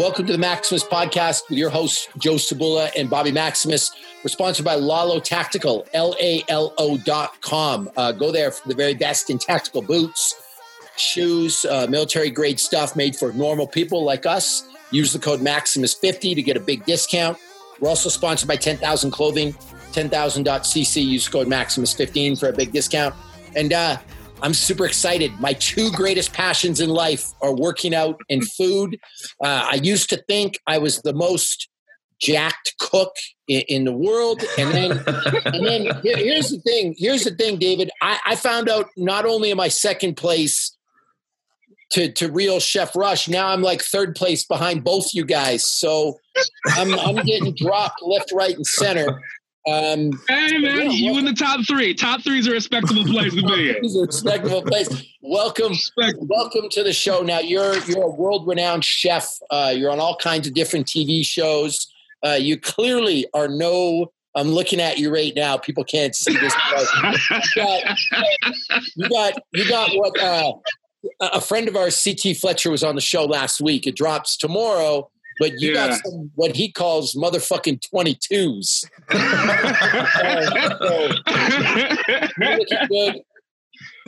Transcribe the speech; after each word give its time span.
Welcome 0.00 0.26
to 0.28 0.32
the 0.32 0.38
Maximus 0.38 0.82
Podcast 0.82 1.50
with 1.50 1.58
your 1.58 1.68
hosts, 1.68 2.08
Joe 2.16 2.36
Sabula 2.36 2.90
and 2.96 3.10
Bobby 3.10 3.30
Maximus. 3.30 3.94
We're 4.24 4.30
sponsored 4.30 4.64
by 4.64 4.76
Lalo 4.76 5.20
Tactical, 5.20 5.86
L 5.92 6.16
A 6.18 6.42
L 6.48 6.72
O 6.78 6.96
dot 6.96 7.38
com. 7.42 7.90
Uh, 7.98 8.10
go 8.10 8.32
there 8.32 8.50
for 8.50 8.66
the 8.66 8.74
very 8.74 8.94
best 8.94 9.28
in 9.28 9.36
tactical 9.36 9.82
boots, 9.82 10.40
shoes, 10.96 11.66
uh, 11.66 11.86
military 11.90 12.30
grade 12.30 12.58
stuff 12.58 12.96
made 12.96 13.14
for 13.14 13.34
normal 13.34 13.66
people 13.66 14.02
like 14.02 14.24
us. 14.24 14.66
Use 14.90 15.12
the 15.12 15.18
code 15.18 15.40
Maximus50 15.40 16.34
to 16.34 16.42
get 16.42 16.56
a 16.56 16.60
big 16.60 16.86
discount. 16.86 17.36
We're 17.78 17.90
also 17.90 18.08
sponsored 18.08 18.48
by 18.48 18.56
10,000 18.56 19.10
Clothing, 19.10 19.52
10,000.cc. 19.92 21.04
Use 21.04 21.28
code 21.28 21.46
Maximus15 21.46 22.40
for 22.40 22.48
a 22.48 22.54
big 22.54 22.72
discount. 22.72 23.14
And 23.54 23.74
uh, 23.74 23.98
I'm 24.40 24.54
super 24.54 24.86
excited. 24.86 25.38
My 25.40 25.52
two 25.52 25.90
greatest 25.92 26.32
passions 26.32 26.80
in 26.80 26.88
life 26.88 27.29
are 27.42 27.54
working 27.54 27.94
out 27.94 28.20
and 28.28 28.46
food. 28.46 28.98
Uh, 29.42 29.68
I 29.72 29.74
used 29.82 30.10
to 30.10 30.22
think 30.28 30.58
I 30.66 30.78
was 30.78 31.02
the 31.02 31.14
most 31.14 31.68
jacked 32.20 32.74
cook 32.78 33.14
in, 33.48 33.62
in 33.62 33.84
the 33.84 33.92
world, 33.92 34.42
and 34.58 34.70
then, 34.72 34.90
and 35.46 35.66
then 35.66 35.82
here, 36.02 36.16
here's 36.16 36.50
the 36.50 36.60
thing. 36.60 36.94
Here's 36.96 37.24
the 37.24 37.34
thing, 37.34 37.58
David. 37.58 37.90
I, 38.02 38.18
I 38.26 38.36
found 38.36 38.68
out 38.68 38.86
not 38.96 39.24
only 39.24 39.50
am 39.50 39.60
I 39.60 39.68
second 39.68 40.16
place 40.16 40.76
to 41.92 42.12
to 42.12 42.30
real 42.30 42.60
Chef 42.60 42.94
Rush, 42.94 43.28
now 43.28 43.48
I'm 43.48 43.62
like 43.62 43.82
third 43.82 44.14
place 44.14 44.44
behind 44.44 44.84
both 44.84 45.12
you 45.14 45.24
guys. 45.24 45.64
So 45.64 46.18
I'm 46.68 46.94
I'm 46.98 47.16
getting 47.24 47.54
dropped 47.54 48.02
left, 48.02 48.32
right, 48.32 48.54
and 48.54 48.66
center. 48.66 49.20
Um, 49.68 50.18
hey 50.26 50.56
man, 50.56 50.90
you 50.90 51.18
in 51.18 51.26
the 51.26 51.34
top 51.34 51.60
three. 51.66 51.92
Top 51.92 52.22
three 52.22 52.38
is 52.38 52.46
a 52.46 52.52
respectable 52.52 53.04
place 53.04 53.34
to 53.34 53.42
be. 53.42 53.68
It's 53.68 53.94
a 53.94 54.06
respectable 54.06 54.62
place. 54.62 54.88
Welcome, 55.20 55.74
welcome 56.18 56.70
to 56.70 56.82
the 56.82 56.94
show. 56.94 57.20
Now 57.20 57.40
you're 57.40 57.76
you're 57.80 58.04
a 58.04 58.10
world 58.10 58.48
renowned 58.48 58.84
chef. 58.84 59.28
Uh, 59.50 59.74
you're 59.76 59.90
on 59.90 60.00
all 60.00 60.16
kinds 60.16 60.46
of 60.46 60.54
different 60.54 60.86
TV 60.86 61.24
shows. 61.26 61.92
Uh, 62.24 62.38
you 62.40 62.58
clearly 62.58 63.26
are 63.34 63.48
no. 63.48 64.12
I'm 64.34 64.48
looking 64.48 64.80
at 64.80 64.98
you 64.98 65.12
right 65.12 65.34
now. 65.36 65.58
People 65.58 65.84
can't 65.84 66.14
see 66.14 66.36
this. 66.38 66.54
you, 66.54 67.56
got, 67.56 67.98
you 68.96 69.08
got 69.10 69.34
you 69.52 69.68
got 69.68 69.90
what 69.92 70.18
uh, 70.18 70.52
a 71.20 71.40
friend 71.40 71.68
of 71.68 71.76
ours, 71.76 72.02
CT 72.02 72.38
Fletcher, 72.38 72.70
was 72.70 72.82
on 72.82 72.94
the 72.94 73.00
show 73.02 73.26
last 73.26 73.60
week. 73.60 73.86
It 73.86 73.96
drops 73.96 74.38
tomorrow 74.38 75.10
but 75.40 75.58
you 75.58 75.72
yeah. 75.72 75.88
got 75.88 76.00
some 76.04 76.30
what 76.36 76.54
he 76.54 76.70
calls 76.70 77.14
motherfucking 77.14 77.80
22s. 77.92 78.84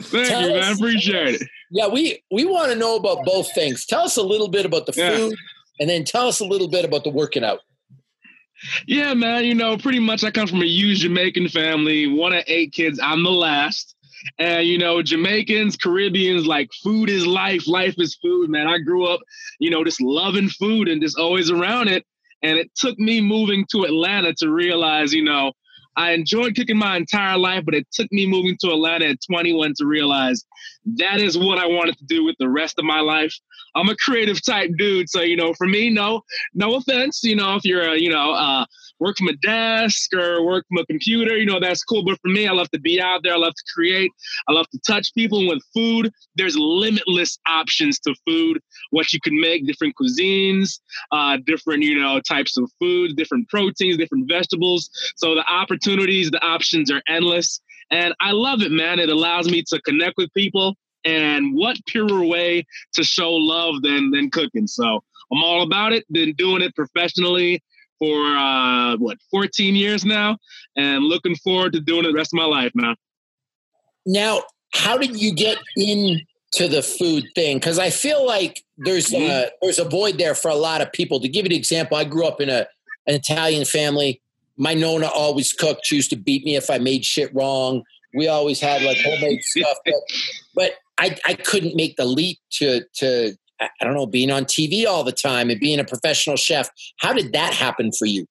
Thank 0.01 0.27
Tell 0.27 0.49
you, 0.49 0.55
us, 0.55 0.67
man. 0.67 0.75
Appreciate 0.75 1.41
it. 1.41 1.47
Yeah, 1.71 1.87
we 1.87 2.23
we 2.31 2.45
want 2.45 2.71
to 2.71 2.77
know 2.77 2.95
about 2.95 3.25
both 3.25 3.53
things. 3.53 3.85
Tell 3.85 4.03
us 4.03 4.15
a 4.15 4.21
little 4.21 4.47
bit 4.47 4.65
about 4.65 4.85
the 4.85 4.93
yeah. 4.95 5.15
food, 5.15 5.35
and 5.79 5.89
then 5.89 6.03
tell 6.03 6.27
us 6.27 6.39
a 6.39 6.45
little 6.45 6.67
bit 6.67 6.85
about 6.85 7.03
the 7.03 7.09
working 7.09 7.43
out. 7.43 7.59
Yeah, 8.85 9.13
man. 9.13 9.45
You 9.45 9.55
know, 9.55 9.77
pretty 9.77 9.99
much 9.99 10.23
I 10.23 10.29
come 10.29 10.47
from 10.47 10.61
a 10.61 10.65
huge 10.65 10.99
Jamaican 10.99 11.49
family. 11.49 12.07
One 12.07 12.33
of 12.33 12.43
eight 12.47 12.73
kids. 12.73 12.99
I'm 13.01 13.23
the 13.23 13.31
last. 13.31 13.92
And 14.39 14.67
you 14.67 14.77
know, 14.77 15.01
Jamaicans, 15.01 15.75
Caribbeans, 15.77 16.45
like 16.45 16.69
food 16.83 17.09
is 17.09 17.25
life. 17.25 17.67
Life 17.67 17.95
is 17.97 18.15
food, 18.21 18.49
man. 18.49 18.67
I 18.67 18.79
grew 18.79 19.05
up, 19.05 19.21
you 19.59 19.69
know, 19.69 19.83
just 19.83 20.01
loving 20.01 20.49
food 20.49 20.87
and 20.87 21.01
just 21.01 21.17
always 21.17 21.51
around 21.51 21.89
it. 21.89 22.05
And 22.41 22.57
it 22.57 22.71
took 22.75 22.97
me 22.99 23.21
moving 23.21 23.65
to 23.71 23.83
Atlanta 23.83 24.33
to 24.39 24.49
realize, 24.49 25.13
you 25.13 25.23
know, 25.23 25.53
I 25.95 26.11
enjoyed 26.11 26.55
cooking 26.55 26.77
my 26.77 26.97
entire 26.97 27.37
life, 27.37 27.63
but 27.65 27.75
it 27.75 27.87
took 27.91 28.11
me 28.11 28.25
moving 28.25 28.57
to 28.61 28.71
Atlanta 28.71 29.05
at 29.05 29.19
21 29.29 29.73
to 29.77 29.85
realize 29.85 30.43
that 30.97 31.19
is 31.19 31.37
what 31.37 31.59
I 31.59 31.67
wanted 31.67 31.97
to 31.99 32.05
do 32.05 32.25
with 32.25 32.35
the 32.39 32.49
rest 32.49 32.79
of 32.79 32.85
my 32.85 32.99
life. 32.99 33.33
I'm 33.75 33.89
a 33.89 33.95
creative 33.95 34.43
type 34.43 34.71
dude, 34.77 35.09
so 35.09 35.21
you 35.21 35.35
know, 35.35 35.53
for 35.53 35.67
me, 35.67 35.89
no, 35.89 36.21
no 36.53 36.75
offense, 36.75 37.23
you 37.23 37.35
know, 37.35 37.55
if 37.55 37.65
you're 37.65 37.93
a, 37.93 37.97
you 37.97 38.09
know, 38.09 38.31
uh, 38.33 38.65
work 39.03 39.17
from 39.17 39.27
a 39.27 39.35
desk 39.37 40.13
or 40.13 40.45
work 40.45 40.65
from 40.69 40.77
a 40.77 40.85
computer, 40.85 41.37
you 41.37 41.45
know, 41.45 41.59
that's 41.59 41.83
cool. 41.83 42.03
But 42.05 42.19
for 42.21 42.29
me, 42.29 42.47
I 42.47 42.53
love 42.53 42.69
to 42.71 42.79
be 42.79 43.01
out 43.01 43.21
there. 43.23 43.33
I 43.33 43.37
love 43.37 43.53
to 43.53 43.63
create. 43.73 44.11
I 44.47 44.53
love 44.53 44.67
to 44.69 44.79
touch 44.87 45.13
people. 45.13 45.39
And 45.39 45.49
with 45.49 45.63
food, 45.73 46.11
there's 46.35 46.55
limitless 46.57 47.37
options 47.47 47.99
to 47.99 48.15
food, 48.25 48.61
what 48.91 49.11
you 49.11 49.19
can 49.19 49.39
make, 49.39 49.67
different 49.67 49.95
cuisines, 50.01 50.79
uh, 51.11 51.37
different, 51.45 51.83
you 51.83 51.99
know, 51.99 52.21
types 52.21 52.57
of 52.57 52.71
food, 52.79 53.17
different 53.17 53.49
proteins, 53.49 53.97
different 53.97 54.29
vegetables. 54.29 54.89
So 55.17 55.35
the 55.35 55.45
opportunities, 55.51 56.31
the 56.31 56.43
options 56.43 56.89
are 56.89 57.01
endless. 57.07 57.59
And 57.91 58.13
I 58.21 58.31
love 58.31 58.61
it, 58.61 58.71
man. 58.71 58.99
It 58.99 59.09
allows 59.09 59.49
me 59.51 59.63
to 59.67 59.81
connect 59.81 60.15
with 60.17 60.33
people. 60.33 60.75
And 61.05 61.53
what 61.53 61.77
purer 61.87 62.25
way 62.25 62.65
to 62.93 63.03
show 63.03 63.33
love 63.33 63.81
than 63.81 64.11
than 64.11 64.31
cooking? 64.31 64.67
So 64.67 65.03
I'm 65.31 65.43
all 65.43 65.63
about 65.63 65.91
it. 65.91 66.05
Been 66.11 66.33
doing 66.33 66.61
it 66.61 66.73
professionally 66.75 67.61
for 68.03 68.35
uh, 68.35 68.97
what 68.97 69.17
14 69.31 69.75
years 69.75 70.03
now, 70.03 70.37
and 70.75 71.05
looking 71.05 71.35
forward 71.37 71.71
to 71.73 71.79
doing 71.79 72.03
it 72.03 72.09
the 72.09 72.13
rest 72.13 72.33
of 72.33 72.37
my 72.37 72.45
life, 72.45 72.71
now. 72.75 72.95
Now, 74.05 74.41
how 74.73 74.97
did 74.97 75.15
you 75.15 75.33
get 75.33 75.57
into 75.77 76.67
the 76.67 76.83
food 76.83 77.23
thing? 77.33 77.57
Because 77.57 77.79
I 77.79 77.89
feel 77.89 78.25
like 78.25 78.61
there's 78.77 79.11
mm-hmm. 79.11 79.23
a, 79.23 79.49
there's 79.61 79.79
a 79.79 79.87
void 79.87 80.17
there 80.17 80.35
for 80.35 80.51
a 80.51 80.55
lot 80.55 80.81
of 80.81 80.91
people. 80.91 81.21
To 81.21 81.29
give 81.29 81.45
you 81.45 81.51
an 81.51 81.57
example, 81.57 81.95
I 81.95 82.03
grew 82.03 82.25
up 82.25 82.41
in 82.41 82.49
a 82.49 82.67
an 83.07 83.15
Italian 83.15 83.63
family. 83.65 84.21
My 84.57 84.73
nonna 84.73 85.07
always 85.07 85.53
cooked. 85.53 85.85
She 85.85 85.95
used 85.95 86.09
to 86.09 86.17
beat 86.17 86.43
me 86.43 86.55
if 86.55 86.69
I 86.69 86.77
made 86.77 87.05
shit 87.05 87.33
wrong. 87.33 87.83
We 88.13 88.27
always 88.27 88.59
had 88.59 88.81
like 88.81 88.97
homemade 88.97 89.41
stuff, 89.43 89.77
but, 89.85 89.93
but 90.53 90.71
I, 90.99 91.17
I 91.25 91.33
couldn't 91.35 91.75
make 91.75 91.95
the 91.95 92.05
leap 92.05 92.39
to 92.53 92.81
to 92.95 93.35
I 93.59 93.69
don't 93.81 93.93
know, 93.93 94.05
being 94.05 94.31
on 94.31 94.45
TV 94.45 94.85
all 94.85 95.03
the 95.03 95.11
time 95.11 95.49
and 95.49 95.59
being 95.59 95.79
a 95.79 95.83
professional 95.83 96.35
chef. 96.35 96.69
How 96.97 97.13
did 97.13 97.33
that 97.33 97.53
happen 97.53 97.91
for 97.91 98.05
you? 98.05 98.25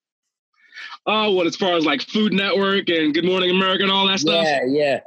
Oh, 1.06 1.32
what 1.32 1.46
as 1.46 1.56
far 1.56 1.76
as 1.76 1.84
like 1.84 2.02
Food 2.02 2.32
Network 2.32 2.88
and 2.88 3.12
Good 3.12 3.24
Morning 3.24 3.50
America 3.50 3.82
and 3.82 3.92
all 3.92 4.06
that 4.06 4.20
stuff? 4.20 4.44
Yeah, 4.44 4.64
yeah. 4.66 5.00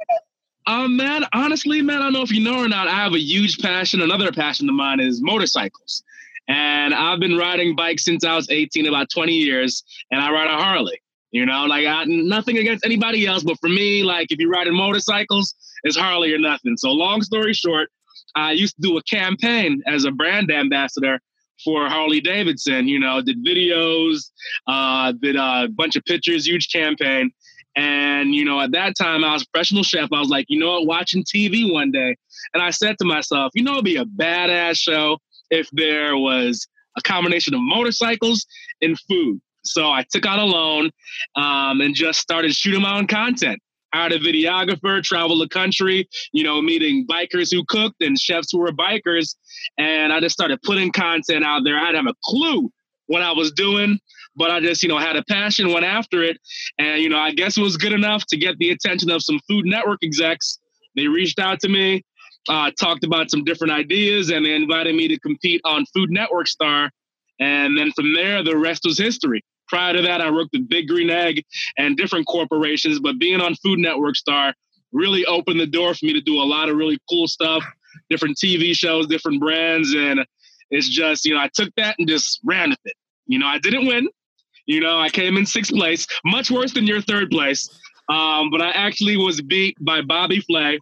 Um, 0.66 0.96
man, 0.96 1.24
honestly, 1.32 1.80
man, 1.80 1.98
I 1.98 2.04
don't 2.04 2.12
know 2.12 2.22
if 2.22 2.32
you 2.32 2.42
know 2.42 2.58
or 2.58 2.68
not. 2.68 2.88
I 2.88 2.96
have 2.96 3.14
a 3.14 3.20
huge 3.20 3.58
passion. 3.58 4.00
Another 4.00 4.32
passion 4.32 4.68
of 4.68 4.74
mine 4.74 5.00
is 5.00 5.22
motorcycles. 5.22 6.02
And 6.48 6.92
I've 6.94 7.20
been 7.20 7.36
riding 7.36 7.74
bikes 7.74 8.04
since 8.04 8.24
I 8.24 8.34
was 8.34 8.50
18, 8.50 8.86
about 8.86 9.10
20 9.10 9.32
years, 9.32 9.82
and 10.10 10.20
I 10.20 10.30
ride 10.30 10.48
a 10.48 10.62
Harley. 10.62 11.00
You 11.32 11.44
know, 11.44 11.64
like 11.66 11.86
I, 11.86 12.04
nothing 12.04 12.58
against 12.58 12.84
anybody 12.84 13.26
else, 13.26 13.42
but 13.42 13.58
for 13.60 13.68
me, 13.68 14.02
like 14.02 14.30
if 14.30 14.38
you're 14.38 14.50
riding 14.50 14.74
motorcycles, 14.74 15.54
it's 15.82 15.96
Harley 15.96 16.32
or 16.32 16.38
nothing. 16.38 16.76
So 16.76 16.90
long 16.90 17.20
story 17.22 17.52
short, 17.52 17.90
I 18.36 18.52
used 18.52 18.76
to 18.76 18.82
do 18.82 18.98
a 18.98 19.02
campaign 19.02 19.82
as 19.86 20.04
a 20.04 20.10
brand 20.10 20.52
ambassador 20.52 21.18
for 21.64 21.88
Harley 21.88 22.20
Davidson. 22.20 22.86
You 22.86 23.00
know, 23.00 23.22
did 23.22 23.44
videos, 23.44 24.30
uh, 24.66 25.12
did 25.12 25.36
a 25.36 25.68
bunch 25.74 25.96
of 25.96 26.04
pictures, 26.04 26.46
huge 26.46 26.68
campaign. 26.70 27.30
And, 27.76 28.34
you 28.34 28.44
know, 28.44 28.60
at 28.60 28.72
that 28.72 28.94
time 28.96 29.24
I 29.24 29.32
was 29.32 29.42
a 29.42 29.46
professional 29.52 29.82
chef. 29.82 30.10
I 30.12 30.20
was 30.20 30.28
like, 30.28 30.46
you 30.48 30.58
know 30.58 30.72
what, 30.72 30.86
watching 30.86 31.24
TV 31.24 31.70
one 31.70 31.90
day. 31.90 32.16
And 32.54 32.62
I 32.62 32.70
said 32.70 32.96
to 32.98 33.04
myself, 33.04 33.52
you 33.54 33.62
know, 33.62 33.72
it'd 33.72 33.84
be 33.84 33.96
a 33.96 34.04
badass 34.04 34.78
show 34.78 35.18
if 35.50 35.68
there 35.72 36.16
was 36.16 36.66
a 36.96 37.02
combination 37.02 37.54
of 37.54 37.60
motorcycles 37.62 38.46
and 38.80 38.98
food. 39.08 39.40
So 39.64 39.90
I 39.90 40.04
took 40.10 40.24
out 40.26 40.38
a 40.38 40.44
loan 40.44 40.90
um, 41.34 41.80
and 41.80 41.94
just 41.94 42.20
started 42.20 42.54
shooting 42.54 42.82
my 42.82 42.98
own 42.98 43.06
content 43.06 43.60
hired 43.94 44.12
a 44.12 44.18
videographer, 44.18 45.02
traveled 45.02 45.40
the 45.40 45.48
country, 45.48 46.08
you 46.32 46.44
know, 46.44 46.60
meeting 46.60 47.06
bikers 47.06 47.52
who 47.52 47.64
cooked 47.68 47.96
and 48.00 48.18
chefs 48.18 48.48
who 48.52 48.58
were 48.58 48.72
bikers. 48.72 49.34
And 49.78 50.12
I 50.12 50.20
just 50.20 50.34
started 50.34 50.60
putting 50.62 50.92
content 50.92 51.44
out 51.44 51.62
there. 51.64 51.78
I 51.78 51.92
didn't 51.92 52.06
have 52.06 52.14
a 52.14 52.18
clue 52.24 52.70
what 53.06 53.22
I 53.22 53.32
was 53.32 53.52
doing, 53.52 53.98
but 54.34 54.50
I 54.50 54.60
just, 54.60 54.82
you 54.82 54.88
know, 54.88 54.98
had 54.98 55.16
a 55.16 55.24
passion, 55.24 55.72
went 55.72 55.84
after 55.84 56.22
it. 56.22 56.38
And, 56.78 57.00
you 57.00 57.08
know, 57.08 57.18
I 57.18 57.32
guess 57.32 57.56
it 57.56 57.62
was 57.62 57.76
good 57.76 57.92
enough 57.92 58.24
to 58.26 58.36
get 58.36 58.58
the 58.58 58.70
attention 58.70 59.10
of 59.10 59.22
some 59.22 59.38
Food 59.48 59.66
Network 59.66 60.00
execs. 60.02 60.58
They 60.96 61.06
reached 61.06 61.38
out 61.38 61.60
to 61.60 61.68
me, 61.68 62.02
uh, 62.48 62.70
talked 62.78 63.04
about 63.04 63.30
some 63.30 63.44
different 63.44 63.72
ideas, 63.72 64.30
and 64.30 64.44
they 64.44 64.54
invited 64.54 64.94
me 64.94 65.08
to 65.08 65.18
compete 65.20 65.60
on 65.64 65.84
Food 65.94 66.10
Network 66.10 66.48
Star. 66.48 66.90
And 67.38 67.76
then 67.76 67.92
from 67.92 68.14
there, 68.14 68.42
the 68.42 68.56
rest 68.56 68.82
was 68.84 68.98
history. 68.98 69.44
Prior 69.68 69.94
to 69.94 70.02
that, 70.02 70.20
I 70.20 70.30
worked 70.30 70.50
with 70.52 70.68
Big 70.68 70.88
Green 70.88 71.10
Egg 71.10 71.44
and 71.76 71.96
different 71.96 72.26
corporations, 72.26 73.00
but 73.00 73.18
being 73.18 73.40
on 73.40 73.54
Food 73.56 73.78
Network 73.78 74.16
Star 74.16 74.54
really 74.92 75.24
opened 75.26 75.60
the 75.60 75.66
door 75.66 75.94
for 75.94 76.06
me 76.06 76.12
to 76.12 76.20
do 76.20 76.40
a 76.40 76.44
lot 76.44 76.68
of 76.68 76.76
really 76.76 76.98
cool 77.08 77.26
stuff, 77.26 77.64
different 78.08 78.36
TV 78.36 78.74
shows, 78.74 79.06
different 79.06 79.40
brands. 79.40 79.94
And 79.94 80.24
it's 80.70 80.88
just, 80.88 81.24
you 81.24 81.34
know, 81.34 81.40
I 81.40 81.50
took 81.52 81.74
that 81.76 81.96
and 81.98 82.08
just 82.08 82.40
ran 82.44 82.70
with 82.70 82.78
it. 82.84 82.94
You 83.26 83.38
know, 83.38 83.46
I 83.46 83.58
didn't 83.58 83.86
win. 83.86 84.08
You 84.66 84.80
know, 84.80 84.98
I 84.98 85.10
came 85.10 85.36
in 85.36 85.46
sixth 85.46 85.72
place, 85.72 86.06
much 86.24 86.50
worse 86.50 86.72
than 86.72 86.86
your 86.86 87.00
third 87.00 87.30
place. 87.30 87.68
Um, 88.08 88.50
but 88.50 88.60
I 88.60 88.70
actually 88.70 89.16
was 89.16 89.40
beat 89.40 89.76
by 89.80 90.02
Bobby 90.02 90.40
Flay, 90.40 90.80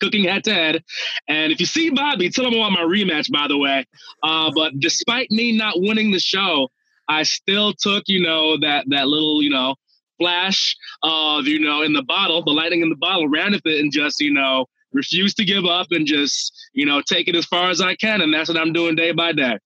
cooking 0.00 0.24
head 0.24 0.44
to 0.44 0.54
head. 0.54 0.84
And 1.28 1.52
if 1.52 1.60
you 1.60 1.66
see 1.66 1.90
Bobby, 1.90 2.30
tell 2.30 2.46
him 2.46 2.54
I 2.54 2.58
want 2.58 2.74
my 2.74 2.80
rematch, 2.80 3.30
by 3.30 3.48
the 3.48 3.56
way. 3.56 3.86
Uh, 4.22 4.50
but 4.54 4.78
despite 4.78 5.30
me 5.30 5.56
not 5.56 5.74
winning 5.76 6.10
the 6.10 6.20
show, 6.20 6.70
I 7.08 7.22
still 7.22 7.72
took, 7.72 8.04
you 8.06 8.20
know, 8.20 8.58
that 8.58 8.84
that 8.88 9.08
little, 9.08 9.42
you 9.42 9.50
know, 9.50 9.74
flash 10.18 10.76
of, 11.02 11.46
you 11.46 11.60
know, 11.60 11.82
in 11.82 11.92
the 11.92 12.02
bottle, 12.02 12.42
the 12.42 12.50
lightning 12.50 12.82
in 12.82 12.90
the 12.90 12.96
bottle, 12.96 13.28
ran 13.28 13.52
with 13.52 13.64
it 13.64 13.80
and 13.80 13.92
just, 13.92 14.20
you 14.20 14.32
know, 14.32 14.66
refused 14.92 15.36
to 15.38 15.44
give 15.44 15.64
up 15.64 15.88
and 15.90 16.06
just, 16.06 16.52
you 16.74 16.84
know, 16.84 17.00
take 17.00 17.28
it 17.28 17.36
as 17.36 17.46
far 17.46 17.70
as 17.70 17.80
I 17.80 17.94
can. 17.94 18.20
And 18.20 18.32
that's 18.32 18.48
what 18.48 18.58
I'm 18.58 18.72
doing 18.72 18.96
day 18.96 19.12
by 19.12 19.32
day. 19.32 19.58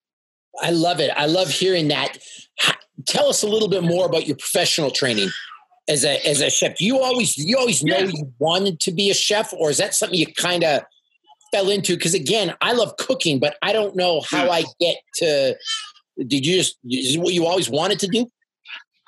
I 0.61 0.71
love 0.71 1.01
it. 1.01 1.11
I 1.17 1.27
love 1.27 1.49
hearing 1.49 1.89
that. 1.89 2.19
Tell 3.07 3.29
us 3.29 3.43
a 3.43 3.49
little 3.49 3.69
bit 3.69 3.83
more 3.83 4.07
about 4.07 4.27
your 4.27 4.37
professional 4.37 4.91
training 4.91 5.31
as 5.89 6.05
a 6.05 6.25
as 6.27 6.41
a 6.41 6.51
chef. 6.51 6.77
Do 6.77 6.85
you 6.85 7.01
always 7.01 7.37
you 7.39 7.57
always 7.59 7.83
know 7.83 7.99
yeah. 7.99 8.11
you 8.13 8.33
wanted 8.39 8.79
to 8.81 8.93
be 8.93 9.11
a 9.11 9.15
chef, 9.15 9.53
or 9.55 9.71
is 9.71 9.79
that 9.79 9.95
something 9.95 10.19
you 10.19 10.27
kind 10.35 10.63
of 10.63 10.83
fell 11.53 11.71
into? 11.71 11.97
Because 11.97 12.15
again, 12.15 12.55
I 12.61 12.73
love 12.73 12.97
cooking, 12.99 13.41
but 13.41 13.57
I 13.63 13.73
don't 13.73 13.97
know 13.97 14.21
how 14.21 14.45
hmm. 14.45 14.53
I 14.53 14.65
get 14.79 14.99
to. 15.17 15.57
Did 16.17 16.47
you 16.47 16.57
just 16.57 16.79
is 16.89 17.19
what 17.19 17.35
you 17.35 17.47
always 17.47 17.71
wanted 17.71 17.99
to 18.01 18.09
do? 18.09 18.31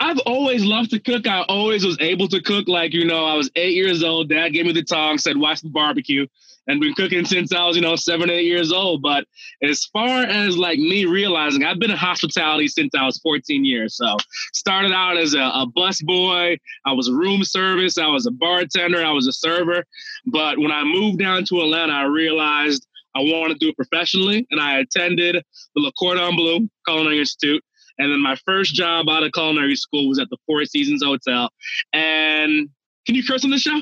I've 0.01 0.19
always 0.27 0.65
loved 0.65 0.91
to 0.91 0.99
cook. 0.99 1.27
I 1.27 1.43
always 1.43 1.85
was 1.85 1.97
able 2.01 2.29
to 2.29 2.41
cook. 2.41 2.67
Like, 2.69 2.93
you 2.93 3.05
know, 3.05 3.25
I 3.25 3.35
was 3.35 3.51
eight 3.55 3.75
years 3.75 4.03
old. 4.03 4.29
Dad 4.29 4.51
gave 4.51 4.67
me 4.67 4.73
the 4.73 4.83
tongs, 4.83 5.23
said, 5.23 5.37
watch 5.37 5.61
the 5.61 5.71
barbecue 5.71 6.27
and 6.67 6.81
been 6.81 6.95
cooking 6.95 7.25
since 7.25 7.53
I 7.53 7.65
was, 7.67 7.77
you 7.77 7.83
know, 7.83 7.97
seven, 7.97 8.31
eight 8.31 8.47
years 8.47 8.73
old. 8.73 9.03
But 9.03 9.27
as 9.63 9.85
far 9.87 10.23
as 10.23 10.57
like 10.57 10.79
me 10.79 11.05
realizing, 11.05 11.65
I've 11.65 11.79
been 11.79 11.91
in 11.91 11.97
hospitality 11.97 12.69
since 12.69 12.95
I 12.95 13.05
was 13.05 13.19
14 13.19 13.65
years. 13.65 13.97
So 13.97 14.17
started 14.53 14.93
out 14.93 15.17
as 15.17 15.35
a, 15.35 15.41
a 15.41 15.67
bus 15.75 16.01
boy. 16.03 16.59
I 16.85 16.93
was 16.93 17.11
room 17.11 17.45
service. 17.45 17.99
I 17.99 18.07
was 18.09 18.27
a 18.27 18.31
bartender. 18.31 19.05
I 19.05 19.13
was 19.13 19.27
a 19.27 19.33
server. 19.33 19.85
But 20.27 20.59
when 20.59 20.73
I 20.73 20.85
moved 20.85 21.19
down 21.19 21.45
to 21.47 21.61
Atlanta, 21.61 21.93
I 21.93 22.05
realized 22.05 22.87
I 23.15 23.21
wanted 23.21 23.55
to 23.55 23.67
do 23.67 23.69
it 23.71 23.77
professionally. 23.77 24.47
And 24.51 24.61
I 24.61 24.79
attended 24.79 25.37
the 25.75 25.81
Le 25.81 25.93
Cordon 25.93 26.37
Bleu 26.37 26.69
Culinary 26.87 27.21
Institute. 27.21 27.63
And 27.99 28.11
then 28.11 28.21
my 28.21 28.37
first 28.45 28.75
job 28.75 29.09
out 29.09 29.23
of 29.23 29.33
culinary 29.33 29.77
school 29.77 30.09
was 30.09 30.19
at 30.19 30.29
the 30.31 30.37
Four 30.47 30.65
Seasons 30.65 31.03
Hotel. 31.05 31.49
And 31.93 32.69
can 33.07 33.15
you 33.15 33.23
curse 33.23 33.45
on 33.45 33.51
the 33.51 33.59
show? 33.59 33.81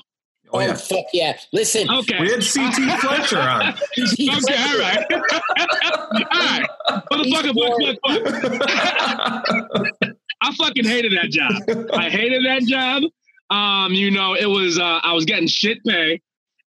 Oh, 0.54 0.60
yeah. 0.60 0.74
fuck 0.74 1.06
yeah. 1.14 1.38
Listen. 1.52 1.88
Okay. 1.90 2.20
We 2.20 2.30
had 2.30 2.44
CT 2.44 2.74
Fletcher 3.00 3.40
on. 3.40 3.68
okay, 3.98 4.28
all 4.28 4.78
right. 4.78 5.06
all 5.12 6.40
right. 6.40 6.68
Motherfucker, 7.10 7.54
fuck, 7.56 8.18
fuck, 8.20 9.46
fuck. 9.48 10.12
I 10.42 10.54
fucking 10.54 10.84
hated 10.84 11.12
that 11.12 11.30
job. 11.30 11.52
I 11.94 12.10
hated 12.10 12.44
that 12.44 12.62
job. 12.64 13.04
Um, 13.48 13.92
you 13.94 14.10
know, 14.10 14.34
it 14.34 14.46
was 14.46 14.78
uh, 14.78 15.00
I 15.02 15.12
was 15.12 15.24
getting 15.24 15.46
shit 15.46 15.78
pay. 15.84 16.20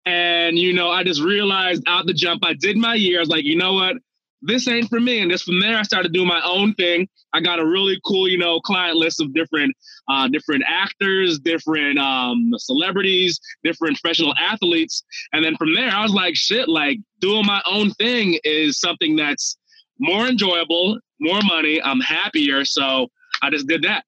And 0.06 0.58
you 0.58 0.74
know, 0.74 0.90
I 0.90 1.04
just 1.04 1.22
realized 1.22 1.84
out 1.88 2.06
the 2.06 2.14
jump, 2.14 2.46
I 2.46 2.54
did 2.54 2.78
my 2.78 2.96
year. 2.96 3.20
I 3.20 3.22
was 3.22 3.30
like, 3.30 3.44
you 3.44 3.56
know 3.56 3.74
what? 3.74 3.98
this 4.46 4.68
ain't 4.68 4.90
for 4.90 5.00
me. 5.00 5.20
And 5.20 5.32
just 5.32 5.44
from 5.44 5.60
there, 5.60 5.78
I 5.78 5.82
started 5.84 6.14
doing 6.14 6.28
my 6.28 6.42
own 6.46 6.74
thing. 6.76 7.08
I 7.34 7.42
got 7.42 7.60
a 7.60 7.66
really 7.66 8.00
cool, 8.06 8.28
you 8.28 8.38
know, 8.38 8.60
client 8.60 8.96
list 8.96 9.20
of 9.20 9.34
different, 9.34 9.76
uh, 10.08 10.28
different 10.28 10.64
actors, 10.68 11.40
different 11.40 11.98
um, 11.98 12.52
celebrities, 12.58 13.40
different 13.64 14.00
professional 14.00 14.34
athletes. 14.40 15.04
And 15.34 15.44
then 15.44 15.58
from 15.58 15.74
there, 15.76 15.90
I 15.90 16.04
was 16.04 16.14
like, 16.14 16.36
shit, 16.36 16.70
like 16.70 17.00
doing 17.20 17.46
my 17.46 17.62
own 17.70 17.92
thing 17.92 18.40
is 18.44 18.80
something 18.80 19.16
that's 19.16 19.58
more 20.00 20.28
enjoyable, 20.28 21.00
more 21.20 21.42
money. 21.44 21.82
I'm 21.82 22.00
happier. 22.00 22.66
So 22.66 23.08
I 23.42 23.50
just 23.50 23.68
did 23.68 23.84
that. 23.84 24.06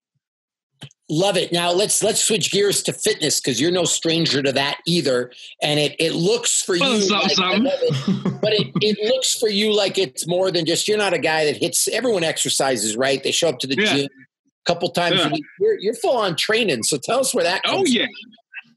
Love 1.09 1.38
it. 1.38 1.54
Now 1.54 1.71
let's 1.71 2.04
let's 2.04 2.21
switch 2.24 2.51
gears 2.51 2.83
to 2.83 2.92
fitness 2.92 3.39
because 3.39 3.62
you're 3.62 3.71
no 3.71 3.86
stranger 3.86 4.42
to 4.44 4.51
that 4.51 4.80
either. 4.86 5.31
And 5.62 5.80
it 5.80 5.95
it 6.00 6.13
looks 6.13 6.62
for 6.62 6.75
you, 6.75 7.09
like, 7.09 7.31
it, 7.31 8.42
but 8.42 8.51
it, 8.51 8.74
it 8.81 8.98
looks 9.07 9.39
for 9.39 9.48
you 9.48 9.74
like 9.74 9.98
it's 9.98 10.27
more 10.27 10.51
than 10.51 10.65
just 10.65 10.86
you're 10.86 10.98
not 10.98 11.13
a 11.13 11.19
guy 11.19 11.45
that 11.45 11.56
hits. 11.56 11.88
Everyone 11.88 12.25
exercises, 12.25 12.98
right? 12.98 13.24
They 13.24 13.31
show 13.31 13.48
up 13.48 13.59
to 13.59 13.68
the 13.68 13.77
yeah. 13.77 13.95
gym 13.95 14.06
a 14.06 14.65
couple 14.65 14.89
times 14.89 15.15
yeah. 15.15 15.27
a 15.27 15.31
week. 15.31 15.45
You're, 15.62 15.80
you're 15.80 15.94
full 15.94 16.18
on 16.18 16.36
training. 16.36 16.83
So 16.83 16.98
tell 16.98 17.21
us 17.21 17.33
where 17.33 17.45
that. 17.45 17.62
oh 17.65 17.86
yeah. 17.86 18.04
From. 18.04 18.33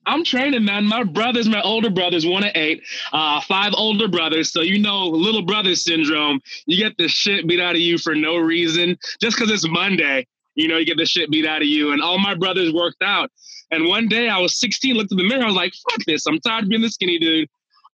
I'm 0.06 0.24
training, 0.24 0.64
man. 0.64 0.86
My 0.86 1.04
brothers, 1.04 1.48
my 1.48 1.60
older 1.62 1.90
brothers, 1.90 2.24
one 2.24 2.44
of 2.44 2.52
eight, 2.54 2.82
uh, 3.12 3.40
five 3.42 3.72
older 3.76 4.08
brothers. 4.08 4.52
So 4.52 4.60
you 4.62 4.78
know, 4.78 5.06
little 5.06 5.42
brother 5.42 5.74
syndrome. 5.74 6.40
You 6.66 6.76
get 6.76 6.96
the 6.96 7.08
shit 7.08 7.46
beat 7.48 7.60
out 7.60 7.74
of 7.74 7.80
you 7.80 7.98
for 7.98 8.14
no 8.14 8.36
reason, 8.36 8.96
just 9.20 9.36
because 9.36 9.50
it's 9.50 9.68
Monday. 9.68 10.26
You 10.54 10.68
know, 10.68 10.76
you 10.76 10.86
get 10.86 10.96
the 10.96 11.06
shit 11.06 11.30
beat 11.30 11.46
out 11.46 11.62
of 11.62 11.68
you. 11.68 11.92
And 11.92 12.02
all 12.02 12.18
my 12.18 12.34
brothers 12.34 12.72
worked 12.72 13.02
out. 13.02 13.30
And 13.70 13.86
one 13.86 14.08
day 14.08 14.28
I 14.28 14.38
was 14.38 14.58
16, 14.58 14.96
looked 14.96 15.12
in 15.12 15.18
the 15.18 15.24
mirror, 15.24 15.44
I 15.44 15.46
was 15.46 15.54
like, 15.54 15.72
fuck 15.90 16.00
this. 16.06 16.26
I'm 16.26 16.40
tired 16.40 16.64
of 16.64 16.70
being 16.70 16.82
the 16.82 16.90
skinny 16.90 17.18
dude. 17.18 17.48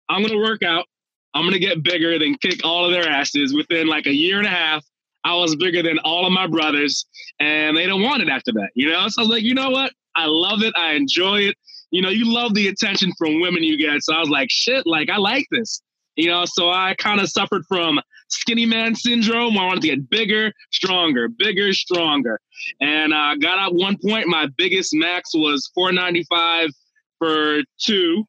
I'm 0.09 0.23
gonna 0.23 0.39
work 0.39 0.63
out. 0.63 0.87
I'm 1.35 1.45
gonna 1.45 1.59
get 1.59 1.83
bigger 1.83 2.19
than 2.19 2.37
kick 2.37 2.61
all 2.65 2.87
of 2.87 2.93
their 2.93 3.09
asses. 3.09 3.55
Within 3.55 3.87
like 3.87 4.07
a 4.07 4.15
year 4.15 4.39
and 4.39 4.47
a 4.47 4.51
half, 4.51 4.85
I 5.25 5.35
was 5.35 5.57
bigger 5.57 5.83
than 5.83 5.99
all 5.99 6.25
of 6.27 6.33
my 6.33 6.47
brothers, 6.47 7.05
and 7.41 7.77
they 7.77 7.87
don't 7.87 8.03
want 8.03 8.23
it 8.23 8.29
after 8.29 8.53
that. 8.53 8.71
You 8.75 8.91
know, 8.91 9.09
so 9.09 9.23
I 9.23 9.25
was 9.25 9.31
like, 9.31 9.43
you 9.43 9.55
know 9.55 9.71
what? 9.71 9.93
I 10.15 10.27
love 10.27 10.63
it. 10.63 10.73
I 10.77 10.93
enjoy 10.93 11.41
it. 11.41 11.57
You 11.91 12.01
know, 12.01 12.09
you 12.09 12.33
love 12.33 12.55
the 12.55 12.69
attention 12.69 13.13
from 13.19 13.41
women 13.41 13.63
you 13.63 13.77
get. 13.77 14.03
So 14.03 14.15
I 14.15 14.21
was 14.21 14.31
like, 14.31 14.49
shit, 14.51 14.87
like 14.87 15.11
I 15.11 15.19
like 15.19 15.47
this. 15.51 15.83
You 16.15 16.29
know, 16.29 16.45
so 16.47 16.71
I 16.71 16.95
kind 16.97 17.21
of 17.21 17.29
suffered 17.29 17.65
from 17.69 18.01
skinny 18.29 18.67
man 18.67 18.95
syndrome. 18.95 19.59
I 19.59 19.65
wanted 19.65 19.83
to 19.83 19.89
get 19.89 20.11
bigger, 20.11 20.53
stronger, 20.73 21.29
bigger, 21.29 21.73
stronger. 21.73 22.41
And 22.81 23.15
I 23.15 23.33
uh, 23.33 23.37
got 23.37 23.59
at 23.59 23.75
one 23.75 23.97
point, 24.05 24.29
my 24.29 24.49
biggest 24.57 24.95
max 24.95 25.31
was 25.35 25.71
495 25.75 26.71
for 27.19 27.61
two. 27.81 28.25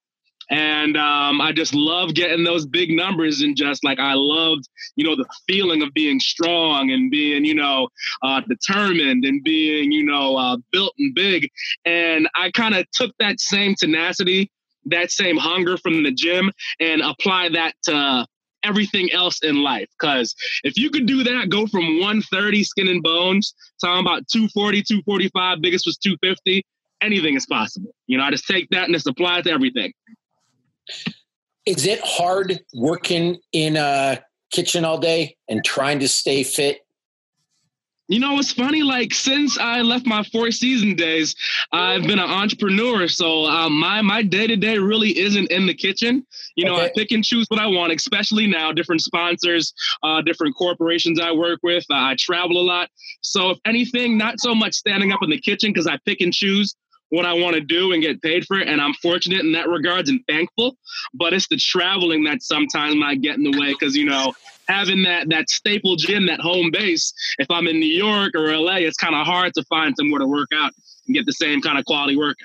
And 0.49 0.95
um, 0.95 1.41
I 1.41 1.51
just 1.51 1.73
love 1.73 2.13
getting 2.13 2.45
those 2.45 2.65
big 2.65 2.89
numbers 2.89 3.41
and 3.41 3.55
just 3.55 3.83
like 3.83 3.99
I 3.99 4.13
loved, 4.15 4.69
you 4.95 5.03
know, 5.03 5.15
the 5.15 5.25
feeling 5.45 5.81
of 5.81 5.94
being 5.94 6.21
strong 6.21 6.89
and 6.89 7.11
being, 7.11 7.44
you 7.44 7.55
know, 7.55 7.89
uh, 8.21 8.41
determined 8.47 9.25
and 9.25 9.44
being, 9.44 9.91
you 9.91 10.03
know, 10.03 10.38
uh, 10.38 10.55
built 10.71 10.94
and 10.97 11.13
big. 11.13 11.49
And 11.83 12.29
I 12.33 12.51
kind 12.51 12.75
of 12.75 12.89
took 12.91 13.11
that 13.19 13.41
same 13.41 13.75
tenacity, 13.75 14.49
that 14.85 15.11
same 15.11 15.35
hunger 15.35 15.75
from 15.77 16.03
the 16.03 16.13
gym 16.13 16.49
and 16.79 17.01
apply 17.01 17.49
that 17.49 17.73
to 17.83 18.25
everything 18.68 19.12
else 19.12 19.40
in 19.44 19.64
life. 19.64 19.88
Because 20.00 20.36
if 20.64 20.78
you 20.78 20.90
could 20.90 21.06
do 21.06 21.24
that, 21.24 21.50
go 21.50 21.66
from 21.68 22.00
130 22.00 22.64
skin 22.64 22.88
and 22.88 23.02
bones, 23.02 23.54
talking 23.84 24.02
about 24.02 24.28
240, 24.28 24.84
245, 24.84 25.62
biggest 25.62 25.86
was 25.86 25.98
250, 25.98 26.66
anything 27.02 27.36
is 27.36 27.46
possible. 27.46 27.92
You 28.08 28.18
know, 28.18 28.24
I 28.24 28.31
just 28.31 28.48
take 28.48 28.69
that 28.72 28.86
and 28.86 28.94
just 28.94 29.08
apply 29.08 29.40
it 29.40 29.44
to 29.44 29.52
everything. 29.52 29.94
Is 31.66 31.86
it 31.86 32.00
hard 32.04 32.60
working 32.74 33.38
in 33.52 33.75
a 33.78 34.19
kitchen 34.52 34.86
all 34.86 34.98
day 34.98 35.36
and 35.50 35.64
trying 35.64 36.00
to 36.00 36.08
stay 36.08 36.44
fit 36.44 36.80
you 38.07 38.19
know, 38.19 38.39
it's 38.39 38.51
funny. 38.51 38.83
Like 38.83 39.14
since 39.14 39.57
I 39.57 39.81
left 39.81 40.06
my 40.06 40.23
four 40.23 40.52
season 40.52 40.95
days, 40.95 41.35
I've 41.71 42.04
been 42.04 42.19
an 42.19 42.30
entrepreneur. 42.30 43.07
So 43.07 43.45
uh, 43.45 43.69
my 43.69 44.02
my 44.02 44.23
day 44.23 44.47
to 44.47 44.56
day 44.56 44.78
really 44.78 45.18
isn't 45.18 45.52
in 45.52 45.68
the 45.68 45.73
kitchen. 45.73 46.26
You 46.56 46.66
know, 46.66 46.76
okay. 46.76 46.85
I 46.85 46.92
pick 46.95 47.11
and 47.11 47.23
choose 47.23 47.45
what 47.49 47.59
I 47.59 47.68
want, 47.68 47.92
especially 47.92 48.47
now. 48.47 48.71
Different 48.71 49.02
sponsors, 49.02 49.73
uh, 50.04 50.21
different 50.21 50.56
corporations 50.56 51.19
I 51.19 51.31
work 51.31 51.59
with. 51.64 51.85
Uh, 51.90 51.95
I 51.95 52.16
travel 52.18 52.59
a 52.59 52.64
lot. 52.64 52.90
So 53.21 53.49
if 53.49 53.59
anything, 53.66 54.18
not 54.18 54.40
so 54.40 54.56
much 54.56 54.73
standing 54.73 55.11
up 55.11 55.19
in 55.21 55.30
the 55.30 55.40
kitchen 55.40 55.71
because 55.71 55.87
I 55.87 55.97
pick 56.06 56.21
and 56.21 56.33
choose 56.33 56.76
what 57.09 57.26
I 57.26 57.33
want 57.33 57.56
to 57.56 57.61
do 57.61 57.94
and 57.94 58.02
get 58.02 58.21
paid 58.21 58.45
for 58.45 58.57
it. 58.59 58.68
And 58.68 58.81
I'm 58.81 58.94
fortunate 58.95 59.40
in 59.42 59.54
that 59.54 59.68
regards 59.69 60.09
and 60.09 60.21
thankful. 60.28 60.78
But 61.14 61.33
it's 61.33 61.47
the 61.47 61.57
traveling 61.57 62.23
that 62.26 62.42
sometimes 62.42 62.95
might 62.95 63.21
get 63.21 63.37
in 63.37 63.44
the 63.44 63.57
way 63.57 63.71
because, 63.71 63.95
you 63.95 64.06
know, 64.06 64.33
having 64.68 65.04
that 65.04 65.30
that 65.30 65.50
staple 65.50 65.95
gym, 65.95 66.26
that 66.28 66.40
home 66.40 66.71
base, 66.71 67.14
if 67.40 67.50
I'm 67.50 67.68
in 67.68 67.80
New 67.80 67.86
York 67.86 68.33
or 68.36 68.56
LA, 68.56 68.78
it's 68.78 68.97
kind 68.97 69.16
of 69.16 69.26
hard 69.26 69.54
to 69.56 69.64
find 69.64 69.95
somewhere 69.97 70.19
to 70.19 70.28
work 70.28 70.50
out 70.54 70.71
and 71.07 71.16
get 71.16 71.26
the 71.26 71.33
same 71.33 71.62
kind 71.62 71.78
of 71.78 71.86
quality 71.86 72.18
workout. 72.18 72.36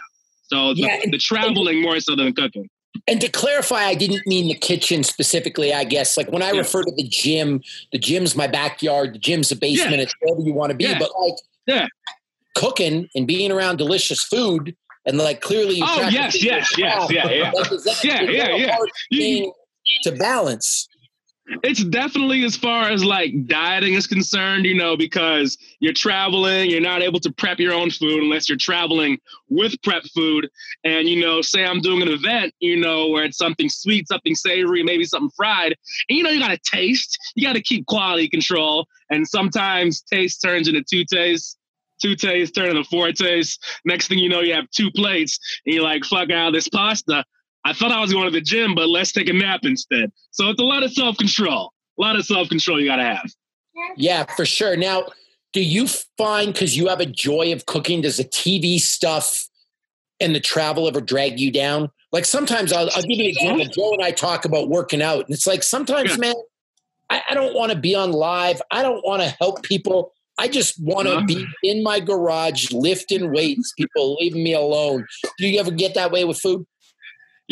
So 0.45 0.73
yeah, 0.73 1.00
the, 1.05 1.12
the 1.12 1.19
traveling 1.19 1.83
more 1.83 1.99
so 2.00 2.17
than 2.17 2.33
cooking. 2.35 2.69
And 3.09 3.21
to 3.21 3.29
clarify, 3.29 3.85
I 3.85 3.95
didn't 3.95 4.26
mean 4.26 4.49
the 4.49 4.55
kitchen 4.55 5.02
specifically, 5.02 5.73
I 5.73 5.85
guess. 5.85 6.17
Like 6.17 6.31
when 6.31 6.43
I 6.43 6.52
yeah. 6.52 6.59
refer 6.59 6.83
to 6.83 6.93
the 6.95 7.09
gym, 7.09 7.62
the 7.91 7.99
gym's 7.99 8.37
my 8.37 8.47
backyard, 8.47 9.14
the 9.14 9.19
gym's 9.19 9.50
a 9.50 9.57
basement, 9.57 9.97
yeah. 9.97 10.02
it's 10.02 10.14
wherever 10.21 10.43
you 10.43 10.52
want 10.52 10.71
to 10.71 10.76
be. 10.76 10.93
But 10.99 11.11
like 11.19 11.35
yeah 11.67 11.87
cooking 12.55 13.09
and 13.14 13.26
being 13.26 13.50
around 13.50 13.76
delicious 13.76 14.23
food 14.23 14.76
and 15.07 15.19
like 15.19 15.41
clearly 15.41 15.76
you 15.76 15.85
oh 15.87 16.09
yes 16.09 16.43
yes 16.43 16.76
yes 16.76 17.11
yeah 17.11 17.29
yeah 17.29 17.50
like, 17.50 17.69
that, 17.71 18.00
yeah 18.02 18.21
yeah 18.21 18.76
yeah 19.11 19.47
to 20.02 20.12
balance 20.12 20.88
it's 21.62 21.85
definitely 21.85 22.44
as 22.44 22.56
far 22.56 22.90
as 22.90 23.04
like 23.04 23.47
dieting 23.47 23.94
is 23.94 24.06
concerned, 24.06 24.64
you 24.64 24.75
know, 24.75 24.97
because 24.97 25.59
you're 25.80 25.92
traveling, 25.92 26.71
you're 26.71 26.80
not 26.80 27.02
able 27.02 27.21
to 27.21 27.32
prep 27.32 27.59
your 27.59 27.73
own 27.73 27.90
food 27.90 28.23
unless 28.23 28.49
you're 28.49 28.59
traveling 28.59 29.18
with 29.49 29.75
prep 29.82 30.04
food. 30.14 30.49
And, 30.85 31.09
you 31.09 31.21
know, 31.21 31.42
say 31.42 31.64
I'm 31.64 31.80
doing 31.80 32.02
an 32.02 32.09
event, 32.09 32.54
you 32.61 32.76
know, 32.76 33.09
where 33.09 33.25
it's 33.25 33.38
something 33.38 33.68
sweet, 33.68 34.09
something 34.09 34.35
savory, 34.35 34.82
maybe 34.82 35.04
something 35.04 35.30
fried. 35.37 35.75
And, 36.09 36.18
you 36.18 36.23
know, 36.23 36.30
you 36.30 36.40
got 36.40 36.50
to 36.50 36.61
taste, 36.64 37.18
you 37.35 37.47
got 37.47 37.54
to 37.54 37.62
keep 37.62 37.87
quality 37.87 38.28
control. 38.28 38.87
And 39.11 39.26
sometimes 39.26 40.02
taste 40.02 40.40
turns 40.42 40.68
into 40.68 40.82
two 40.82 41.04
tastes 41.04 41.56
two 42.00 42.16
tastes 42.16 42.52
turn 42.52 42.68
into 42.68 42.85
four 42.85 43.12
tastes. 43.12 43.59
Next 43.85 44.09
thing 44.09 44.18
you 44.18 44.28
know, 44.28 44.40
you 44.40 44.54
have 44.54 44.68
two 44.71 44.90
plates, 44.90 45.38
and 45.64 45.75
you're 45.75 45.85
like, 45.85 46.04
fuck 46.04 46.30
out 46.30 46.52
this 46.52 46.68
pasta. 46.68 47.25
I 47.64 47.73
thought 47.73 47.92
I 47.92 48.00
was 48.00 48.12
going 48.12 48.25
to 48.25 48.31
the 48.31 48.40
gym, 48.40 48.75
but 48.75 48.88
let's 48.88 49.12
take 49.12 49.28
a 49.28 49.33
nap 49.33 49.61
instead. 49.62 50.12
So 50.31 50.49
it's 50.49 50.61
a 50.61 50.64
lot 50.64 50.83
of 50.83 50.92
self 50.92 51.16
control. 51.16 51.73
A 51.99 52.00
lot 52.00 52.16
of 52.16 52.25
self 52.25 52.49
control 52.49 52.81
you 52.81 52.87
got 52.87 52.97
to 52.97 53.04
have. 53.04 53.31
Yeah, 53.97 54.25
for 54.37 54.45
sure. 54.45 54.76
Now, 54.76 55.07
do 55.52 55.62
you 55.62 55.87
find 56.19 56.52
because 56.52 56.76
you 56.76 56.88
have 56.88 57.00
a 57.00 57.07
joy 57.07 57.52
of 57.52 57.66
cooking, 57.66 58.00
does 58.00 58.16
the 58.16 58.25
TV 58.25 58.78
stuff 58.78 59.49
and 60.21 60.35
the 60.35 60.40
travel 60.40 60.88
ever 60.88 61.00
drag 61.00 61.38
you 61.38 61.50
down? 61.50 61.90
Like 62.11 62.25
sometimes 62.25 62.73
I'll, 62.73 62.90
I'll 62.95 63.02
give 63.02 63.19
you 63.19 63.25
an 63.25 63.31
example. 63.31 63.66
Joe 63.66 63.92
and 63.92 64.02
I 64.02 64.11
talk 64.11 64.45
about 64.45 64.69
working 64.69 65.02
out, 65.02 65.25
and 65.25 65.31
it's 65.31 65.47
like 65.47 65.62
sometimes, 65.62 66.11
yeah. 66.11 66.16
man, 66.16 66.35
I, 67.11 67.23
I 67.31 67.35
don't 67.35 67.54
want 67.54 67.73
to 67.73 67.78
be 67.78 67.95
on 67.95 68.12
live. 68.12 68.61
I 68.71 68.83
don't 68.83 69.04
want 69.04 69.23
to 69.23 69.28
help 69.40 69.62
people. 69.62 70.12
I 70.38 70.49
just 70.49 70.83
want 70.83 71.09
to 71.09 71.16
uh-huh. 71.16 71.26
be 71.26 71.47
in 71.62 71.83
my 71.83 72.00
garage 72.00 72.73
lifting 72.73 73.33
weights. 73.33 73.73
People 73.78 74.16
leaving 74.21 74.42
me 74.42 74.54
alone. 74.54 75.07
Do 75.38 75.47
you 75.47 75.61
ever 75.61 75.71
get 75.71 75.95
that 75.95 76.11
way 76.11 76.25
with 76.25 76.38
food? 76.38 76.66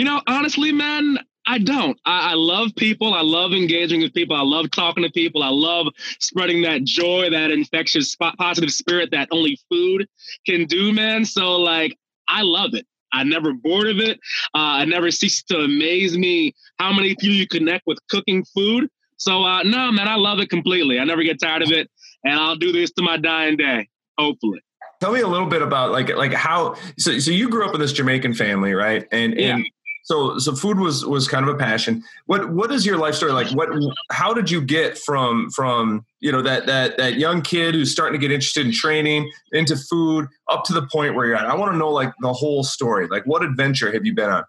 You 0.00 0.06
know, 0.06 0.22
honestly, 0.26 0.72
man, 0.72 1.18
I 1.46 1.58
don't. 1.58 2.00
I, 2.06 2.30
I, 2.30 2.34
love 2.34 2.74
people. 2.74 3.12
I 3.12 3.20
love 3.20 3.52
engaging 3.52 4.00
with 4.00 4.14
people. 4.14 4.34
I 4.34 4.40
love 4.40 4.70
talking 4.70 5.04
to 5.04 5.10
people. 5.10 5.42
I 5.42 5.50
love 5.50 5.88
spreading 6.20 6.62
that 6.62 6.84
joy, 6.84 7.28
that 7.28 7.50
infectious, 7.50 8.16
positive 8.16 8.70
spirit 8.70 9.10
that 9.10 9.28
only 9.30 9.60
food 9.68 10.08
can 10.46 10.64
do, 10.64 10.94
man. 10.94 11.26
So, 11.26 11.54
like, 11.56 11.98
I 12.28 12.40
love 12.40 12.72
it. 12.72 12.86
I 13.12 13.24
never 13.24 13.52
bored 13.52 13.88
of 13.88 13.98
it. 13.98 14.18
Uh, 14.54 14.80
I 14.80 14.86
never 14.86 15.10
cease 15.10 15.42
to 15.50 15.58
amaze 15.58 16.16
me 16.16 16.54
how 16.78 16.94
many 16.94 17.14
people 17.16 17.36
you 17.36 17.46
connect 17.46 17.86
with 17.86 17.98
cooking 18.08 18.42
food. 18.54 18.88
So, 19.18 19.44
uh, 19.44 19.64
no, 19.64 19.92
man, 19.92 20.08
I 20.08 20.14
love 20.14 20.38
it 20.38 20.48
completely. 20.48 20.98
I 20.98 21.04
never 21.04 21.22
get 21.24 21.42
tired 21.42 21.60
of 21.60 21.72
it, 21.72 21.90
and 22.24 22.40
I'll 22.40 22.56
do 22.56 22.72
this 22.72 22.90
to 22.92 23.02
my 23.02 23.18
dying 23.18 23.58
day, 23.58 23.86
hopefully. 24.18 24.62
Tell 25.00 25.12
me 25.12 25.20
a 25.20 25.28
little 25.28 25.46
bit 25.46 25.62
about 25.62 25.92
like 25.92 26.14
like 26.14 26.34
how 26.34 26.74
so 26.98 27.18
so 27.18 27.30
you 27.30 27.48
grew 27.48 27.66
up 27.66 27.74
in 27.74 27.80
this 27.80 27.92
Jamaican 27.92 28.34
family, 28.34 28.74
right? 28.74 29.08
And 29.10 29.34
yeah. 29.34 29.56
and 29.56 29.66
so 30.10 30.38
so 30.38 30.56
food 30.56 30.80
was 30.80 31.06
was 31.06 31.28
kind 31.28 31.48
of 31.48 31.54
a 31.54 31.56
passion. 31.56 32.02
What 32.26 32.50
what 32.52 32.72
is 32.72 32.84
your 32.84 32.96
life 32.96 33.14
story 33.14 33.30
like? 33.30 33.48
What 33.52 33.68
how 34.10 34.34
did 34.34 34.50
you 34.50 34.60
get 34.60 34.98
from 34.98 35.50
from 35.50 36.04
you 36.18 36.32
know 36.32 36.42
that 36.42 36.66
that 36.66 36.96
that 36.96 37.14
young 37.14 37.42
kid 37.42 37.76
who's 37.76 37.92
starting 37.92 38.18
to 38.20 38.26
get 38.26 38.32
interested 38.32 38.66
in 38.66 38.72
training 38.72 39.30
into 39.52 39.76
food 39.76 40.26
up 40.48 40.64
to 40.64 40.72
the 40.72 40.88
point 40.88 41.14
where 41.14 41.26
you're 41.26 41.36
at? 41.36 41.46
I 41.46 41.54
want 41.54 41.70
to 41.70 41.78
know 41.78 41.90
like 41.90 42.12
the 42.22 42.32
whole 42.32 42.64
story. 42.64 43.06
Like 43.06 43.22
what 43.24 43.44
adventure 43.44 43.92
have 43.92 44.04
you 44.04 44.12
been 44.12 44.30
on 44.30 44.42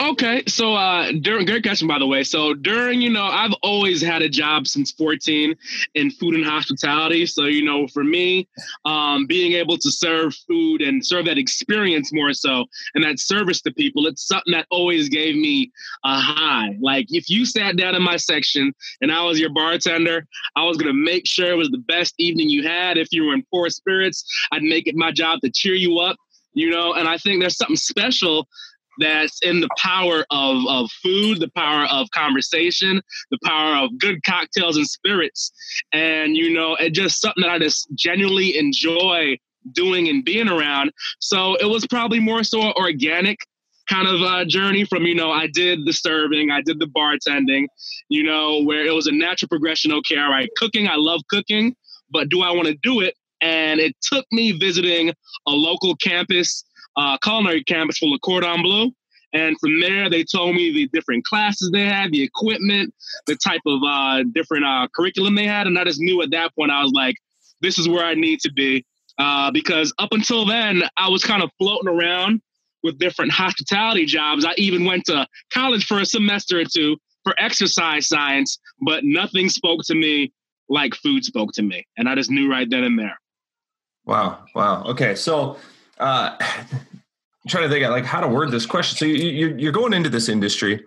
Okay, 0.00 0.42
so 0.46 0.74
uh, 0.74 1.12
during 1.20 1.46
great 1.46 1.62
question 1.62 1.88
by 1.88 1.98
the 1.98 2.06
way. 2.06 2.24
So 2.24 2.54
during 2.54 3.00
you 3.00 3.10
know, 3.10 3.24
I've 3.24 3.54
always 3.62 4.02
had 4.02 4.22
a 4.22 4.28
job 4.28 4.66
since 4.66 4.90
14 4.92 5.54
in 5.94 6.10
food 6.10 6.34
and 6.34 6.44
hospitality. 6.44 7.26
So 7.26 7.44
you 7.44 7.64
know, 7.64 7.86
for 7.88 8.04
me, 8.04 8.48
um, 8.84 9.26
being 9.26 9.52
able 9.52 9.78
to 9.78 9.90
serve 9.90 10.34
food 10.48 10.82
and 10.82 11.04
serve 11.04 11.26
that 11.26 11.38
experience 11.38 12.12
more 12.12 12.32
so 12.32 12.66
and 12.94 13.04
that 13.04 13.18
service 13.18 13.60
to 13.62 13.72
people, 13.72 14.06
it's 14.06 14.26
something 14.26 14.52
that 14.52 14.66
always 14.70 15.08
gave 15.08 15.36
me 15.36 15.72
a 16.04 16.18
high. 16.18 16.76
Like 16.80 17.06
if 17.10 17.30
you 17.30 17.46
sat 17.46 17.76
down 17.76 17.94
in 17.94 18.02
my 18.02 18.16
section 18.16 18.74
and 19.00 19.12
I 19.12 19.22
was 19.22 19.38
your 19.38 19.50
bartender, 19.50 20.26
I 20.56 20.64
was 20.64 20.76
gonna 20.76 20.92
make 20.92 21.26
sure 21.26 21.50
it 21.50 21.56
was 21.56 21.70
the 21.70 21.78
best 21.78 22.14
evening 22.18 22.50
you 22.50 22.62
had. 22.62 22.98
If 22.98 23.08
you 23.12 23.24
were 23.24 23.34
in 23.34 23.44
poor 23.50 23.70
spirits, 23.70 24.24
I'd 24.52 24.62
make 24.62 24.86
it 24.86 24.96
my 24.96 25.12
job 25.12 25.40
to 25.40 25.50
cheer 25.50 25.74
you 25.74 25.98
up 25.98 26.16
you 26.54 26.70
know 26.70 26.94
and 26.94 27.08
i 27.08 27.18
think 27.18 27.40
there's 27.40 27.56
something 27.56 27.76
special 27.76 28.48
that's 28.98 29.38
in 29.42 29.60
the 29.60 29.68
power 29.78 30.24
of, 30.30 30.64
of 30.68 30.90
food, 31.02 31.40
the 31.40 31.50
power 31.56 31.86
of 31.86 32.08
conversation, 32.10 33.00
the 33.30 33.38
power 33.44 33.76
of 33.84 33.98
good 33.98 34.22
cocktails 34.24 34.76
and 34.76 34.86
spirits. 34.86 35.52
And, 35.92 36.36
you 36.36 36.52
know, 36.52 36.76
it's 36.78 36.96
just 36.96 37.20
something 37.20 37.42
that 37.42 37.50
I 37.50 37.58
just 37.58 37.88
genuinely 37.94 38.56
enjoy 38.56 39.38
doing 39.72 40.08
and 40.08 40.24
being 40.24 40.48
around. 40.48 40.92
So 41.20 41.56
it 41.56 41.66
was 41.66 41.86
probably 41.86 42.20
more 42.20 42.44
so 42.44 42.60
an 42.60 42.72
organic 42.76 43.38
kind 43.88 44.08
of 44.08 44.22
uh, 44.22 44.44
journey 44.44 44.84
from, 44.84 45.04
you 45.04 45.14
know, 45.14 45.30
I 45.30 45.46
did 45.46 45.84
the 45.84 45.92
serving, 45.92 46.50
I 46.50 46.62
did 46.62 46.78
the 46.78 46.86
bartending, 46.86 47.66
you 48.08 48.22
know, 48.22 48.62
where 48.62 48.86
it 48.86 48.92
was 48.92 49.06
a 49.06 49.12
natural 49.12 49.48
progression. 49.48 49.92
Okay, 49.92 50.16
all 50.16 50.30
right, 50.30 50.48
cooking, 50.56 50.88
I 50.88 50.96
love 50.96 51.20
cooking, 51.28 51.74
but 52.10 52.28
do 52.28 52.42
I 52.42 52.50
want 52.50 52.68
to 52.68 52.74
do 52.82 53.00
it? 53.00 53.14
And 53.40 53.80
it 53.80 53.94
took 54.00 54.24
me 54.32 54.52
visiting 54.52 55.10
a 55.46 55.50
local 55.50 55.96
campus 55.96 56.64
uh, 56.96 57.18
culinary 57.18 57.64
campus 57.64 57.98
full 57.98 58.14
of 58.14 58.20
cordon 58.20 58.62
bleu. 58.62 58.90
And 59.32 59.58
from 59.58 59.80
there, 59.80 60.08
they 60.08 60.22
told 60.22 60.54
me 60.54 60.72
the 60.72 60.88
different 60.92 61.24
classes 61.24 61.70
they 61.72 61.84
had, 61.84 62.12
the 62.12 62.22
equipment, 62.22 62.94
the 63.26 63.34
type 63.34 63.62
of 63.66 63.80
uh, 63.84 64.22
different 64.32 64.64
uh, 64.64 64.86
curriculum 64.94 65.34
they 65.34 65.46
had. 65.46 65.66
And 65.66 65.76
I 65.76 65.82
just 65.82 66.00
knew 66.00 66.22
at 66.22 66.30
that 66.30 66.54
point, 66.54 66.70
I 66.70 66.82
was 66.82 66.92
like, 66.92 67.16
this 67.60 67.76
is 67.76 67.88
where 67.88 68.04
I 68.04 68.14
need 68.14 68.38
to 68.40 68.52
be. 68.52 68.86
Uh, 69.18 69.50
because 69.50 69.92
up 69.98 70.10
until 70.12 70.46
then, 70.46 70.82
I 70.96 71.08
was 71.08 71.24
kind 71.24 71.42
of 71.42 71.50
floating 71.58 71.88
around 71.88 72.42
with 72.84 72.98
different 72.98 73.32
hospitality 73.32 74.06
jobs. 74.06 74.44
I 74.44 74.54
even 74.56 74.84
went 74.84 75.04
to 75.06 75.26
college 75.52 75.84
for 75.86 76.00
a 76.00 76.06
semester 76.06 76.60
or 76.60 76.64
two 76.64 76.96
for 77.24 77.34
exercise 77.38 78.06
science, 78.06 78.58
but 78.82 79.02
nothing 79.04 79.48
spoke 79.48 79.80
to 79.86 79.94
me 79.94 80.32
like 80.68 80.94
food 80.94 81.24
spoke 81.24 81.50
to 81.54 81.62
me. 81.62 81.86
And 81.96 82.08
I 82.08 82.14
just 82.14 82.30
knew 82.30 82.50
right 82.50 82.68
then 82.68 82.84
and 82.84 82.98
there. 82.98 83.18
Wow. 84.04 84.44
Wow. 84.54 84.84
Okay. 84.84 85.14
So 85.14 85.56
uh, 85.98 86.36
I'm 86.40 87.48
trying 87.48 87.64
to 87.64 87.68
think 87.68 87.84
of 87.84 87.90
like 87.90 88.04
how 88.04 88.20
to 88.20 88.28
word 88.28 88.50
this 88.50 88.66
question. 88.66 88.96
So 88.96 89.04
you, 89.04 89.54
you're 89.56 89.72
going 89.72 89.92
into 89.92 90.08
this 90.08 90.28
industry, 90.28 90.84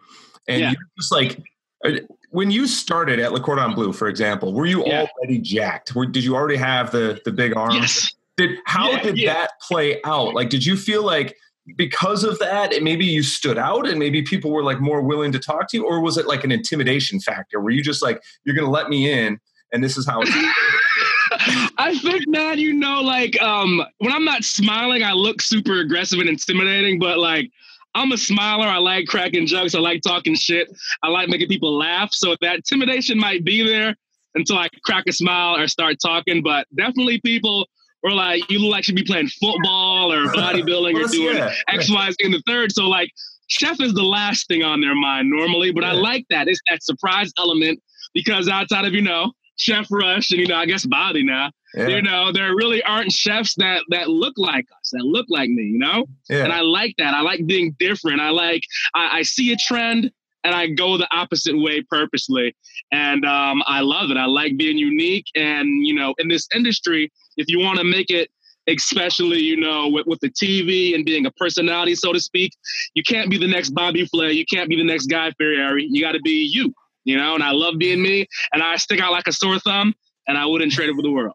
and 0.47 0.59
yeah. 0.59 0.71
you're 0.71 0.89
just 0.97 1.11
like 1.11 1.41
uh, 1.85 1.91
when 2.31 2.51
you 2.51 2.67
started 2.67 3.19
at 3.19 3.33
Le 3.33 3.39
Cordon 3.39 3.73
Bleu, 3.73 3.93
for 3.93 4.07
example, 4.07 4.53
were 4.53 4.65
you 4.65 4.85
yeah. 4.85 5.05
already 5.17 5.39
jacked? 5.39 5.95
Were, 5.95 6.05
did 6.05 6.23
you 6.23 6.35
already 6.35 6.57
have 6.57 6.91
the 6.91 7.19
the 7.25 7.31
big 7.31 7.55
arms? 7.55 7.75
Yes. 7.75 8.13
Did 8.37 8.59
how 8.65 8.91
yeah, 8.91 9.01
did 9.01 9.27
that 9.27 9.51
play 9.61 9.99
out? 10.03 10.35
Like, 10.35 10.49
did 10.49 10.63
you 10.63 10.77
feel 10.77 11.03
like 11.03 11.35
because 11.75 12.23
of 12.23 12.39
that, 12.39 12.73
maybe 12.81 13.05
you 13.05 13.23
stood 13.23 13.57
out 13.57 13.87
and 13.87 13.99
maybe 13.99 14.21
people 14.21 14.51
were 14.51 14.63
like 14.63 14.79
more 14.79 15.01
willing 15.01 15.31
to 15.31 15.39
talk 15.39 15.67
to 15.69 15.77
you, 15.77 15.85
or 15.85 16.01
was 16.01 16.17
it 16.17 16.27
like 16.27 16.43
an 16.43 16.51
intimidation 16.51 17.19
factor? 17.19 17.59
Were 17.59 17.71
you 17.71 17.83
just 17.83 18.01
like, 18.01 18.21
you're 18.43 18.55
going 18.55 18.65
to 18.65 18.71
let 18.71 18.89
me 18.89 19.11
in, 19.11 19.39
and 19.73 19.83
this 19.83 19.97
is 19.97 20.07
how 20.07 20.21
it's. 20.21 20.31
I 21.77 21.97
think, 21.97 22.27
man, 22.27 22.59
you 22.59 22.73
know, 22.73 23.01
like 23.01 23.41
um, 23.41 23.81
when 23.99 24.13
I'm 24.13 24.25
not 24.25 24.43
smiling, 24.43 25.03
I 25.03 25.13
look 25.13 25.41
super 25.41 25.79
aggressive 25.79 26.19
and 26.19 26.29
intimidating, 26.29 26.99
but 26.99 27.17
like 27.17 27.51
I'm 27.95 28.11
a 28.11 28.17
smiler. 28.17 28.67
I 28.67 28.77
like 28.77 29.07
cracking 29.07 29.47
jokes. 29.47 29.73
I 29.73 29.79
like 29.79 30.01
talking 30.01 30.35
shit. 30.35 30.67
I 31.03 31.09
like 31.09 31.29
making 31.29 31.47
people 31.47 31.75
laugh. 31.77 32.13
So 32.13 32.35
that 32.41 32.55
intimidation 32.57 33.17
might 33.17 33.43
be 33.43 33.65
there 33.65 33.95
until 34.35 34.57
I 34.57 34.67
crack 34.85 35.05
a 35.07 35.11
smile 35.11 35.57
or 35.57 35.67
start 35.67 35.97
talking. 35.99 36.43
But 36.43 36.67
definitely 36.75 37.19
people 37.21 37.67
were 38.03 38.11
like, 38.11 38.49
you 38.51 38.59
look 38.59 38.71
like 38.71 38.79
you 38.81 38.83
should 38.83 38.95
be 38.95 39.03
playing 39.03 39.29
football 39.29 40.13
or 40.13 40.25
bodybuilding 40.33 41.03
or 41.03 41.07
doing 41.07 41.37
yeah. 41.37 41.53
X, 41.69 41.89
Y, 41.89 42.09
Z 42.11 42.15
in 42.19 42.31
the 42.31 42.41
third. 42.45 42.71
So 42.71 42.87
like 42.87 43.09
chef 43.47 43.81
is 43.81 43.93
the 43.93 44.03
last 44.03 44.47
thing 44.47 44.63
on 44.63 44.79
their 44.79 44.95
mind 44.95 45.29
normally, 45.29 45.71
but 45.71 45.83
yeah. 45.83 45.91
I 45.91 45.93
like 45.93 46.25
that. 46.29 46.47
It's 46.47 46.61
that 46.69 46.83
surprise 46.83 47.31
element 47.37 47.81
because 48.13 48.47
outside 48.47 48.85
of, 48.85 48.93
you 48.93 49.01
know, 49.01 49.31
Chef 49.57 49.87
Rush 49.91 50.31
and 50.31 50.39
you 50.39 50.47
know, 50.47 50.55
I 50.55 50.65
guess 50.65 50.85
Bobby 50.85 51.23
now. 51.23 51.51
Yeah. 51.73 51.87
You 51.87 52.01
know, 52.01 52.31
there 52.31 52.55
really 52.55 52.81
aren't 52.83 53.11
chefs 53.11 53.55
that 53.55 53.83
that 53.89 54.07
look 54.07 54.33
like 54.37 54.65
us, 54.79 54.91
that 54.93 55.03
look 55.03 55.25
like 55.29 55.49
me, 55.49 55.63
you 55.63 55.79
know? 55.79 56.05
Yeah. 56.29 56.45
And 56.45 56.53
I 56.53 56.61
like 56.61 56.95
that. 56.97 57.13
I 57.13 57.21
like 57.21 57.45
being 57.45 57.75
different. 57.77 58.21
I 58.21 58.29
like 58.29 58.63
I, 58.95 59.19
I 59.19 59.21
see 59.23 59.51
a 59.51 59.57
trend 59.57 60.11
and 60.43 60.55
I 60.55 60.67
go 60.67 60.97
the 60.97 61.07
opposite 61.13 61.57
way 61.57 61.81
purposely. 61.81 62.55
And 62.91 63.25
um, 63.25 63.61
I 63.65 63.81
love 63.81 64.11
it. 64.11 64.17
I 64.17 64.25
like 64.25 64.55
being 64.57 64.77
unique. 64.77 65.25
And, 65.35 65.85
you 65.85 65.93
know, 65.93 66.13
in 66.19 66.29
this 66.29 66.47
industry, 66.55 67.11
if 67.35 67.49
you 67.49 67.59
want 67.59 67.79
to 67.79 67.83
make 67.83 68.09
it 68.09 68.29
especially 68.69 69.39
you 69.39 69.55
know 69.55 69.87
with, 69.87 70.05
with 70.07 70.19
the 70.19 70.29
tv 70.29 70.93
and 70.93 71.05
being 71.05 71.25
a 71.25 71.31
personality 71.31 71.95
so 71.95 72.11
to 72.11 72.19
speak 72.19 72.51
you 72.95 73.03
can't 73.03 73.29
be 73.29 73.37
the 73.37 73.47
next 73.47 73.69
bobby 73.69 74.05
flay 74.07 74.33
you 74.33 74.43
can't 74.45 74.67
be 74.67 74.75
the 74.75 74.83
next 74.83 75.05
guy 75.05 75.31
fieri 75.37 75.87
you 75.89 76.01
got 76.01 76.11
to 76.11 76.19
be 76.19 76.49
you 76.51 76.73
you 77.07 77.17
know, 77.17 77.35
and 77.35 77.43
I 77.43 77.51
love 77.51 77.77
being 77.77 78.01
me 78.01 78.27
and 78.51 78.61
I 78.61 78.75
stick 78.75 78.99
out 78.99 79.13
like 79.13 79.27
a 79.27 79.31
sore 79.31 79.59
thumb 79.59 79.95
and 80.27 80.37
I 80.37 80.45
wouldn't 80.45 80.73
trade 80.73 80.89
it 80.89 80.95
for 80.95 81.01
the 81.01 81.11
world. 81.11 81.33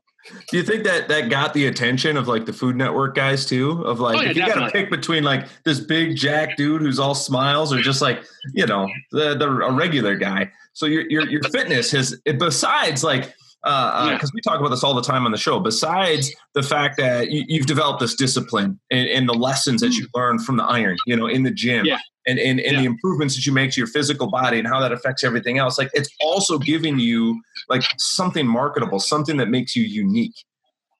Do 0.50 0.56
you 0.56 0.62
think 0.62 0.84
that 0.84 1.08
that 1.08 1.30
got 1.30 1.52
the 1.54 1.66
attention 1.66 2.16
of 2.16 2.28
like 2.28 2.46
the 2.46 2.52
Food 2.52 2.76
Network 2.76 3.16
guys 3.16 3.44
too? 3.44 3.82
Of 3.82 3.98
like, 3.98 4.18
oh, 4.18 4.20
yeah, 4.20 4.30
if 4.30 4.36
you 4.36 4.46
got 4.46 4.66
to 4.66 4.70
pick 4.70 4.88
between 4.88 5.24
like 5.24 5.48
this 5.64 5.80
big 5.80 6.14
jack 6.16 6.56
dude 6.56 6.80
who's 6.80 7.00
all 7.00 7.14
smiles, 7.14 7.72
or 7.72 7.80
just 7.80 8.00
like 8.00 8.22
you 8.52 8.64
know 8.64 8.88
the, 9.10 9.34
the 9.34 9.48
a 9.48 9.72
regular 9.72 10.14
guy. 10.14 10.52
So 10.74 10.86
your 10.86 11.10
your 11.10 11.28
your 11.28 11.42
fitness 11.42 11.90
has 11.90 12.20
besides 12.38 13.02
like 13.02 13.34
because 13.62 13.74
uh, 13.74 14.06
uh, 14.06 14.10
yeah. 14.10 14.28
we 14.34 14.40
talk 14.40 14.58
about 14.58 14.70
this 14.70 14.82
all 14.82 14.94
the 14.94 15.02
time 15.02 15.24
on 15.24 15.30
the 15.30 15.38
show. 15.38 15.60
Besides 15.60 16.34
the 16.54 16.62
fact 16.62 16.96
that 16.96 17.30
you, 17.30 17.60
have 17.60 17.66
developed 17.66 18.00
this 18.00 18.16
discipline 18.16 18.80
and, 18.90 19.08
and, 19.08 19.28
the 19.28 19.34
lessons 19.34 19.80
that 19.82 19.92
you 19.92 20.08
learn 20.14 20.40
from 20.40 20.56
the 20.56 20.64
iron, 20.64 20.96
you 21.06 21.14
know, 21.16 21.28
in 21.28 21.44
the 21.44 21.50
gym, 21.52 21.86
yeah. 21.86 21.98
and 22.26 22.40
and, 22.40 22.58
and 22.58 22.72
yeah. 22.72 22.80
the 22.80 22.86
improvements 22.86 23.36
that 23.36 23.46
you 23.46 23.52
make 23.52 23.70
to 23.72 23.80
your 23.80 23.86
physical 23.86 24.28
body 24.28 24.58
and 24.58 24.66
how 24.66 24.80
that 24.80 24.90
affects 24.90 25.22
everything 25.22 25.58
else. 25.58 25.78
Like 25.78 25.90
it's 25.94 26.10
also 26.20 26.58
giving 26.58 26.98
you 26.98 27.40
like 27.68 27.82
something 27.98 28.46
marketable, 28.46 28.98
something 28.98 29.36
that 29.36 29.48
makes 29.48 29.76
you 29.76 29.84
unique. 29.84 30.34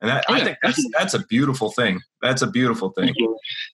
And 0.02 0.10
that, 0.10 0.24
I 0.28 0.42
think 0.42 0.58
that's 0.60 0.84
that's 0.98 1.14
a 1.14 1.20
beautiful 1.20 1.70
thing. 1.70 2.00
That's 2.22 2.42
a 2.42 2.48
beautiful 2.48 2.90
thing. 2.90 3.14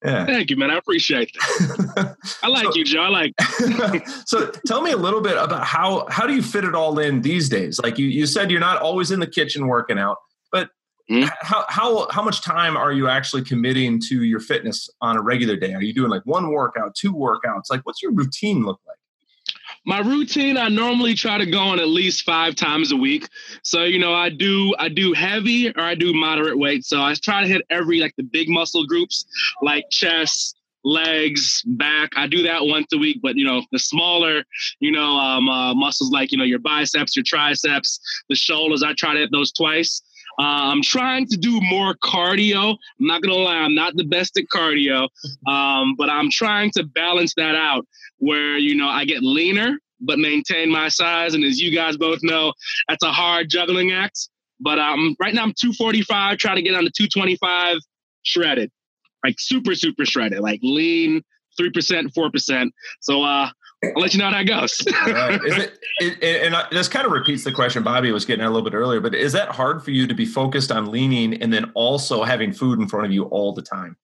Yeah. 0.04 0.26
Thank 0.26 0.50
you, 0.50 0.58
man. 0.58 0.70
I 0.70 0.76
appreciate 0.76 1.32
that. 1.32 2.16
I 2.42 2.48
like 2.48 2.64
so, 2.64 2.72
you, 2.74 2.84
Joe. 2.84 3.00
I 3.00 3.08
like. 3.08 4.08
so, 4.26 4.52
tell 4.66 4.82
me 4.82 4.90
a 4.90 4.96
little 4.98 5.22
bit 5.22 5.38
about 5.38 5.64
how 5.64 6.06
how 6.10 6.26
do 6.26 6.34
you 6.34 6.42
fit 6.42 6.64
it 6.64 6.74
all 6.74 6.98
in 6.98 7.22
these 7.22 7.48
days? 7.48 7.80
Like 7.82 7.98
you 7.98 8.06
you 8.06 8.26
said, 8.26 8.50
you're 8.50 8.60
not 8.60 8.82
always 8.82 9.10
in 9.10 9.20
the 9.20 9.26
kitchen 9.26 9.68
working 9.68 9.98
out, 9.98 10.18
but 10.52 10.68
mm-hmm. 11.10 11.28
how 11.40 11.64
how 11.68 12.10
how 12.10 12.22
much 12.22 12.42
time 12.42 12.76
are 12.76 12.92
you 12.92 13.08
actually 13.08 13.42
committing 13.42 13.98
to 14.08 14.22
your 14.22 14.40
fitness 14.40 14.90
on 15.00 15.16
a 15.16 15.22
regular 15.22 15.56
day? 15.56 15.72
Are 15.72 15.82
you 15.82 15.94
doing 15.94 16.10
like 16.10 16.26
one 16.26 16.50
workout, 16.50 16.94
two 16.94 17.14
workouts? 17.14 17.70
Like, 17.70 17.80
what's 17.86 18.02
your 18.02 18.12
routine 18.12 18.66
look 18.66 18.80
like? 18.86 18.97
My 19.88 20.00
routine 20.00 20.58
i 20.58 20.68
normally 20.68 21.14
try 21.14 21.38
to 21.38 21.46
go 21.46 21.58
on 21.58 21.80
at 21.80 21.88
least 21.88 22.22
five 22.22 22.54
times 22.54 22.92
a 22.92 22.96
week 22.96 23.26
so 23.62 23.84
you 23.84 23.98
know 23.98 24.12
i 24.12 24.28
do 24.28 24.74
i 24.78 24.88
do 24.88 25.14
heavy 25.14 25.70
or 25.70 25.80
i 25.80 25.94
do 25.94 26.12
moderate 26.12 26.58
weight 26.58 26.84
so 26.84 27.00
i 27.00 27.14
try 27.14 27.40
to 27.40 27.48
hit 27.48 27.62
every 27.70 27.98
like 27.98 28.14
the 28.16 28.22
big 28.22 28.48
muscle 28.50 28.86
groups 28.86 29.24
like 29.62 29.84
chest 29.90 30.58
legs, 30.84 31.62
back. 31.66 32.10
I 32.16 32.26
do 32.26 32.42
that 32.44 32.64
once 32.64 32.86
a 32.92 32.98
week, 32.98 33.20
but 33.22 33.36
you 33.36 33.44
know, 33.44 33.62
the 33.72 33.78
smaller, 33.78 34.44
you 34.80 34.90
know, 34.92 35.16
um, 35.18 35.48
uh, 35.48 35.74
muscles 35.74 36.10
like 36.10 36.32
you 36.32 36.38
know 36.38 36.44
your 36.44 36.58
biceps, 36.58 37.16
your 37.16 37.24
triceps, 37.24 38.00
the 38.28 38.34
shoulders. 38.34 38.82
I 38.82 38.94
try 38.94 39.14
to 39.14 39.20
hit 39.20 39.32
those 39.32 39.52
twice. 39.52 40.02
Uh, 40.38 40.70
I'm 40.72 40.82
trying 40.82 41.26
to 41.26 41.36
do 41.36 41.60
more 41.62 41.94
cardio. 42.04 42.76
I'm 43.00 43.06
not 43.06 43.22
gonna 43.22 43.34
lie, 43.34 43.56
I'm 43.56 43.74
not 43.74 43.96
the 43.96 44.04
best 44.04 44.38
at 44.38 44.44
cardio, 44.44 45.08
um, 45.46 45.94
but 45.96 46.08
I'm 46.08 46.30
trying 46.30 46.70
to 46.72 46.84
balance 46.84 47.34
that 47.36 47.54
out 47.54 47.86
where 48.18 48.56
you 48.56 48.74
know 48.74 48.88
I 48.88 49.04
get 49.04 49.22
leaner 49.22 49.78
but 50.00 50.18
maintain 50.18 50.70
my 50.70 50.88
size. 50.88 51.34
And 51.34 51.44
as 51.44 51.60
you 51.60 51.74
guys 51.74 51.96
both 51.96 52.20
know, 52.22 52.52
that's 52.88 53.02
a 53.02 53.10
hard 53.10 53.48
juggling 53.48 53.92
act. 53.92 54.28
But 54.60 54.78
um, 54.78 55.16
right 55.20 55.34
now 55.34 55.42
I'm 55.42 55.54
245, 55.58 56.38
trying 56.38 56.56
to 56.56 56.62
get 56.62 56.74
on 56.74 56.84
to 56.84 56.90
225, 56.90 57.78
shredded, 58.22 58.70
like 59.24 59.36
super 59.38 59.74
super 59.74 60.04
shredded, 60.04 60.40
like 60.40 60.60
lean, 60.62 61.22
three 61.56 61.70
percent, 61.70 62.12
four 62.12 62.30
percent. 62.30 62.72
So 63.00 63.22
uh, 63.22 63.50
I'll 63.84 64.02
let 64.02 64.12
you 64.12 64.18
know 64.18 64.26
how 64.26 64.32
that 64.32 64.44
goes. 64.44 64.82
right. 65.06 65.40
Is 65.44 65.56
it, 65.56 65.78
it, 66.22 66.52
and 66.52 66.56
this 66.72 66.88
kind 66.88 67.06
of 67.06 67.12
repeats 67.12 67.44
the 67.44 67.52
question 67.52 67.82
Bobby 67.82 68.10
was 68.10 68.24
getting 68.24 68.44
at 68.44 68.48
a 68.48 68.50
little 68.50 68.68
bit 68.68 68.76
earlier, 68.76 69.00
but 69.00 69.14
is 69.14 69.32
that 69.32 69.50
hard 69.50 69.84
for 69.84 69.92
you 69.92 70.06
to 70.06 70.14
be 70.14 70.26
focused 70.26 70.72
on 70.72 70.90
leaning 70.90 71.40
and 71.40 71.52
then 71.52 71.70
also 71.74 72.24
having 72.24 72.52
food 72.52 72.80
in 72.80 72.88
front 72.88 73.06
of 73.06 73.12
you 73.12 73.24
all 73.24 73.52
the 73.52 73.62
time? 73.62 73.96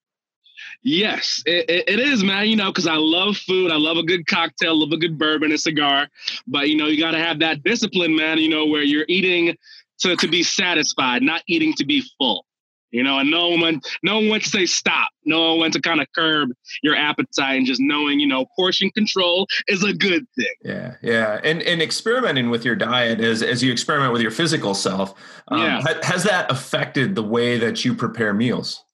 Yes, 0.83 1.43
it, 1.47 1.85
it 1.89 1.99
is, 1.99 2.23
man. 2.23 2.47
You 2.47 2.57
know, 2.57 2.71
because 2.71 2.87
I 2.87 2.97
love 2.97 3.37
food. 3.37 3.73
I 3.73 3.77
love 3.77 3.97
a 3.97 4.03
good 4.03 4.27
cocktail, 4.27 4.79
love 4.79 4.93
a 4.93 4.97
good 4.97 5.19
bourbon, 5.19 5.51
a 5.51 5.59
cigar. 5.59 6.09
But, 6.47 6.69
you 6.69 6.77
know, 6.77 6.87
you 6.87 7.01
got 7.01 7.13
to 7.13 7.19
have 7.19 7.39
that 7.41 7.65
discipline, 7.65 8.15
man, 8.15 8.39
you 8.39 8.51
know, 8.51 8.67
where 8.67 8.83
you're 8.83 9.07
eating 9.09 9.57
to, 10.01 10.15
to 10.17 10.29
be 10.29 10.43
satisfied, 10.43 11.23
not 11.23 11.43
eating 11.49 11.73
to 11.75 11.85
be 11.85 12.05
full 12.19 12.45
you 12.95 13.03
know, 13.03 13.19
and 13.19 13.29
no 13.29 13.49
one, 13.49 13.81
no 14.05 14.21
one 14.21 14.39
to 14.41 14.49
say 14.49 14.67
stop. 14.67 15.09
No 15.25 15.51
one 15.51 15.61
went 15.61 15.73
to 15.75 15.81
kind 15.81 16.01
of 16.01 16.07
curb 16.15 16.51
your 16.85 16.95
appetite 16.95 17.57
and 17.57 17.67
just 17.67 17.81
knowing, 17.81 18.21
you 18.21 18.27
know, 18.29 18.47
portion 18.55 18.89
control 18.93 19.49
is 19.67 19.83
a 19.83 19.93
good 19.93 20.25
thing. 20.37 20.55
Yeah, 20.63 20.95
yeah, 21.03 21.41
and 21.43 21.61
and 21.63 21.83
experimenting 21.83 22.51
with 22.51 22.65
your 22.65 22.77
diet 22.77 23.21
as 23.21 23.43
as 23.43 23.65
you 23.65 23.73
experiment 23.73 24.13
with 24.13 24.23
your 24.23 24.31
physical 24.31 24.75
self, 24.75 25.15
um, 25.49 25.61
yeah. 25.61 25.83
has 26.05 26.23
that 26.23 26.51
affected 26.51 27.17
the 27.17 27.23
way 27.23 27.59
that 27.59 27.85
you 27.85 27.95
prepare 27.95 28.33
meals? 28.33 28.85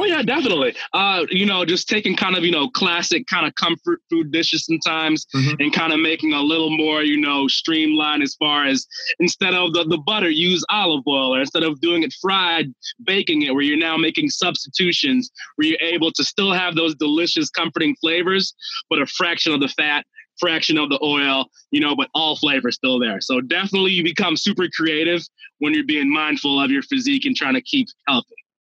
Oh 0.00 0.06
yeah, 0.06 0.22
definitely. 0.22 0.74
Uh, 0.94 1.26
you 1.28 1.44
know, 1.44 1.66
just 1.66 1.86
taking 1.86 2.16
kind 2.16 2.34
of 2.34 2.42
you 2.42 2.50
know 2.50 2.70
classic 2.70 3.26
kind 3.26 3.46
of 3.46 3.54
comfort 3.56 4.00
food 4.08 4.32
dishes 4.32 4.64
sometimes, 4.64 5.26
mm-hmm. 5.34 5.56
and 5.58 5.74
kind 5.74 5.92
of 5.92 6.00
making 6.00 6.32
a 6.32 6.40
little 6.40 6.74
more 6.74 7.02
you 7.02 7.18
know 7.18 7.46
streamlined 7.48 8.22
as 8.22 8.34
far 8.36 8.66
as 8.66 8.86
instead 9.18 9.52
of 9.52 9.74
the, 9.74 9.84
the 9.84 9.98
butter, 9.98 10.30
use 10.30 10.64
olive 10.70 11.04
oil, 11.06 11.34
or 11.34 11.40
instead 11.40 11.64
of 11.64 11.78
doing 11.82 12.02
it 12.02 12.14
fried, 12.18 12.72
baking 13.04 13.42
it, 13.42 13.52
where 13.52 13.62
you're 13.62 13.76
now 13.76 13.98
making 13.98 14.30
substitutions, 14.30 15.30
where 15.56 15.68
you're 15.68 15.82
able 15.82 16.10
to 16.12 16.24
still 16.24 16.54
have 16.54 16.76
those 16.76 16.94
delicious, 16.94 17.50
comforting 17.50 17.94
flavors, 18.00 18.54
but 18.88 19.02
a 19.02 19.06
fraction 19.06 19.52
of 19.52 19.60
the 19.60 19.68
fat, 19.68 20.06
fraction 20.38 20.78
of 20.78 20.88
the 20.88 20.98
oil, 21.04 21.44
you 21.72 21.80
know, 21.80 21.94
but 21.94 22.08
all 22.14 22.36
flavor 22.36 22.70
still 22.70 22.98
there. 22.98 23.20
So 23.20 23.42
definitely 23.42 23.92
you 23.92 24.02
become 24.02 24.38
super 24.38 24.66
creative 24.74 25.20
when 25.58 25.74
you're 25.74 25.84
being 25.84 26.10
mindful 26.10 26.58
of 26.58 26.70
your 26.70 26.82
physique 26.84 27.26
and 27.26 27.36
trying 27.36 27.54
to 27.54 27.60
keep 27.60 27.88
healthy. 28.08 28.34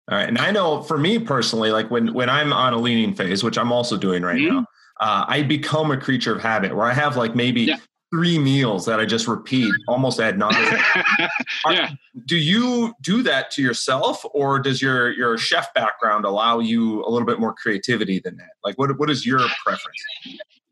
All 0.09 0.17
right. 0.17 0.27
And 0.27 0.37
I 0.37 0.51
know 0.51 0.81
for 0.81 0.97
me 0.97 1.19
personally, 1.19 1.71
like 1.71 1.89
when 1.91 2.13
when 2.13 2.29
I'm 2.29 2.51
on 2.51 2.73
a 2.73 2.77
leaning 2.77 3.13
phase, 3.13 3.43
which 3.43 3.57
I'm 3.57 3.71
also 3.71 3.97
doing 3.97 4.23
right 4.23 4.37
mm-hmm. 4.37 4.55
now, 4.55 4.65
uh, 4.99 5.25
I 5.27 5.43
become 5.43 5.91
a 5.91 5.97
creature 5.97 6.35
of 6.35 6.41
habit 6.41 6.75
where 6.75 6.85
I 6.85 6.93
have 6.93 7.17
like 7.17 7.35
maybe 7.35 7.61
yeah. 7.61 7.77
three 8.11 8.37
meals 8.37 8.85
that 8.87 8.99
I 8.99 9.05
just 9.05 9.27
repeat 9.27 9.73
almost 9.87 10.19
ad 10.19 10.37
nauseum. 10.37 11.29
yeah. 11.69 11.91
Do 12.25 12.35
you 12.35 12.93
do 13.01 13.23
that 13.23 13.51
to 13.51 13.61
yourself, 13.61 14.25
or 14.33 14.59
does 14.59 14.81
your 14.81 15.11
your 15.11 15.37
chef 15.37 15.73
background 15.73 16.25
allow 16.25 16.59
you 16.59 17.05
a 17.05 17.09
little 17.09 17.27
bit 17.27 17.39
more 17.39 17.53
creativity 17.53 18.19
than 18.19 18.37
that? 18.37 18.51
Like, 18.63 18.77
what 18.77 18.97
what 18.97 19.09
is 19.09 19.25
your 19.25 19.39
preference? 19.63 20.03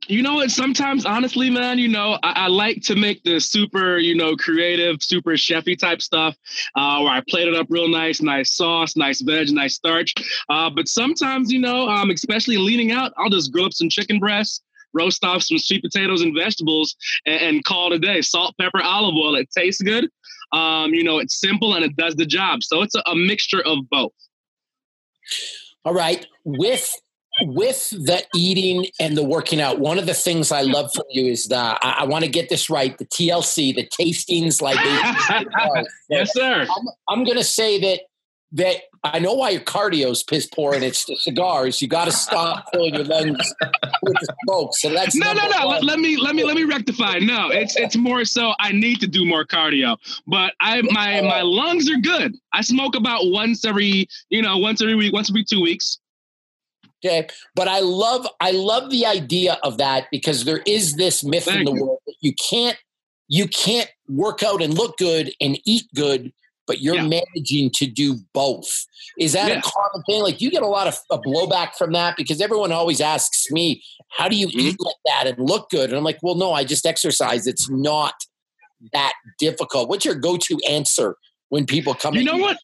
You 0.10 0.24
know 0.24 0.36
what? 0.36 0.50
Sometimes, 0.50 1.06
honestly, 1.06 1.52
man, 1.52 1.78
you 1.78 1.88
know, 1.88 2.18
I, 2.24 2.32
I, 2.32 2.48
like 2.48 2.82
to 2.84 2.96
make 2.96 3.24
the 3.24 3.40
super, 3.40 4.00
you 4.00 4.16
know, 4.16 4.36
creative, 4.36 5.04
super 5.04 5.32
chefy 5.32 5.78
type 5.78 6.02
stuff, 6.02 6.36
uh, 6.76 7.00
where 7.02 7.12
I 7.12 7.22
plate 7.30 7.48
it 7.48 7.54
up 7.54 7.68
real 7.70 7.88
nice, 7.88 8.20
nice 8.20 8.54
sauce, 8.54 8.96
nice 8.96 9.22
veg, 9.22 9.52
nice 9.52 9.76
starch. 9.76 10.16
Uh, 10.50 10.70
but 10.72 10.88
sometimes, 10.88 11.52
you 11.52 11.60
know, 11.60 11.88
um, 11.88 12.10
especially 12.10 12.58
leaning 12.58 12.92
out, 12.92 13.14
I'll 13.18 13.30
just 13.30 13.52
grill 13.54 13.66
up 13.66 13.74
some 13.74 13.88
chicken 13.88 14.20
breasts, 14.20 14.62
roast 14.94 15.24
off 15.24 15.44
some 15.44 15.60
sweet 15.60 15.84
potatoes 15.84 16.24
and 16.24 16.36
vegetables, 16.36 16.96
and, 17.28 17.42
and 17.42 17.64
call 17.64 17.94
it 17.94 17.98
a 17.98 18.00
day. 18.00 18.22
Salt, 18.22 18.56
pepper, 18.60 18.82
olive 18.82 19.16
oil. 19.16 19.36
It 19.36 19.50
tastes 19.56 19.82
good. 19.82 20.10
Um, 20.52 20.92
you 20.92 21.04
know, 21.04 21.20
it's 21.20 21.40
simple 21.40 21.76
and 21.76 21.86
it 21.86 21.96
does 21.96 22.16
the 22.16 22.26
job. 22.26 22.64
So 22.64 22.82
it's 22.82 22.96
a, 22.96 23.04
a 23.06 23.16
mixture 23.16 23.62
of 23.64 23.88
both. 23.92 24.14
All 25.86 25.94
right. 25.94 26.26
With 26.44 26.92
with 27.42 27.90
the 27.90 28.24
eating 28.36 28.88
and 29.00 29.16
the 29.16 29.24
working 29.24 29.62
out, 29.62 29.80
one 29.80 29.98
of 29.98 30.06
the 30.06 30.14
things 30.14 30.52
I 30.52 30.62
love 30.62 30.94
from 30.94 31.06
you 31.10 31.32
is 31.32 31.48
that 31.48 31.80
I, 31.82 32.00
I 32.00 32.04
want 32.06 32.26
to 32.26 32.30
get 32.30 32.50
this 32.50 32.70
right. 32.70 32.98
The 32.98 33.06
TLC, 33.06 33.76
the 33.76 33.88
tastings, 33.88 34.62
like 34.62 34.78
yes, 36.10 36.34
sir. 36.34 36.62
I'm, 36.62 36.88
I'm 37.08 37.24
going 37.24 37.38
to 37.38 37.44
say 37.44 37.80
that 37.82 38.02
that 38.52 38.82
I 39.04 39.20
know 39.20 39.34
why 39.34 39.52
your 39.52 39.62
cardio's 39.62 40.24
piss 40.24 40.48
poor 40.48 40.74
and 40.74 40.84
it's 40.84 41.06
the 41.06 41.16
cigars. 41.16 41.82
You 41.82 41.88
got 41.88 42.06
to 42.06 42.12
stop 42.12 42.66
filling 42.74 42.96
your 42.96 43.04
lungs 43.04 43.54
with 44.02 44.16
the 44.20 44.36
smoke. 44.44 44.72
So 44.74 44.90
that's 44.90 45.16
no, 45.16 45.32
no, 45.34 45.48
no. 45.48 45.68
Let, 45.68 45.84
let, 45.84 46.00
me 46.00 46.18
let 46.18 46.36
me 46.36 46.44
let 46.44 46.56
me 46.56 46.64
rectify. 46.64 47.20
No, 47.20 47.50
it's 47.50 47.76
it's 47.78 47.96
more 47.96 48.26
so 48.26 48.54
I 48.60 48.72
need 48.72 49.00
to 49.02 49.08
do 49.08 49.26
more 49.26 49.46
cardio. 49.46 49.98
But 50.28 50.54
I 50.60 50.82
my 50.82 51.22
my 51.22 51.42
lungs 51.42 51.90
are 51.90 51.98
good. 51.98 52.36
I 52.52 52.62
smoke 52.62 52.96
about 52.96 53.22
once 53.26 53.64
every 53.64 54.08
you 54.30 54.42
know 54.42 54.58
once 54.58 54.82
every 54.82 54.96
week, 54.96 55.14
once 55.14 55.30
every 55.30 55.44
two 55.44 55.62
weeks. 55.62 56.00
Okay. 57.04 57.28
But 57.56 57.68
I 57.68 57.80
love 57.80 58.28
I 58.40 58.52
love 58.52 58.90
the 58.90 59.06
idea 59.06 59.58
of 59.64 59.78
that 59.78 60.08
because 60.12 60.44
there 60.44 60.62
is 60.66 60.96
this 60.96 61.24
myth 61.24 61.46
Thank 61.46 61.60
in 61.60 61.66
the 61.66 61.74
you. 61.74 61.86
world 61.86 62.00
that 62.06 62.16
you 62.22 62.34
can't 62.34 62.78
you 63.28 63.48
can't 63.48 63.90
work 64.08 64.44
out 64.44 64.62
and 64.62 64.74
look 64.74 64.98
good 64.98 65.32
and 65.40 65.60
eat 65.66 65.86
good, 65.96 66.34
but 66.68 66.82
you're 66.82 66.96
yeah. 66.96 67.08
managing 67.08 67.70
to 67.76 67.86
do 67.86 68.18
both. 68.34 68.86
Is 69.18 69.34
that 69.34 69.50
yeah. 69.50 69.60
a 69.60 69.62
common 69.62 70.04
thing? 70.06 70.22
Like 70.22 70.42
you 70.42 70.52
get 70.52 70.64
a 70.64 70.68
lot 70.68 70.88
of 70.88 70.98
a 71.12 71.20
blowback 71.20 71.76
from 71.76 71.94
that 71.94 72.18
because 72.18 72.42
everyone 72.42 72.72
always 72.72 73.00
asks 73.00 73.50
me, 73.52 73.82
how 74.10 74.28
do 74.28 74.36
you 74.36 74.48
mm-hmm. 74.48 74.60
eat 74.60 74.76
like 74.80 74.96
that 75.06 75.28
and 75.28 75.48
look 75.48 75.70
good? 75.70 75.90
And 75.90 75.98
I'm 75.98 76.04
like, 76.04 76.20
well, 76.22 76.36
no, 76.36 76.52
I 76.52 76.64
just 76.64 76.86
exercise. 76.86 77.48
It's 77.48 77.70
not 77.70 78.16
that 78.94 79.14
difficult. 79.38 79.90
What's 79.90 80.06
your 80.06 80.16
go-to 80.16 80.60
answer 80.68 81.16
when 81.50 81.66
people 81.66 81.94
come? 81.94 82.16
You 82.16 82.24
know 82.24 82.38
what? 82.38 82.58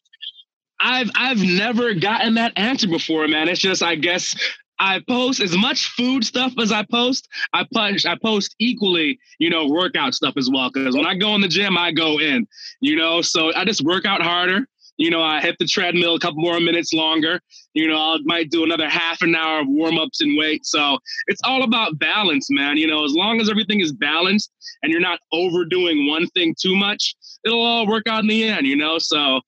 I've 0.80 1.10
I've 1.16 1.38
never 1.38 1.94
gotten 1.94 2.34
that 2.34 2.52
answer 2.56 2.88
before, 2.88 3.26
man. 3.28 3.48
It's 3.48 3.60
just 3.60 3.82
I 3.82 3.94
guess 3.94 4.34
I 4.78 5.00
post 5.08 5.40
as 5.40 5.56
much 5.56 5.88
food 5.88 6.24
stuff 6.24 6.52
as 6.60 6.70
I 6.70 6.84
post. 6.84 7.28
I 7.52 7.66
punch, 7.72 8.04
I 8.04 8.16
post 8.16 8.54
equally, 8.58 9.18
you 9.38 9.48
know, 9.48 9.66
workout 9.66 10.14
stuff 10.14 10.34
as 10.36 10.50
well. 10.50 10.70
Because 10.72 10.94
when 10.94 11.06
I 11.06 11.14
go 11.14 11.34
in 11.34 11.40
the 11.40 11.48
gym, 11.48 11.78
I 11.78 11.92
go 11.92 12.20
in, 12.20 12.46
you 12.80 12.96
know. 12.96 13.22
So 13.22 13.54
I 13.54 13.64
just 13.64 13.82
work 13.82 14.04
out 14.04 14.22
harder. 14.22 14.66
You 14.98 15.10
know, 15.10 15.22
I 15.22 15.42
hit 15.42 15.56
the 15.58 15.66
treadmill 15.66 16.14
a 16.14 16.18
couple 16.18 16.40
more 16.40 16.58
minutes 16.58 16.94
longer. 16.94 17.40
You 17.74 17.86
know, 17.86 17.98
I 17.98 18.16
might 18.24 18.50
do 18.50 18.64
another 18.64 18.88
half 18.88 19.20
an 19.20 19.34
hour 19.34 19.60
of 19.60 19.66
warm 19.68 19.98
ups 19.98 20.22
and 20.22 20.38
weight. 20.38 20.64
So 20.64 20.98
it's 21.26 21.40
all 21.44 21.64
about 21.64 21.98
balance, 21.98 22.48
man. 22.50 22.78
You 22.78 22.86
know, 22.86 23.04
as 23.04 23.12
long 23.12 23.40
as 23.40 23.50
everything 23.50 23.80
is 23.80 23.92
balanced 23.92 24.50
and 24.82 24.90
you're 24.90 25.02
not 25.02 25.20
overdoing 25.32 26.08
one 26.08 26.26
thing 26.28 26.54
too 26.58 26.74
much, 26.74 27.14
it'll 27.44 27.62
all 27.62 27.86
work 27.86 28.04
out 28.08 28.22
in 28.22 28.28
the 28.28 28.44
end. 28.44 28.66
You 28.66 28.76
know, 28.76 28.98
so 28.98 29.40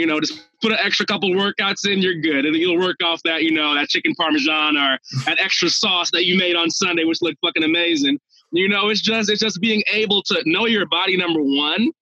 you 0.00 0.06
know, 0.06 0.18
just 0.18 0.40
put 0.62 0.72
an 0.72 0.78
extra 0.82 1.04
couple 1.04 1.28
workouts 1.30 1.86
in, 1.86 2.00
you're 2.00 2.14
good. 2.14 2.46
And 2.46 2.56
you'll 2.56 2.78
work 2.78 2.96
off 3.04 3.20
that, 3.24 3.42
you 3.42 3.52
know, 3.52 3.74
that 3.74 3.90
chicken 3.90 4.14
parmesan 4.14 4.78
or 4.78 4.98
that 5.26 5.38
extra 5.38 5.68
sauce 5.68 6.10
that 6.12 6.24
you 6.24 6.38
made 6.38 6.56
on 6.56 6.70
Sunday, 6.70 7.04
which 7.04 7.20
looked 7.20 7.36
fucking 7.44 7.62
amazing. 7.62 8.18
You 8.50 8.66
know, 8.66 8.88
it's 8.88 9.02
just 9.02 9.30
it's 9.30 9.40
just 9.40 9.60
being 9.60 9.82
able 9.92 10.22
to 10.22 10.42
know 10.46 10.66
your 10.66 10.86
body 10.86 11.18
number 11.18 11.40
one 11.40 11.92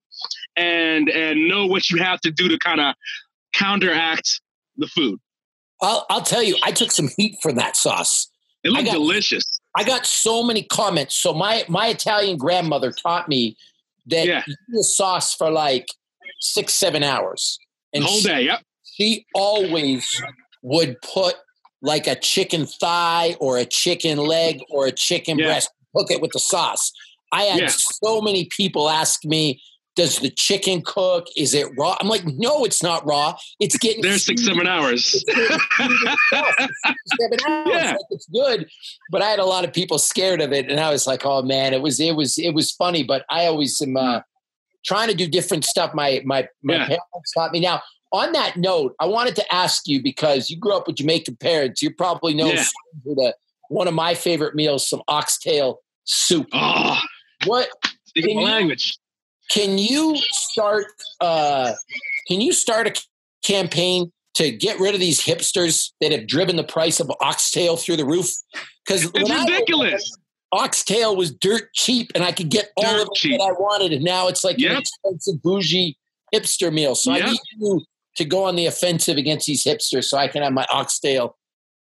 and 0.56 1.08
and 1.08 1.48
know 1.48 1.66
what 1.66 1.90
you 1.90 1.98
have 1.98 2.20
to 2.20 2.30
do 2.30 2.48
to 2.48 2.58
kind 2.58 2.80
of 2.80 2.94
counteract 3.52 4.40
the 4.76 4.86
food. 4.86 5.18
I'll 5.82 6.06
I'll 6.08 6.22
tell 6.22 6.42
you, 6.42 6.56
I 6.62 6.70
took 6.70 6.92
some 6.92 7.08
heat 7.16 7.36
from 7.42 7.56
that 7.56 7.76
sauce. 7.76 8.30
It 8.62 8.70
looked 8.70 8.86
got, 8.86 8.92
delicious. 8.92 9.60
I 9.76 9.82
got 9.82 10.06
so 10.06 10.44
many 10.44 10.62
comments. 10.62 11.16
So 11.16 11.34
my 11.34 11.64
my 11.68 11.88
Italian 11.88 12.38
grandmother 12.38 12.92
taught 12.92 13.28
me 13.28 13.56
that 14.06 14.26
yeah. 14.26 14.42
the 14.68 14.84
sauce 14.84 15.34
for 15.34 15.50
like 15.50 15.88
six, 16.40 16.74
seven 16.74 17.02
hours. 17.02 17.58
And 17.92 18.04
whole 18.04 18.20
day, 18.20 18.42
yep. 18.44 18.62
She 18.82 19.26
always 19.34 20.20
would 20.62 21.00
put 21.02 21.36
like 21.80 22.06
a 22.06 22.16
chicken 22.16 22.66
thigh 22.66 23.36
or 23.40 23.58
a 23.58 23.64
chicken 23.64 24.18
leg 24.18 24.60
or 24.70 24.86
a 24.86 24.92
chicken 24.92 25.38
yeah. 25.38 25.46
breast, 25.46 25.70
cook 25.96 26.10
it 26.10 26.20
with 26.20 26.32
the 26.32 26.40
sauce. 26.40 26.92
I 27.30 27.42
had 27.44 27.60
yeah. 27.60 27.68
so 27.68 28.20
many 28.20 28.48
people 28.56 28.88
ask 28.88 29.24
me, 29.24 29.62
does 29.94 30.18
the 30.20 30.30
chicken 30.30 30.80
cook? 30.84 31.26
Is 31.36 31.54
it 31.54 31.66
raw? 31.76 31.96
I'm 32.00 32.08
like, 32.08 32.24
no, 32.24 32.64
it's 32.64 32.82
not 32.82 33.04
raw. 33.04 33.34
It's 33.58 33.76
getting 33.78 34.02
there's 34.02 34.24
six, 34.24 34.44
seven 34.44 34.66
hours. 34.66 35.24
seven 35.28 35.58
hours. 37.48 37.66
Yeah. 37.66 37.92
Like 37.92 37.98
it's 38.10 38.28
good. 38.28 38.68
But 39.10 39.22
I 39.22 39.26
had 39.26 39.40
a 39.40 39.44
lot 39.44 39.64
of 39.64 39.72
people 39.72 39.98
scared 39.98 40.40
of 40.40 40.52
it. 40.52 40.70
And 40.70 40.78
I 40.78 40.90
was 40.90 41.06
like, 41.08 41.22
oh 41.24 41.42
man, 41.42 41.74
it 41.74 41.82
was 41.82 41.98
it 41.98 42.14
was 42.14 42.38
it 42.38 42.54
was 42.54 42.70
funny. 42.70 43.02
But 43.02 43.24
I 43.28 43.46
always 43.46 43.80
am 43.82 43.96
uh, 43.96 44.20
trying 44.84 45.08
to 45.08 45.14
do 45.14 45.26
different 45.28 45.64
stuff. 45.64 45.92
My 45.94 46.22
my 46.24 46.48
my 46.62 46.74
yeah. 46.74 46.86
parents 46.86 47.32
taught 47.36 47.52
me. 47.52 47.60
Now, 47.60 47.82
on 48.12 48.32
that 48.32 48.56
note, 48.56 48.94
I 49.00 49.06
wanted 49.06 49.36
to 49.36 49.54
ask 49.54 49.86
you 49.86 50.02
because 50.02 50.48
you 50.50 50.56
grew 50.58 50.74
up 50.74 50.86
with 50.86 50.96
Jamaican 50.96 51.36
parents. 51.36 51.82
You 51.82 51.92
probably 51.94 52.34
know 52.34 52.46
Yeah. 52.52 52.64
the, 53.04 53.34
one 53.68 53.86
of 53.86 53.94
my 53.94 54.14
favorite 54.14 54.54
meals, 54.54 54.88
some 54.88 55.02
oxtail 55.08 55.80
soup. 56.04 56.46
Oh, 56.54 56.98
What 57.44 57.68
speak 58.06 58.24
Can 58.26 58.36
my 58.36 58.40
you- 58.42 58.46
language. 58.46 58.96
can 59.50 59.76
you 59.78 60.16
start? 60.30 60.86
Uh, 61.20 61.72
can 62.26 62.40
you 62.40 62.52
start 62.52 62.86
a 62.86 62.94
campaign 63.44 64.10
to 64.34 64.50
get 64.50 64.78
rid 64.80 64.94
of 64.94 65.00
these 65.00 65.20
hipsters 65.22 65.90
that 66.00 66.12
have 66.12 66.26
driven 66.26 66.56
the 66.56 66.64
price 66.64 67.00
of 67.00 67.10
oxtail 67.20 67.76
through 67.76 67.96
the 67.96 68.04
roof? 68.06 68.30
Because 68.86 69.04
It's 69.04 69.30
ridiculous. 69.30 70.16
Oxtail 70.52 71.16
was 71.16 71.30
dirt 71.32 71.72
cheap, 71.74 72.10
and 72.14 72.24
I 72.24 72.32
could 72.32 72.48
get 72.48 72.70
all 72.76 72.84
Dirt 72.84 73.02
of 73.02 73.08
it 73.14 73.38
that 73.38 73.44
I 73.44 73.52
wanted, 73.52 73.92
and 73.92 74.04
now 74.04 74.28
it's 74.28 74.44
like 74.44 74.58
an 74.58 74.76
expensive 74.76 75.42
bougie 75.42 75.96
hipster 76.34 76.72
meal. 76.72 76.94
So 76.94 77.14
Yep. 77.14 77.24
I 77.24 77.30
need 77.30 77.40
you 77.58 77.80
to 78.16 78.24
go 78.24 78.44
on 78.44 78.56
the 78.56 78.66
offensive 78.66 79.16
against 79.16 79.46
these 79.46 79.64
hipsters, 79.64 80.04
so 80.04 80.16
I 80.18 80.28
can 80.28 80.42
have 80.42 80.52
my 80.52 80.66
oxtail. 80.70 81.36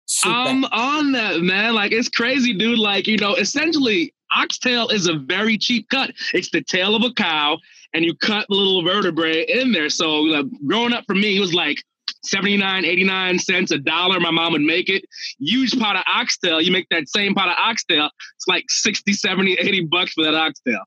soup. 0.06 0.30
I'm 0.32 0.64
on 0.66 1.12
that, 1.12 1.40
man. 1.40 1.74
Like 1.74 1.92
it's 1.92 2.08
crazy, 2.10 2.52
dude. 2.52 2.78
Like, 2.78 3.06
you 3.06 3.16
know, 3.16 3.34
essentially, 3.36 4.12
oxtail 4.36 4.88
is 4.88 5.06
a 5.06 5.14
very 5.14 5.56
cheap 5.56 5.88
cut. 5.88 6.12
It's 6.34 6.50
the 6.50 6.62
tail 6.62 6.94
of 6.94 7.02
a 7.04 7.12
cow, 7.12 7.58
and 7.94 8.04
you 8.04 8.14
cut 8.14 8.46
the 8.48 8.54
little 8.54 8.82
vertebrae 8.82 9.44
in 9.46 9.72
there. 9.72 9.88
So 9.88 10.16
like, 10.16 10.46
growing 10.66 10.92
up 10.92 11.04
for 11.06 11.14
me, 11.14 11.36
it 11.36 11.40
was 11.40 11.54
like 11.54 11.82
79, 12.26 12.84
89 12.84 13.38
cents, 13.38 13.70
a 13.70 13.78
dollar. 13.78 14.20
My 14.20 14.30
mom 14.30 14.52
would 14.52 14.62
make 14.62 14.88
it. 14.88 15.04
Huge 15.38 15.78
pot 15.78 15.96
of 15.96 16.02
oxtail. 16.06 16.60
You 16.60 16.72
make 16.72 16.86
that 16.90 17.08
same 17.08 17.34
pot 17.34 17.48
of 17.48 17.56
oxtail. 17.58 18.10
It's 18.36 18.46
like 18.46 18.64
60, 18.68 19.12
70, 19.12 19.54
80 19.54 19.84
bucks 19.86 20.12
for 20.12 20.24
that 20.24 20.34
oxtail. 20.34 20.80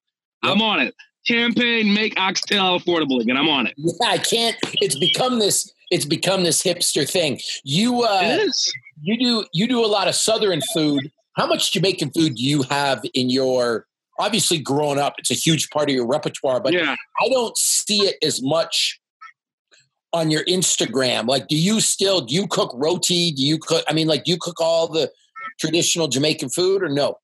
I'm 0.44 0.62
on 0.62 0.80
it. 0.80 0.96
Campaign 1.28 1.94
make 1.94 2.18
oxtail 2.18 2.80
affordable 2.80 3.20
again. 3.20 3.38
I'm 3.38 3.50
on 3.50 3.68
it. 3.68 3.74
Yeah, 3.78 3.92
I 4.08 4.18
can't. 4.18 4.56
It's 4.76 4.98
become 4.98 5.40
this. 5.40 5.72
It's 5.92 6.06
become 6.06 6.44
this 6.44 6.64
hipster 6.64 7.10
thing. 7.10 7.40
You 7.64 8.04
uh, 8.04 8.20
It 8.24 8.48
is. 8.48 8.74
you 9.02 9.18
do 9.18 9.46
you 9.54 9.68
do 9.68 9.84
a 9.84 9.88
lot 9.88 10.08
of 10.08 10.16
southern 10.16 10.62
food. 10.74 11.12
How 11.36 11.46
much 11.46 11.74
Jamaican 11.74 12.12
food 12.12 12.36
do 12.36 12.44
you 12.44 12.64
have 12.64 13.04
in 13.14 13.30
your? 13.30 13.86
Obviously, 14.20 14.58
growing 14.58 14.98
up, 14.98 15.16
it's 15.18 15.30
a 15.30 15.36
huge 15.36 15.70
part 15.70 15.90
of 15.90 15.96
your 15.96 16.08
repertoire, 16.08 16.60
but 16.60 16.74
yeah. 16.74 16.96
I 17.22 17.30
don't 17.30 17.56
see 17.56 18.00
it 18.00 18.16
as 18.24 18.42
much 18.42 19.00
on 20.14 20.32
your 20.32 20.44
Instagram. 20.46 21.28
Like, 21.28 21.48
do 21.48 21.58
you 21.58 21.80
still 21.80 22.22
do 22.22 22.34
you 22.34 22.48
cook 22.48 22.72
roti? 22.76 23.32
Do 23.32 23.44
you 23.44 23.58
cook? 23.58 23.84
I 23.88 23.94
mean, 23.94 24.08
like, 24.08 24.24
do 24.24 24.32
you 24.32 24.38
cook 24.40 24.60
all 24.62 24.88
the 24.88 25.12
traditional 25.60 26.08
Jamaican 26.08 26.50
food 26.50 26.84
or 26.84 26.90
no? 26.90 27.18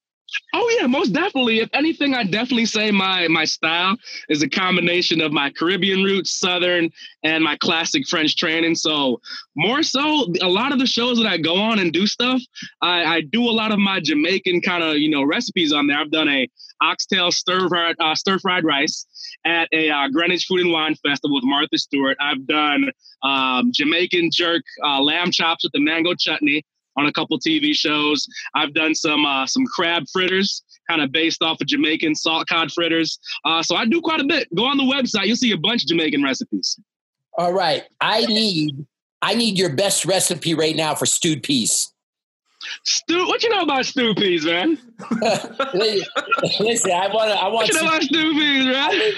Oh 0.55 0.77
yeah, 0.79 0.87
most 0.87 1.13
definitely. 1.13 1.59
If 1.59 1.69
anything, 1.73 2.15
I 2.15 2.23
definitely 2.23 2.65
say 2.65 2.91
my 2.91 3.27
my 3.27 3.45
style 3.45 3.97
is 4.29 4.41
a 4.41 4.49
combination 4.49 5.21
of 5.21 5.31
my 5.31 5.49
Caribbean 5.51 6.03
roots, 6.03 6.33
Southern, 6.33 6.89
and 7.23 7.43
my 7.43 7.55
classic 7.57 8.07
French 8.07 8.35
training. 8.35 8.75
So 8.75 9.21
more 9.55 9.83
so, 9.83 10.33
a 10.41 10.47
lot 10.47 10.71
of 10.71 10.79
the 10.79 10.87
shows 10.87 11.17
that 11.17 11.27
I 11.27 11.37
go 11.37 11.55
on 11.55 11.79
and 11.79 11.93
do 11.93 12.07
stuff, 12.07 12.41
I, 12.81 13.03
I 13.03 13.21
do 13.21 13.43
a 13.43 13.51
lot 13.51 13.71
of 13.71 13.79
my 13.79 13.99
Jamaican 13.99 14.61
kind 14.61 14.83
of 14.83 14.97
you 14.97 15.09
know 15.09 15.23
recipes 15.23 15.71
on 15.73 15.87
there. 15.87 15.99
I've 15.99 16.11
done 16.11 16.29
a 16.29 16.47
oxtail 16.81 17.31
stir 17.31 17.67
fried 17.69 17.95
uh, 17.99 18.15
stir 18.15 18.39
fried 18.39 18.63
rice 18.63 19.05
at 19.45 19.67
a 19.73 19.89
uh, 19.89 20.07
Greenwich 20.09 20.45
Food 20.45 20.61
and 20.61 20.71
Wine 20.71 20.95
Festival 20.95 21.35
with 21.35 21.43
Martha 21.43 21.77
Stewart. 21.77 22.17
I've 22.19 22.45
done 22.47 22.91
um, 23.23 23.71
Jamaican 23.73 24.29
jerk 24.31 24.63
uh, 24.83 25.01
lamb 25.01 25.31
chops 25.31 25.63
with 25.63 25.71
the 25.73 25.79
mango 25.79 26.13
chutney 26.15 26.63
on 26.95 27.05
a 27.05 27.13
couple 27.13 27.39
TV 27.39 27.73
shows. 27.73 28.27
I've 28.55 28.73
done 28.73 28.95
some 28.95 29.25
uh, 29.25 29.45
some 29.45 29.65
crab 29.65 30.03
fritters, 30.11 30.63
kind 30.89 31.01
of 31.01 31.11
based 31.11 31.41
off 31.41 31.61
of 31.61 31.67
Jamaican 31.67 32.15
salt 32.15 32.47
cod 32.47 32.71
fritters. 32.71 33.19
Uh, 33.45 33.61
so 33.63 33.75
I 33.75 33.85
do 33.85 34.01
quite 34.01 34.21
a 34.21 34.25
bit. 34.25 34.47
Go 34.55 34.65
on 34.65 34.77
the 34.77 34.83
website, 34.83 35.25
you'll 35.25 35.35
see 35.35 35.51
a 35.51 35.57
bunch 35.57 35.83
of 35.83 35.89
Jamaican 35.89 36.23
recipes. 36.23 36.79
All 37.37 37.53
right, 37.53 37.83
I 37.99 38.25
need 38.25 38.85
I 39.21 39.35
need 39.35 39.57
your 39.57 39.73
best 39.73 40.05
recipe 40.05 40.53
right 40.53 40.75
now 40.75 40.95
for 40.95 41.05
stewed 41.05 41.43
peas. 41.43 41.91
Stu, 42.83 43.27
what 43.27 43.43
you 43.43 43.49
know 43.49 43.61
about 43.61 43.85
stew 43.85 44.13
peas, 44.15 44.45
man? 44.45 44.77
Listen, 45.73 46.91
I 46.91 47.07
want 47.13 47.31
to. 47.31 47.35
I 47.39 47.43
What 47.47 47.53
want. 47.53 47.67
you 47.69 47.73
know 47.75 47.87
about 47.87 48.03
stew 48.03 48.33
peas, 48.33 48.65
man? 48.65 49.11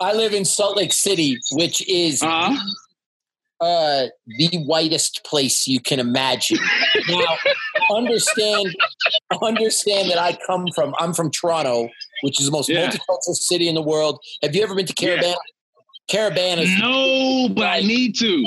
I 0.00 0.12
live 0.12 0.32
in 0.34 0.44
Salt 0.44 0.76
Lake 0.76 0.92
City, 0.92 1.38
which 1.52 1.86
is 1.88 2.22
Uh-huh. 2.22 2.56
uh, 3.60 4.06
the 4.26 4.58
whitest 4.66 5.22
place 5.24 5.66
you 5.66 5.80
can 5.80 6.00
imagine. 6.00 6.58
now, 7.08 7.36
understand, 7.90 8.74
understand 9.42 10.10
that 10.10 10.18
I 10.18 10.36
come 10.46 10.66
from. 10.74 10.94
I'm 10.98 11.14
from 11.14 11.30
Toronto, 11.30 11.88
which 12.22 12.40
is 12.40 12.46
the 12.46 12.52
most 12.52 12.68
Yeah. 12.68 12.88
multicultural 12.90 13.34
city 13.34 13.68
in 13.68 13.74
the 13.74 13.82
world. 13.82 14.18
Have 14.42 14.54
you 14.54 14.62
ever 14.62 14.74
been 14.74 14.86
to 14.86 14.94
Yeah. 14.98 15.16
Caribana? 15.16 15.36
Caribana 16.10 16.58
is 16.62 16.78
No, 16.78 17.48
but 17.54 17.66
I 17.66 17.80
need 17.80 18.16
to. 18.18 18.44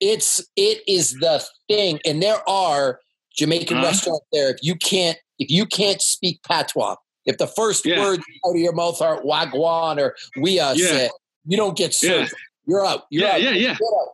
it's 0.00 0.40
it 0.56 0.82
is 0.88 1.12
the 1.14 1.44
thing, 1.68 2.00
and 2.06 2.22
there 2.22 2.48
are 2.48 3.00
Jamaican 3.36 3.78
Uh-huh. 3.78 3.86
restaurants 3.86 4.26
there. 4.32 4.50
If 4.50 4.58
you 4.62 4.74
can't 4.76 5.18
if 5.40 5.50
you 5.50 5.66
can't 5.66 6.00
speak 6.00 6.40
patois, 6.48 6.94
if 7.26 7.38
the 7.38 7.48
first 7.48 7.84
Yeah. 7.84 8.00
words 8.00 8.22
out 8.46 8.50
of 8.54 8.56
your 8.60 8.72
mouth 8.72 9.00
are 9.02 9.20
wagwan 9.22 9.98
or 9.98 10.14
we 10.40 10.60
uh, 10.60 10.74
Yeah. 10.74 11.08
you 11.44 11.56
don't 11.56 11.76
get 11.76 11.90
Yeah. 12.02 12.10
served. 12.26 12.34
You're 12.66 12.86
out. 12.86 13.06
You're 13.10 13.24
Yeah, 13.26 13.34
out. 13.34 13.42
yeah, 13.42 13.50
yeah. 13.50 13.74
Get 13.74 13.82
out. 13.82 14.08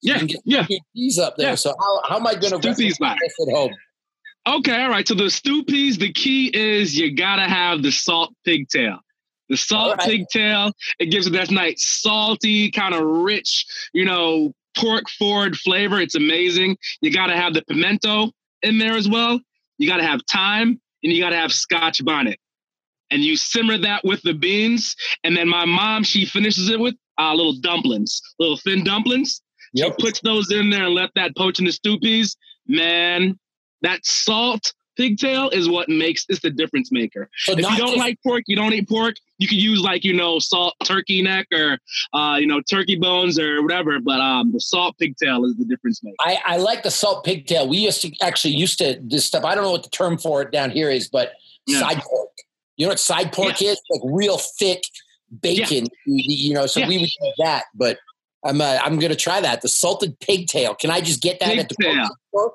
Yeah, 0.00 0.22
yeah. 0.44 0.64
stewed 0.64 0.80
peas 0.94 1.18
up 1.18 1.36
there. 1.36 1.50
Yeah. 1.50 1.54
So 1.56 1.74
how, 1.78 2.00
how 2.08 2.16
am 2.16 2.26
I 2.26 2.34
going 2.34 2.58
to 2.58 2.72
Stew 2.72 2.74
peas 2.82 2.98
back. 2.98 3.18
this 3.20 3.34
at 3.46 3.54
home? 3.54 3.74
Okay, 4.46 4.82
all 4.82 4.88
right. 4.88 5.06
So 5.06 5.14
the 5.14 5.28
stew 5.28 5.62
peas, 5.64 5.98
the 5.98 6.12
key 6.12 6.50
is 6.54 6.96
you 6.96 7.14
gotta 7.14 7.42
have 7.42 7.82
the 7.82 7.90
salt 7.92 8.32
pigtail. 8.46 8.98
The 9.50 9.56
salt 9.58 9.98
right. 9.98 10.08
pigtail, 10.08 10.72
it 10.98 11.06
gives 11.06 11.26
it 11.26 11.30
that 11.34 11.50
nice 11.50 11.84
salty, 12.00 12.70
kind 12.70 12.94
of 12.94 13.02
rich, 13.04 13.66
you 13.92 14.04
know, 14.06 14.54
pork 14.76 15.10
forward 15.10 15.56
flavor. 15.58 16.00
It's 16.00 16.14
amazing. 16.14 16.78
You 17.02 17.10
gotta 17.12 17.36
have 17.36 17.52
the 17.52 17.62
pimento 17.62 18.30
in 18.62 18.78
there 18.78 18.94
as 18.94 19.08
well. 19.08 19.40
You 19.78 19.88
gotta 19.88 20.04
have 20.04 20.20
thyme 20.30 20.80
and 21.02 21.12
you 21.12 21.20
gotta 21.20 21.36
have 21.36 21.52
scotch 21.52 22.04
bonnet. 22.04 22.38
And 23.10 23.22
you 23.22 23.36
simmer 23.36 23.78
that 23.78 24.04
with 24.04 24.20
the 24.22 24.34
beans. 24.34 24.94
And 25.24 25.36
then 25.36 25.48
my 25.48 25.64
mom, 25.64 26.04
she 26.04 26.26
finishes 26.26 26.68
it 26.68 26.78
with 26.78 26.94
uh, 27.18 27.34
little 27.34 27.54
dumplings, 27.54 28.20
little 28.38 28.58
thin 28.58 28.84
dumplings. 28.84 29.40
She 29.76 29.90
puts 29.98 30.20
those 30.20 30.50
in 30.50 30.70
there 30.70 30.84
and 30.84 30.94
let 30.94 31.10
that 31.14 31.36
poach 31.36 31.58
in 31.58 31.64
the 31.64 31.72
stew 31.72 31.98
peas. 31.98 32.36
Man, 32.66 33.38
that 33.82 34.04
salt 34.04 34.72
pigtail 34.98 35.48
is 35.50 35.66
what 35.70 35.88
makes 35.88 36.26
it's 36.28 36.40
the 36.40 36.50
difference 36.50 36.92
maker. 36.92 37.30
So 37.38 37.52
If 37.52 37.58
you 37.60 37.64
don't 37.64 37.78
just- 37.78 37.96
like 37.96 38.18
pork, 38.22 38.42
you 38.46 38.56
don't 38.56 38.74
eat 38.74 38.86
pork. 38.88 39.14
You 39.38 39.48
could 39.48 39.56
use 39.62 39.80
like 39.80 40.04
you 40.04 40.12
know 40.12 40.38
salt 40.40 40.74
turkey 40.84 41.22
neck 41.22 41.46
or 41.54 41.78
uh, 42.12 42.36
you 42.38 42.46
know 42.46 42.60
turkey 42.60 42.96
bones 42.96 43.38
or 43.38 43.62
whatever. 43.62 43.98
But 44.00 44.20
um, 44.20 44.52
the 44.52 44.60
salt 44.60 44.98
pigtail 44.98 45.44
is 45.46 45.54
the 45.56 45.64
difference 45.64 46.02
maker. 46.02 46.16
I, 46.20 46.38
I 46.44 46.56
like 46.58 46.82
the 46.82 46.90
salt 46.90 47.24
pigtail. 47.24 47.66
We 47.68 47.78
used 47.78 48.02
to 48.02 48.12
actually 48.20 48.54
used 48.54 48.76
to 48.78 48.98
this 49.02 49.24
stuff. 49.24 49.44
I 49.44 49.54
don't 49.54 49.64
know 49.64 49.70
what 49.70 49.84
the 49.84 49.90
term 49.90 50.18
for 50.18 50.42
it 50.42 50.50
down 50.50 50.70
here 50.70 50.90
is, 50.90 51.08
but 51.08 51.32
Yeah. 51.66 51.80
side 51.80 52.00
pork. 52.02 52.28
You 52.76 52.86
know 52.86 52.90
what 52.90 53.00
side 53.00 53.32
pork 53.32 53.62
is? 53.62 53.80
Like 53.90 54.02
real 54.04 54.38
thick 54.38 54.82
bacon. 55.40 55.86
You, 56.06 56.48
you 56.48 56.54
know, 56.54 56.66
so 56.66 56.80
Yeah. 56.80 56.88
we 56.88 56.98
would 56.98 57.08
do 57.08 57.32
that. 57.38 57.64
But 57.74 57.98
I'm 58.44 58.60
uh, 58.60 58.78
I'm 58.82 58.98
gonna 58.98 59.14
try 59.16 59.40
that. 59.40 59.62
The 59.62 59.68
salted 59.68 60.18
pigtail. 60.20 60.74
Can 60.74 60.90
I 60.90 61.00
just 61.00 61.20
get 61.22 61.40
that 61.40 61.56
at 61.58 61.68
the 61.68 61.74
Pigtail. 61.76 62.08
store? 62.30 62.54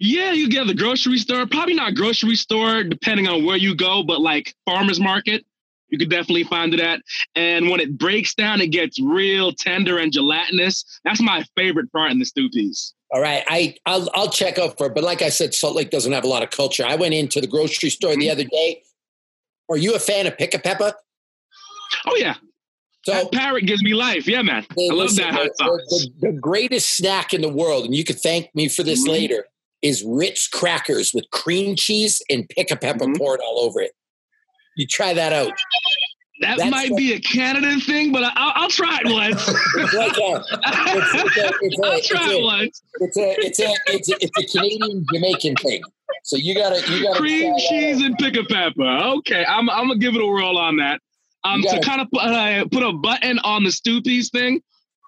Yeah, 0.00 0.32
you 0.32 0.48
get 0.48 0.66
the 0.66 0.74
grocery 0.74 1.18
store. 1.18 1.46
Probably 1.46 1.74
not 1.74 1.94
grocery 1.94 2.36
store, 2.36 2.82
depending 2.84 3.28
on 3.28 3.44
where 3.44 3.56
you 3.56 3.74
go, 3.74 4.02
but 4.02 4.20
like 4.20 4.54
farmers 4.64 4.98
market, 5.00 5.44
you 5.88 5.98
could 5.98 6.10
definitely 6.10 6.44
find 6.44 6.74
it 6.74 6.80
at. 6.80 7.00
And 7.34 7.68
when 7.70 7.80
it 7.80 7.96
breaks 7.98 8.34
down, 8.34 8.60
it 8.60 8.68
gets 8.68 9.00
real 9.00 9.52
tender 9.52 9.98
and 9.98 10.12
gelatinous. 10.12 10.84
That's 11.04 11.20
my 11.20 11.44
favorite 11.56 11.90
part 11.92 12.10
in 12.10 12.18
the 12.18 12.24
stew 12.24 12.48
peas. 12.50 12.94
All 13.12 13.20
right, 13.20 13.44
I 13.48 13.76
I'll, 13.86 14.08
I'll 14.14 14.30
check 14.30 14.58
up 14.58 14.76
for 14.78 14.86
it. 14.88 14.94
But 14.94 15.04
like 15.04 15.22
I 15.22 15.28
said, 15.28 15.54
Salt 15.54 15.76
Lake 15.76 15.90
doesn't 15.90 16.12
have 16.12 16.24
a 16.24 16.28
lot 16.28 16.42
of 16.42 16.50
culture. 16.50 16.84
I 16.84 16.96
went 16.96 17.14
into 17.14 17.40
the 17.40 17.46
grocery 17.46 17.90
store 17.90 18.10
Mm-hmm. 18.12 18.20
the 18.20 18.30
other 18.30 18.44
day. 18.44 18.82
Are 19.70 19.76
you 19.76 19.94
a 19.94 19.98
fan 20.00 20.26
of 20.26 20.36
Pickapeppa? 20.36 20.92
Oh 22.06 22.16
yeah, 22.16 22.34
So 23.04 23.12
that 23.12 23.30
parrot 23.32 23.66
gives 23.66 23.82
me 23.82 23.94
life. 23.94 24.26
Yeah, 24.26 24.42
man, 24.42 24.66
I 24.70 24.92
love 24.92 25.14
that 25.16 25.32
hot 25.34 25.48
the, 25.56 25.64
sauce. 25.64 26.08
the- 26.20 26.28
the 26.28 26.32
greatest 26.32 26.96
snack 26.96 27.32
in 27.32 27.40
the 27.42 27.48
world, 27.48 27.84
and 27.84 27.94
you 27.94 28.02
could 28.04 28.18
thank 28.20 28.52
me 28.54 28.68
for 28.68 28.82
this 28.82 29.04
Mhm. 29.06 29.10
later, 29.12 29.46
is 29.86 30.02
Ritz 30.06 30.48
crackers 30.48 31.12
with 31.14 31.24
cream 31.30 31.76
cheese 31.76 32.20
and 32.28 32.48
Pickapeppa 32.48 32.98
Mhm. 33.02 33.16
poured 33.18 33.40
all 33.40 33.60
over 33.60 33.80
it. 33.80 33.92
You 34.76 34.86
try 34.86 35.14
that 35.14 35.32
out. 35.32 35.52
That 36.40 36.58
that's 36.58 36.70
might 36.70 36.90
what- 36.90 36.98
be 36.98 37.12
a 37.14 37.20
Canada 37.20 37.78
thing, 37.80 38.12
but 38.12 38.24
I- 38.24 38.32
I'll, 38.34 38.52
I'll 38.64 38.68
try 38.68 38.98
it 39.02 39.10
once. 39.10 39.40
It's 39.48 39.94
like 39.94 40.16
a, 40.18 40.44
it's, 40.50 41.14
it's 41.14 41.36
a, 41.38 41.52
it's 41.62 41.78
a, 41.78 41.86
I'll 41.86 42.00
try 42.02 42.32
it 42.34 42.42
once. 42.42 42.82
it's 43.00 43.16
a, 43.16 43.30
it's 43.38 43.58
a, 43.60 43.74
it's 43.86 44.08
a, 44.10 44.14
it's 44.20 44.38
a 44.54 44.58
Canadian 44.58 45.06
Jamaican 45.14 45.54
thing. 45.56 45.82
So 46.24 46.36
you 46.36 46.54
gotta, 46.54 46.80
you 46.92 47.04
gotta 47.04 47.18
Cream 47.18 47.54
cheese 47.68 48.02
and 48.02 48.16
Pickapeppa. 48.18 49.16
Okay, 49.18 49.44
I'm, 49.48 49.70
I'm 49.70 49.86
gonna 49.88 49.98
give 49.98 50.14
it 50.14 50.20
a 50.20 50.26
whirl 50.26 50.58
on 50.58 50.76
that. 50.78 51.00
Um, 51.44 51.60
You 51.60 51.68
to 51.70 51.74
gotta- 51.76 51.86
kind 51.88 52.00
of 52.02 52.10
put, 52.10 52.22
uh, 52.22 52.64
put 52.70 52.82
a 52.82 52.92
button 52.92 53.38
on 53.40 53.62
the 53.64 53.70
stew 53.72 54.02
peas 54.02 54.28
thing, 54.30 54.60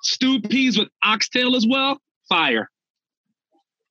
stew 0.03 0.41
peas 0.41 0.79
with 0.79 0.89
oxtail 1.05 1.57
as 1.57 1.67
well. 1.69 2.01
Fire. 2.29 2.71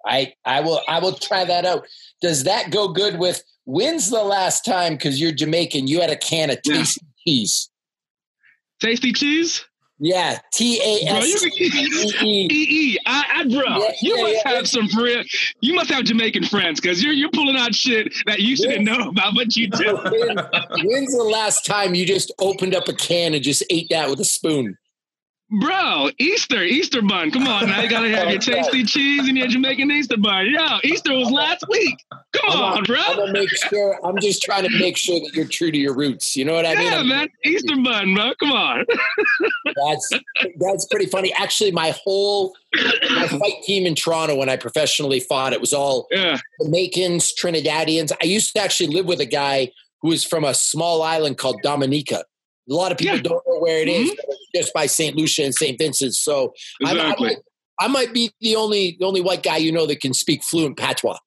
I, 0.07 0.33
I 0.45 0.61
will, 0.61 0.81
I 0.87 0.99
will 0.99 1.13
try 1.13 1.45
that 1.45 1.65
out. 1.65 1.85
Does 2.21 2.43
that 2.45 2.71
go 2.71 2.87
good 2.87 3.19
with? 3.19 3.43
When's 3.65 4.09
the 4.09 4.23
last 4.23 4.63
time? 4.65 4.93
Because 4.93 5.19
you're 5.19 5.31
Jamaican, 5.31 5.87
you 5.87 6.01
had 6.01 6.09
a 6.09 6.15
can 6.15 6.49
of 6.49 6.59
Yeah. 6.63 6.77
Tastee 6.77 6.99
cheese. 7.25 7.69
Tastee 8.81 9.15
cheese. 9.15 9.65
Yeah, 9.99 10.37
T 10.53 10.79
A 10.79 11.09
S 11.09 11.43
E 12.21 12.47
E. 12.51 12.99
Bro, 13.49 13.89
you 14.01 14.21
must 14.21 14.45
have 14.45 14.67
some 14.67 14.87
friends. 14.89 15.53
You 15.61 15.73
must 15.73 15.89
have 15.89 16.03
Jamaican 16.03 16.45
friends 16.45 16.79
because 16.79 17.03
you're 17.03 17.13
you're 17.13 17.31
pulling 17.31 17.55
out 17.57 17.73
shit 17.73 18.13
that 18.27 18.39
you 18.39 18.55
shouldn't 18.55 18.83
know 18.83 19.09
about, 19.09 19.33
but 19.35 19.55
you 19.55 19.67
do. 19.67 19.97
When's 20.83 21.17
the 21.17 21.27
last 21.31 21.65
time 21.65 21.95
you 21.95 22.05
just 22.05 22.31
opened 22.37 22.75
up 22.75 22.87
a 22.87 22.93
can 22.93 23.33
and 23.33 23.43
just 23.43 23.63
ate 23.71 23.87
that 23.89 24.07
with 24.09 24.19
a 24.19 24.25
spoon? 24.25 24.77
Bro, 25.49 26.09
Easter, 26.17 26.61
Easter 26.61 27.01
bun. 27.01 27.31
Come 27.31 27.47
on 27.47 27.67
now. 27.67 27.81
You 27.81 27.89
gotta 27.89 28.09
have 28.09 28.29
your 28.29 28.39
Tastee 28.39 28.85
cheese 28.85 29.29
and 29.29 29.37
your 29.37 29.47
Jamaican 29.47 29.89
Easter 29.89 30.17
bun. 30.17 30.47
Yo, 30.47 30.79
Easter 30.83 31.13
was 31.13 31.31
last 31.31 31.63
week. 31.69 31.95
Come 32.33 32.49
I'm 32.49 32.59
on, 32.59 32.83
bro. 32.83 32.97
I'm 32.99 33.15
gonna 33.15 33.31
make 33.31 33.49
sure 33.49 33.97
I'm 34.03 34.19
just 34.19 34.41
trying 34.41 34.63
to 34.63 34.79
make 34.79 34.97
sure 34.97 35.21
that 35.21 35.33
you're 35.33 35.45
true 35.45 35.71
to 35.71 35.77
your 35.77 35.95
roots. 35.95 36.35
You 36.35 36.43
know 36.43 36.53
what 36.53 36.65
I 36.65 36.73
yeah, 36.73 36.79
mean? 36.79 36.91
Yeah, 36.91 37.03
man. 37.03 37.27
Easter 37.45 37.75
bun, 37.81 38.13
bro. 38.13 38.33
Come 38.41 38.51
on. 38.51 38.85
that's 39.65 40.09
that's 40.59 40.85
pretty 40.87 41.05
funny. 41.05 41.33
Actually, 41.33 41.71
my 41.71 41.95
whole 42.03 42.53
my 43.15 43.27
fight 43.29 43.63
team 43.63 43.85
in 43.85 43.95
Toronto 43.95 44.35
when 44.35 44.49
I 44.49 44.57
professionally 44.57 45.21
fought, 45.21 45.53
it 45.53 45.61
was 45.61 45.71
all 45.71 46.07
yeah. 46.11 46.39
Jamaicans, 46.61 47.33
Trinidadians. 47.33 48.11
I 48.21 48.25
used 48.25 48.53
to 48.53 48.61
actually 48.61 48.93
live 48.93 49.05
with 49.05 49.21
a 49.21 49.25
guy 49.25 49.71
who 50.01 50.09
was 50.09 50.25
from 50.25 50.43
a 50.43 50.53
small 50.53 51.01
island 51.01 51.37
called 51.37 51.61
Dominica. 51.63 52.25
A 52.69 52.73
lot 52.73 52.91
of 52.91 52.97
people 52.97 53.17
yeah. 53.17 53.21
don't 53.21 53.43
know 53.47 53.59
where 53.59 53.81
it 53.81 53.87
is, 53.87 54.11
mm-hmm. 54.11 54.31
just 54.55 54.73
by 54.73 54.85
St. 54.85 55.15
Lucia 55.15 55.43
and 55.43 55.55
St. 55.55 55.77
Vincent. 55.77 56.13
So 56.15 56.53
exactly. 56.81 57.29
I, 57.29 57.31
I, 57.31 57.33
might, 57.33 57.37
I, 57.79 57.87
might, 57.87 58.13
be 58.13 58.31
the 58.41 58.55
only 58.55 58.97
the 58.99 59.05
only 59.05 59.21
white 59.21 59.43
guy 59.43 59.57
you 59.57 59.71
know 59.71 59.85
that 59.85 60.01
can 60.01 60.13
speak 60.13 60.43
fluent 60.43 60.77
patois. 60.77 61.17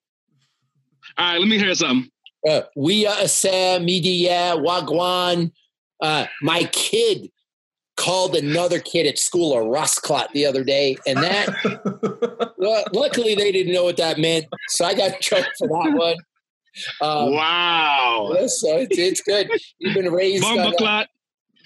All 1.18 1.32
right, 1.32 1.38
let 1.38 1.48
me 1.48 1.58
hear 1.58 1.74
something. 1.74 2.10
Uh, 2.48 2.62
we 2.76 3.06
are 3.06 3.80
midi 3.80 4.26
wagwan. 4.26 5.52
Uh, 6.00 6.26
my 6.42 6.64
kid 6.72 7.30
called 7.96 8.34
another 8.34 8.80
kid 8.80 9.06
at 9.06 9.18
school 9.18 9.52
a 9.52 9.60
rasclot 9.60 10.30
the 10.32 10.46
other 10.46 10.64
day, 10.64 10.96
and 11.06 11.18
that 11.18 12.54
well, 12.58 12.84
luckily 12.92 13.34
they 13.34 13.52
didn't 13.52 13.72
know 13.72 13.84
what 13.84 13.98
that 13.98 14.18
meant, 14.18 14.46
so 14.68 14.84
I 14.84 14.94
got 14.94 15.20
choked 15.20 15.50
for 15.58 15.68
that 15.68 15.92
one. 15.94 16.16
Um, 17.02 17.34
wow! 17.34 18.32
So 18.46 18.78
it's, 18.78 18.96
it's 18.96 19.20
good. 19.20 19.50
You've 19.78 19.94
been 19.94 20.10
raised. 20.10 20.44
Bumbleclot. 20.44 21.06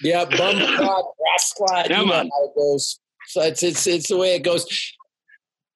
Yeah, 0.03 0.25
bum 0.25 0.57
squad, 0.57 1.05
brass 1.19 1.51
squad. 1.51 1.91
You 1.91 2.07
know 2.07 2.13
how 2.13 2.23
it 2.25 2.55
goes. 2.57 2.99
So 3.29 3.43
it's 3.43 3.63
it's 3.63 3.87
it's 3.87 4.09
the 4.09 4.17
way 4.17 4.35
it 4.35 4.43
goes. 4.43 4.67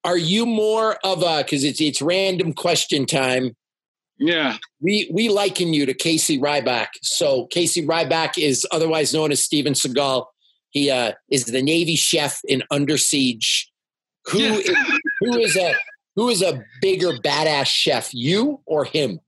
Are 0.04 0.16
you 0.16 0.46
more 0.46 0.96
of 1.04 1.22
a 1.22 1.42
because 1.42 1.64
it's 1.64 1.80
it's 1.80 2.02
random 2.02 2.52
question 2.52 3.06
time? 3.06 3.56
Yeah. 4.18 4.56
We 4.80 5.10
we 5.12 5.28
liken 5.28 5.72
you 5.72 5.86
to 5.86 5.94
Casey 5.94 6.38
Ryback. 6.38 6.88
So 7.02 7.46
Casey 7.46 7.86
Ryback 7.86 8.36
is 8.36 8.66
otherwise 8.72 9.14
known 9.14 9.32
as 9.32 9.42
Steven 9.42 9.74
Seagal. 9.74 10.26
He 10.70 10.90
uh, 10.90 11.12
is 11.30 11.44
the 11.44 11.62
Navy 11.62 11.96
chef 11.96 12.40
in 12.46 12.62
Under 12.70 12.98
Siege. 12.98 13.70
Who 14.26 14.38
yeah. 14.38 14.52
is, 14.54 14.70
who 15.20 15.38
is 15.38 15.56
a 15.56 15.74
who 16.16 16.28
is 16.28 16.42
a 16.42 16.62
bigger 16.82 17.12
badass 17.12 17.68
chef, 17.68 18.10
you 18.12 18.60
or 18.66 18.84
him? 18.84 19.20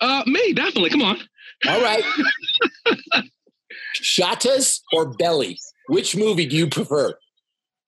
Uh, 0.00 0.22
me, 0.26 0.52
definitely. 0.52 0.90
Come 0.90 1.02
on. 1.02 1.18
All 1.66 1.80
right. 1.80 2.04
Shottas 4.02 4.80
or 4.92 5.06
Belly? 5.06 5.58
Which 5.88 6.16
movie 6.16 6.46
do 6.46 6.56
you 6.56 6.68
prefer? 6.68 7.14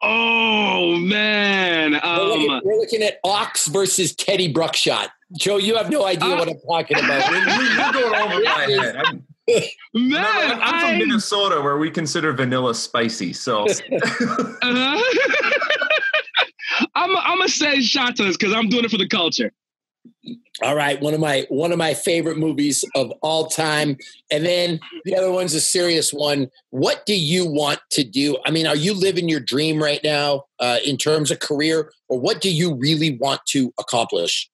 Oh 0.03 0.97
man, 0.99 1.95
um, 1.95 2.03
we're, 2.03 2.27
looking, 2.27 2.61
we're, 2.64 2.77
looking, 2.77 3.03
at 3.03 3.19
Ox 3.25 3.66
versus 3.66 4.14
Teddy 4.14 4.53
Bruckshut. 4.53 5.09
Joe, 5.38 5.57
you 5.57 5.75
have 5.77 5.90
no 5.90 6.05
idea 6.05 6.35
uh, 6.35 6.38
what 6.38 6.49
I'm 6.49 6.61
talking 6.61 6.99
about. 6.99 7.31
you're 7.33 7.92
going 7.92 8.14
over 8.14 8.42
my 8.45 8.51
head. 8.69 8.97
I'm, 8.97 9.25
man, 9.95 10.53
I'm, 10.53 10.61
I'm 10.61 10.81
from 10.81 10.99
Minnesota, 10.99 11.62
where 11.62 11.79
we 11.79 11.90
consider 11.90 12.35
vanilla 12.35 12.75
spicy. 12.75 13.33
So, 13.33 13.64
uh-huh. 13.64 15.03
I'm 16.95 17.16
I'm 17.16 17.38
gonna 17.38 17.49
say 17.49 17.79
Shottas 17.79 18.33
because 18.33 18.53
I'm 18.53 18.69
doing 18.69 18.85
it 18.85 18.90
for 18.90 18.99
the 18.99 19.09
culture. 19.09 19.51
All 20.62 20.75
right, 20.75 21.01
one 21.01 21.14
of 21.14 21.21
my 21.21 21.47
one 21.49 21.73
of 21.73 21.79
my 21.79 21.95
favorite 21.95 22.38
movies 22.38 22.85
of 22.95 23.12
all 23.23 23.47
time, 23.47 23.97
and 24.31 24.45
then 24.45 24.81
the 25.05 25.16
other 25.16 25.31
one's 25.31 25.55
a 25.55 25.61
serious 25.61 26.12
one. 26.12 26.51
What 26.71 27.05
do 27.07 27.14
you 27.14 27.47
want 27.47 27.81
to 27.92 28.05
do? 28.05 28.38
I 28.45 28.51
mean, 28.51 28.66
are 28.66 28.77
you 28.77 28.95
living 28.95 29.29
your 29.29 29.40
dream 29.40 29.83
right 29.83 30.01
now 30.03 30.45
uh, 30.59 30.79
in 30.85 30.97
terms 30.97 31.31
of 31.31 31.40
career, 31.40 31.92
or 32.09 32.19
what 32.19 32.40
do 32.40 32.51
you 32.51 32.75
really 32.75 33.19
want 33.19 33.40
to 33.49 33.73
accomplish? 33.79 34.49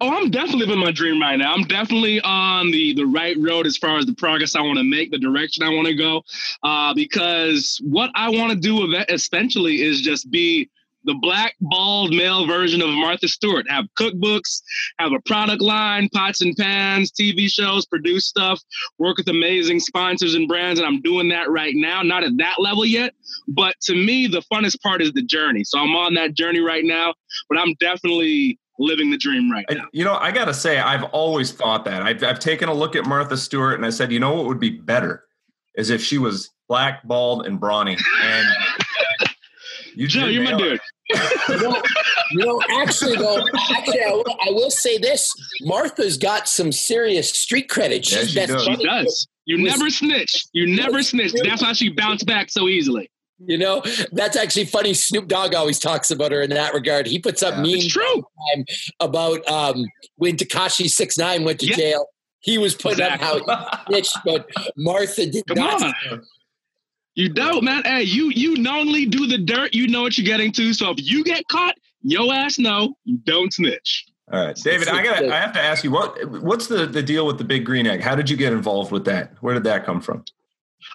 Oh, 0.00 0.08
I'm 0.08 0.30
definitely 0.30 0.66
living 0.66 0.78
my 0.78 0.90
dream 0.90 1.20
right 1.20 1.36
now. 1.36 1.52
I'm 1.52 1.64
definitely 1.64 2.20
on 2.22 2.70
the 2.70 2.94
the 2.94 3.04
right 3.04 3.36
road 3.38 3.66
as 3.66 3.76
far 3.76 3.98
as 3.98 4.06
the 4.06 4.14
progress 4.14 4.56
I 4.56 4.60
want 4.60 4.78
to 4.78 4.84
make, 4.84 5.10
the 5.10 5.18
direction 5.18 5.62
I 5.62 5.68
want 5.68 5.88
to 5.88 5.94
go. 5.94 6.22
Uh, 6.62 6.94
because 6.94 7.80
what 7.84 8.10
I 8.14 8.28
want 8.30 8.50
to 8.50 8.56
do 8.56 8.94
essentially 9.08 9.82
is 9.82 10.00
just 10.00 10.30
be 10.30 10.70
the 11.04 11.14
black 11.14 11.54
bald 11.60 12.14
male 12.14 12.46
version 12.46 12.80
of 12.80 12.88
Martha 12.90 13.28
Stewart. 13.28 13.66
Have 13.68 13.86
cookbooks, 13.98 14.62
have 14.98 15.12
a 15.12 15.20
product 15.26 15.62
line, 15.62 16.08
pots 16.12 16.40
and 16.40 16.56
pans, 16.56 17.10
TV 17.12 17.50
shows, 17.50 17.86
produce 17.86 18.26
stuff, 18.26 18.60
work 18.98 19.18
with 19.18 19.28
amazing 19.28 19.80
sponsors 19.80 20.34
and 20.34 20.48
brands. 20.48 20.80
And 20.80 20.86
I'm 20.86 21.00
doing 21.02 21.28
that 21.30 21.50
right 21.50 21.74
now, 21.74 22.02
not 22.02 22.24
at 22.24 22.36
that 22.38 22.56
level 22.58 22.84
yet. 22.84 23.14
But 23.48 23.74
to 23.82 23.94
me, 23.94 24.26
the 24.26 24.42
funnest 24.52 24.80
part 24.80 25.02
is 25.02 25.12
the 25.12 25.22
journey. 25.22 25.64
So 25.64 25.78
I'm 25.78 25.94
on 25.96 26.14
that 26.14 26.34
journey 26.34 26.60
right 26.60 26.84
now, 26.84 27.14
but 27.48 27.58
I'm 27.58 27.74
definitely 27.74 28.58
living 28.78 29.10
the 29.10 29.18
dream 29.18 29.50
right 29.50 29.66
now. 29.70 29.84
You 29.92 30.04
know, 30.04 30.14
I 30.14 30.32
got 30.32 30.46
to 30.46 30.54
say, 30.54 30.78
I've 30.78 31.04
always 31.04 31.52
thought 31.52 31.84
that. 31.84 32.02
I've, 32.02 32.22
I've 32.24 32.38
taken 32.38 32.68
a 32.68 32.74
look 32.74 32.96
at 32.96 33.04
Martha 33.06 33.36
Stewart 33.36 33.74
and 33.74 33.86
I 33.86 33.90
said, 33.90 34.12
you 34.12 34.20
know 34.20 34.34
what 34.34 34.46
would 34.46 34.60
be 34.60 34.70
better? 34.70 35.24
Is 35.74 35.90
if 35.90 36.02
she 36.02 36.18
was 36.18 36.50
black, 36.68 37.02
bald, 37.04 37.46
and 37.46 37.60
brawny. 37.60 37.96
And 38.22 38.46
you 39.94 40.08
Joe, 40.08 40.26
you're 40.26 40.44
my 40.44 40.56
dude. 40.56 40.80
you, 41.08 41.60
know, 41.60 41.82
you 42.30 42.44
know, 42.44 42.60
actually, 42.70 43.16
though, 43.16 43.44
actually, 43.70 44.02
I 44.02 44.12
will, 44.12 44.24
I 44.28 44.50
will, 44.50 44.70
say 44.70 44.98
this: 44.98 45.32
Martha's 45.62 46.16
got 46.16 46.48
some 46.48 46.72
serious 46.72 47.30
street 47.30 47.68
credit. 47.68 48.04
She's 48.04 48.34
yeah, 48.34 48.46
she, 48.46 48.52
does. 48.52 48.64
she 48.64 48.84
does. 48.84 49.28
You 49.44 49.62
was, 49.62 49.72
never 49.72 49.90
snitch. 49.90 50.46
You 50.52 50.74
never 50.74 51.02
snitch. 51.02 51.32
That's 51.44 51.62
how 51.62 51.72
she 51.72 51.90
bounced 51.90 52.26
back 52.26 52.50
so 52.50 52.68
easily. 52.68 53.10
You 53.44 53.58
know, 53.58 53.82
that's 54.12 54.36
actually 54.36 54.66
funny. 54.66 54.94
Snoop 54.94 55.26
Dogg 55.26 55.54
always 55.54 55.78
talks 55.78 56.10
about 56.10 56.30
her 56.32 56.42
in 56.42 56.50
that 56.50 56.74
regard. 56.74 57.06
He 57.06 57.18
puts 57.18 57.42
up 57.42 57.54
yeah, 57.56 57.62
memes 57.62 57.88
true. 57.88 58.24
about 59.00 59.46
um, 59.48 59.84
when 60.16 60.36
Tekashi 60.36 60.88
Six 60.88 61.18
Nine 61.18 61.44
went 61.44 61.60
to 61.60 61.66
yep. 61.66 61.76
jail. 61.76 62.06
He 62.40 62.58
was 62.58 62.74
putting 62.74 63.04
exactly. 63.04 63.40
up 63.48 63.48
how 63.48 63.84
he 63.88 63.94
snitched, 63.94 64.18
but 64.24 64.48
Martha 64.76 65.26
did 65.26 65.46
Come 65.46 65.58
not. 65.58 65.82
On. 65.82 66.22
You 67.14 67.28
don't, 67.28 67.64
man. 67.64 67.82
Hey, 67.84 68.02
you 68.04 68.30
you 68.30 68.56
knowingly 68.56 69.06
do 69.06 69.26
the 69.26 69.38
dirt. 69.38 69.74
You 69.74 69.88
know 69.88 70.02
what 70.02 70.16
you're 70.16 70.26
getting 70.26 70.52
to. 70.52 70.72
So 70.72 70.90
if 70.90 70.96
you 70.98 71.22
get 71.24 71.46
caught, 71.48 71.74
yo 72.02 72.30
ass 72.30 72.58
no, 72.58 72.96
you 73.04 73.18
don't 73.18 73.52
snitch. 73.52 74.06
All 74.32 74.46
right, 74.46 74.56
David. 74.56 74.88
I 74.88 75.02
got. 75.02 75.24
I 75.24 75.38
have 75.38 75.52
to 75.52 75.60
ask 75.60 75.84
you 75.84 75.90
what 75.90 76.24
what's 76.42 76.68
the 76.68 76.86
the 76.86 77.02
deal 77.02 77.26
with 77.26 77.36
the 77.38 77.44
big 77.44 77.66
green 77.66 77.86
egg? 77.86 78.00
How 78.00 78.14
did 78.14 78.30
you 78.30 78.36
get 78.36 78.52
involved 78.52 78.92
with 78.92 79.04
that? 79.04 79.34
Where 79.40 79.52
did 79.52 79.64
that 79.64 79.84
come 79.84 80.00
from? 80.00 80.24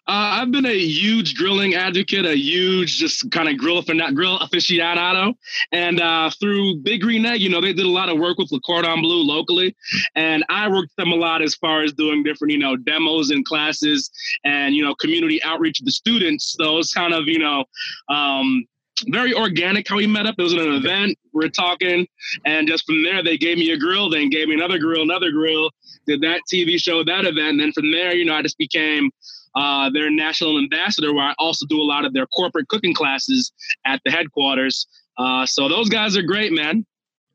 Uh, 0.08 0.39
I've 0.39 0.52
been 0.52 0.65
a 0.65 0.78
huge 0.78 1.36
grilling 1.36 1.76
advocate, 1.76 2.26
a 2.26 2.36
huge 2.36 2.98
just 2.98 3.30
kind 3.32 3.50
of 3.50 3.58
grill 3.58 3.82
for 3.82 3.93
not 3.93 4.15
grill 4.15 4.39
aficionado, 4.39 5.34
and 5.74 6.00
uh, 6.00 6.30
through 6.39 6.78
Big 6.78 7.02
Green 7.02 7.26
Egg, 7.26 7.41
you 7.41 7.50
know, 7.50 7.60
they 7.60 7.74
did 7.74 7.86
a 7.86 7.89
lot 7.89 8.08
of 8.08 8.17
work 8.17 8.38
with 8.38 8.50
Le 8.52 8.60
Cordon 8.62 9.02
Bleu 9.02 9.22
locally, 9.22 9.76
and 10.15 10.46
I 10.50 10.70
worked 10.70 10.96
them 10.96 11.12
a 11.12 11.15
lot 11.15 11.41
as 11.41 11.56
far 11.56 11.84
as 11.84 11.91
doing 11.91 12.24
different, 12.24 12.54
you 12.54 12.60
know, 12.60 12.78
demos 12.78 13.32
and 13.32 13.43
classes, 13.43 14.10
and 14.46 14.74
you 14.74 14.84
know, 14.84 14.96
community 14.96 15.43
outreach 15.43 15.80
to 15.80 15.84
the 15.84 15.91
students. 15.91 16.56
So 16.58 16.82
kind 16.93 17.13
of, 17.13 17.28
you 17.28 17.39
know, 17.39 17.65
um, 18.08 18.65
very 19.08 19.34
organic 19.34 19.88
how 19.88 19.98
we 19.98 20.08
met 20.08 20.26
up. 20.26 20.36
It 20.38 20.43
was 20.43 20.54
an 20.54 20.60
event. 20.60 21.17
We 21.34 21.46
are 21.46 21.50
talking, 21.50 22.08
and 22.46 22.67
just 22.67 22.86
from 22.86 23.04
there, 23.04 23.24
they 23.24 23.38
gave 23.38 23.58
me 23.58 23.72
a 23.72 23.78
grill, 23.78 24.10
then 24.10 24.30
gave 24.30 24.48
me 24.48 24.56
another 24.56 24.80
grill, 24.80 25.02
another 25.02 25.32
grill. 25.32 25.70
Did 26.08 26.22
that 26.22 26.41
TV 26.52 26.82
show, 26.82 27.04
that 27.04 27.26
event, 27.26 27.50
and 27.50 27.60
then 27.60 27.74
from 27.74 27.91
there, 27.91 28.15
you 28.15 28.24
know, 28.24 28.34
I 28.34 28.41
just 28.41 28.58
became 28.58 29.12
uh, 29.58 29.89
their 29.89 30.12
national 30.12 30.60
ambassador, 30.60 31.13
where 31.13 31.26
I 31.26 31.34
also 31.39 31.65
do 31.65 31.82
a 31.82 31.84
lot 31.84 32.06
of 32.06 32.13
their 32.13 32.28
corporate 32.28 32.67
cooking 32.67 32.93
classes 32.93 33.52
at 33.86 34.00
the 34.06 34.12
headquarters. 34.12 34.86
Uh, 35.17 35.48
so 35.48 35.67
those 35.67 35.89
guys 35.89 36.15
are 36.15 36.22
great, 36.22 36.54
man. 36.54 36.86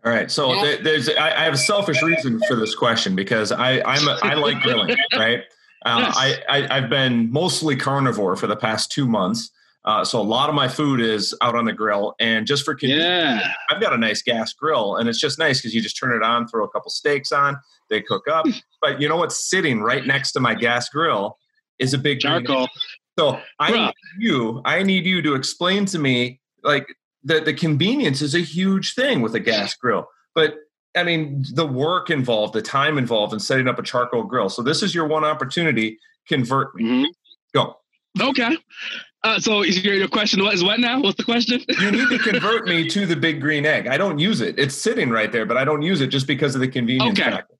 All 0.04 0.12
right, 0.12 0.30
so 0.30 0.52
yeah. 0.54 0.76
there's 0.82 1.08
I, 1.08 1.30
have 1.44 1.54
a 1.54 1.58
selfish 1.58 2.00
reason 2.02 2.40
for 2.46 2.54
this 2.54 2.74
question 2.74 3.16
because 3.16 3.50
I 3.50 3.80
I'm 3.82 4.06
a, 4.06 4.18
I 4.22 4.34
like 4.34 4.60
grilling, 4.60 4.96
right? 5.16 5.40
Uh, 5.84 6.12
yes. 6.16 6.42
I, 6.48 6.66
I 6.68 6.80
have 6.80 6.90
been 6.90 7.30
mostly 7.32 7.74
carnivore 7.76 8.36
for 8.36 8.46
the 8.46 8.56
past 8.56 8.92
two 8.92 9.06
months. 9.06 9.50
Uh, 9.84 10.04
so 10.04 10.20
a 10.20 10.22
lot 10.22 10.48
of 10.48 10.54
my 10.54 10.68
food 10.68 11.00
is 11.00 11.36
out 11.40 11.56
on 11.56 11.64
the 11.64 11.72
grill, 11.72 12.14
and 12.20 12.46
just 12.46 12.64
for 12.64 12.76
convenience, 12.76 13.42
yeah. 13.42 13.52
I've 13.68 13.80
got 13.80 13.92
a 13.92 13.98
nice 13.98 14.22
gas 14.22 14.52
grill, 14.52 14.94
and 14.94 15.08
it's 15.08 15.18
just 15.18 15.40
nice 15.40 15.60
because 15.60 15.74
you 15.74 15.80
just 15.80 15.98
turn 15.98 16.14
it 16.14 16.22
on, 16.22 16.46
throw 16.46 16.64
a 16.64 16.68
couple 16.68 16.90
steaks 16.90 17.32
on, 17.32 17.56
they 17.90 18.00
cook 18.00 18.28
up. 18.28 18.46
but 18.80 19.00
you 19.00 19.08
know 19.08 19.16
what's 19.16 19.50
sitting 19.50 19.82
right 19.82 20.06
next 20.06 20.32
to 20.32 20.40
my 20.40 20.54
gas 20.54 20.88
grill 20.88 21.36
is 21.82 21.94
a 21.94 21.98
big 21.98 22.20
charcoal. 22.20 22.68
So 23.18 23.38
I 23.58 23.70
Bruh. 23.70 23.86
need 23.86 23.94
you, 24.18 24.62
I 24.64 24.82
need 24.82 25.04
you 25.04 25.20
to 25.22 25.34
explain 25.34 25.84
to 25.86 25.98
me 25.98 26.40
like 26.62 26.86
the 27.24 27.40
the 27.40 27.52
convenience 27.52 28.22
is 28.22 28.34
a 28.34 28.40
huge 28.40 28.94
thing 28.94 29.20
with 29.20 29.34
a 29.34 29.40
gas 29.40 29.74
grill, 29.74 30.06
but 30.34 30.54
I 30.96 31.04
mean 31.04 31.44
the 31.54 31.66
work 31.66 32.10
involved, 32.10 32.54
the 32.54 32.62
time 32.62 32.98
involved 32.98 33.34
in 33.34 33.40
setting 33.40 33.68
up 33.68 33.78
a 33.78 33.82
charcoal 33.82 34.24
grill. 34.24 34.48
So 34.48 34.62
this 34.62 34.82
is 34.82 34.94
your 34.94 35.06
one 35.06 35.24
opportunity. 35.24 35.98
Convert 36.26 36.74
me. 36.74 36.84
Mm-hmm. 36.84 37.04
Go. 37.54 37.76
Okay. 38.20 38.56
Uh, 39.24 39.38
so 39.38 39.62
your, 39.62 39.94
your 39.94 40.08
question 40.08 40.42
what 40.42 40.54
is 40.54 40.64
what 40.64 40.80
now? 40.80 41.00
What's 41.00 41.16
the 41.16 41.24
question? 41.24 41.62
you 41.80 41.90
need 41.90 42.08
to 42.08 42.18
convert 42.18 42.66
me 42.66 42.88
to 42.88 43.06
the 43.06 43.16
big 43.16 43.40
green 43.40 43.64
egg. 43.64 43.86
I 43.86 43.96
don't 43.96 44.18
use 44.18 44.40
it. 44.40 44.58
It's 44.58 44.74
sitting 44.74 45.10
right 45.10 45.30
there, 45.30 45.46
but 45.46 45.56
I 45.56 45.64
don't 45.64 45.82
use 45.82 46.00
it 46.00 46.08
just 46.08 46.26
because 46.26 46.54
of 46.54 46.60
the 46.60 46.68
convenience 46.68 47.18
okay. 47.18 47.30
factor. 47.30 47.54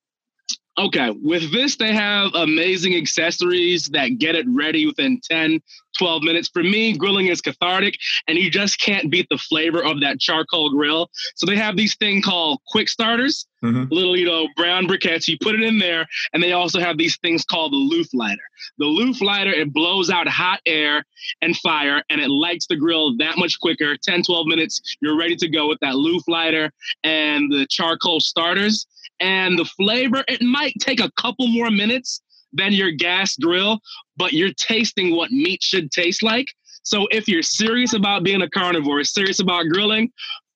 Okay, 0.78 1.10
with 1.22 1.52
this, 1.52 1.76
they 1.76 1.92
have 1.92 2.30
amazing 2.34 2.94
accessories 2.94 3.88
that 3.88 4.18
get 4.18 4.34
it 4.34 4.46
ready 4.48 4.86
within 4.86 5.20
10, 5.22 5.60
12 5.98 6.22
minutes. 6.22 6.48
For 6.48 6.62
me, 6.62 6.96
grilling 6.96 7.26
is 7.26 7.42
cathartic, 7.42 7.98
and 8.26 8.38
you 8.38 8.50
just 8.50 8.80
can't 8.80 9.10
beat 9.10 9.26
the 9.28 9.36
flavor 9.36 9.84
of 9.84 10.00
that 10.00 10.18
charcoal 10.18 10.70
grill. 10.70 11.10
So 11.36 11.44
they 11.44 11.56
have 11.56 11.76
these 11.76 11.94
thing 11.96 12.22
called 12.22 12.60
quick 12.66 12.88
starters, 12.88 13.46
mm-hmm. 13.62 13.92
little, 13.92 14.16
you 14.16 14.24
know, 14.24 14.48
brown 14.56 14.86
briquettes. 14.86 15.28
You 15.28 15.36
put 15.42 15.54
it 15.54 15.62
in 15.62 15.78
there, 15.78 16.06
and 16.32 16.42
they 16.42 16.52
also 16.52 16.80
have 16.80 16.96
these 16.96 17.18
things 17.18 17.44
called 17.44 17.72
the 17.72 17.76
Looftlighter. 17.76 18.36
The 18.78 18.86
Looftlighter, 18.86 19.52
it 19.52 19.74
blows 19.74 20.08
out 20.08 20.26
hot 20.26 20.60
air 20.64 21.04
and 21.42 21.54
fire, 21.58 22.02
and 22.08 22.18
it 22.18 22.30
lights 22.30 22.66
the 22.66 22.76
grill 22.76 23.14
that 23.18 23.36
much 23.36 23.60
quicker. 23.60 23.98
10, 24.02 24.22
12 24.22 24.46
minutes, 24.46 24.96
you're 25.02 25.18
ready 25.18 25.36
to 25.36 25.48
go 25.48 25.68
with 25.68 25.80
that 25.80 25.96
Looftlighter 25.96 26.70
and 27.04 27.52
the 27.52 27.66
charcoal 27.68 28.20
starters 28.20 28.86
and 29.20 29.58
the 29.58 29.64
flavor, 29.64 30.24
it 30.28 30.42
might 30.42 30.74
take 30.80 31.00
a 31.00 31.10
couple 31.12 31.46
more 31.48 31.70
minutes 31.70 32.22
than 32.52 32.72
your 32.72 32.90
gas 32.90 33.36
grill, 33.36 33.80
but 34.16 34.32
you're 34.32 34.52
tasting 34.54 35.14
what 35.14 35.30
meat 35.30 35.62
should 35.62 35.90
taste 35.90 36.22
like. 36.22 36.46
So 36.82 37.06
if 37.10 37.28
you're 37.28 37.42
serious 37.42 37.94
about 37.94 38.24
being 38.24 38.42
a 38.42 38.50
carnivore, 38.50 39.04
serious 39.04 39.40
about 39.40 39.66
grilling, 39.66 40.10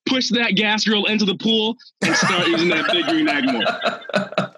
push 0.07 0.29
that 0.29 0.51
gas 0.51 0.85
grill 0.85 1.05
into 1.05 1.25
the 1.25 1.35
pool 1.35 1.75
and 2.01 2.15
start 2.15 2.47
using 2.47 2.69
that 2.69 2.91
big 2.91 3.05
green 3.05 3.27
egg 3.27 3.45
more. 3.45 3.63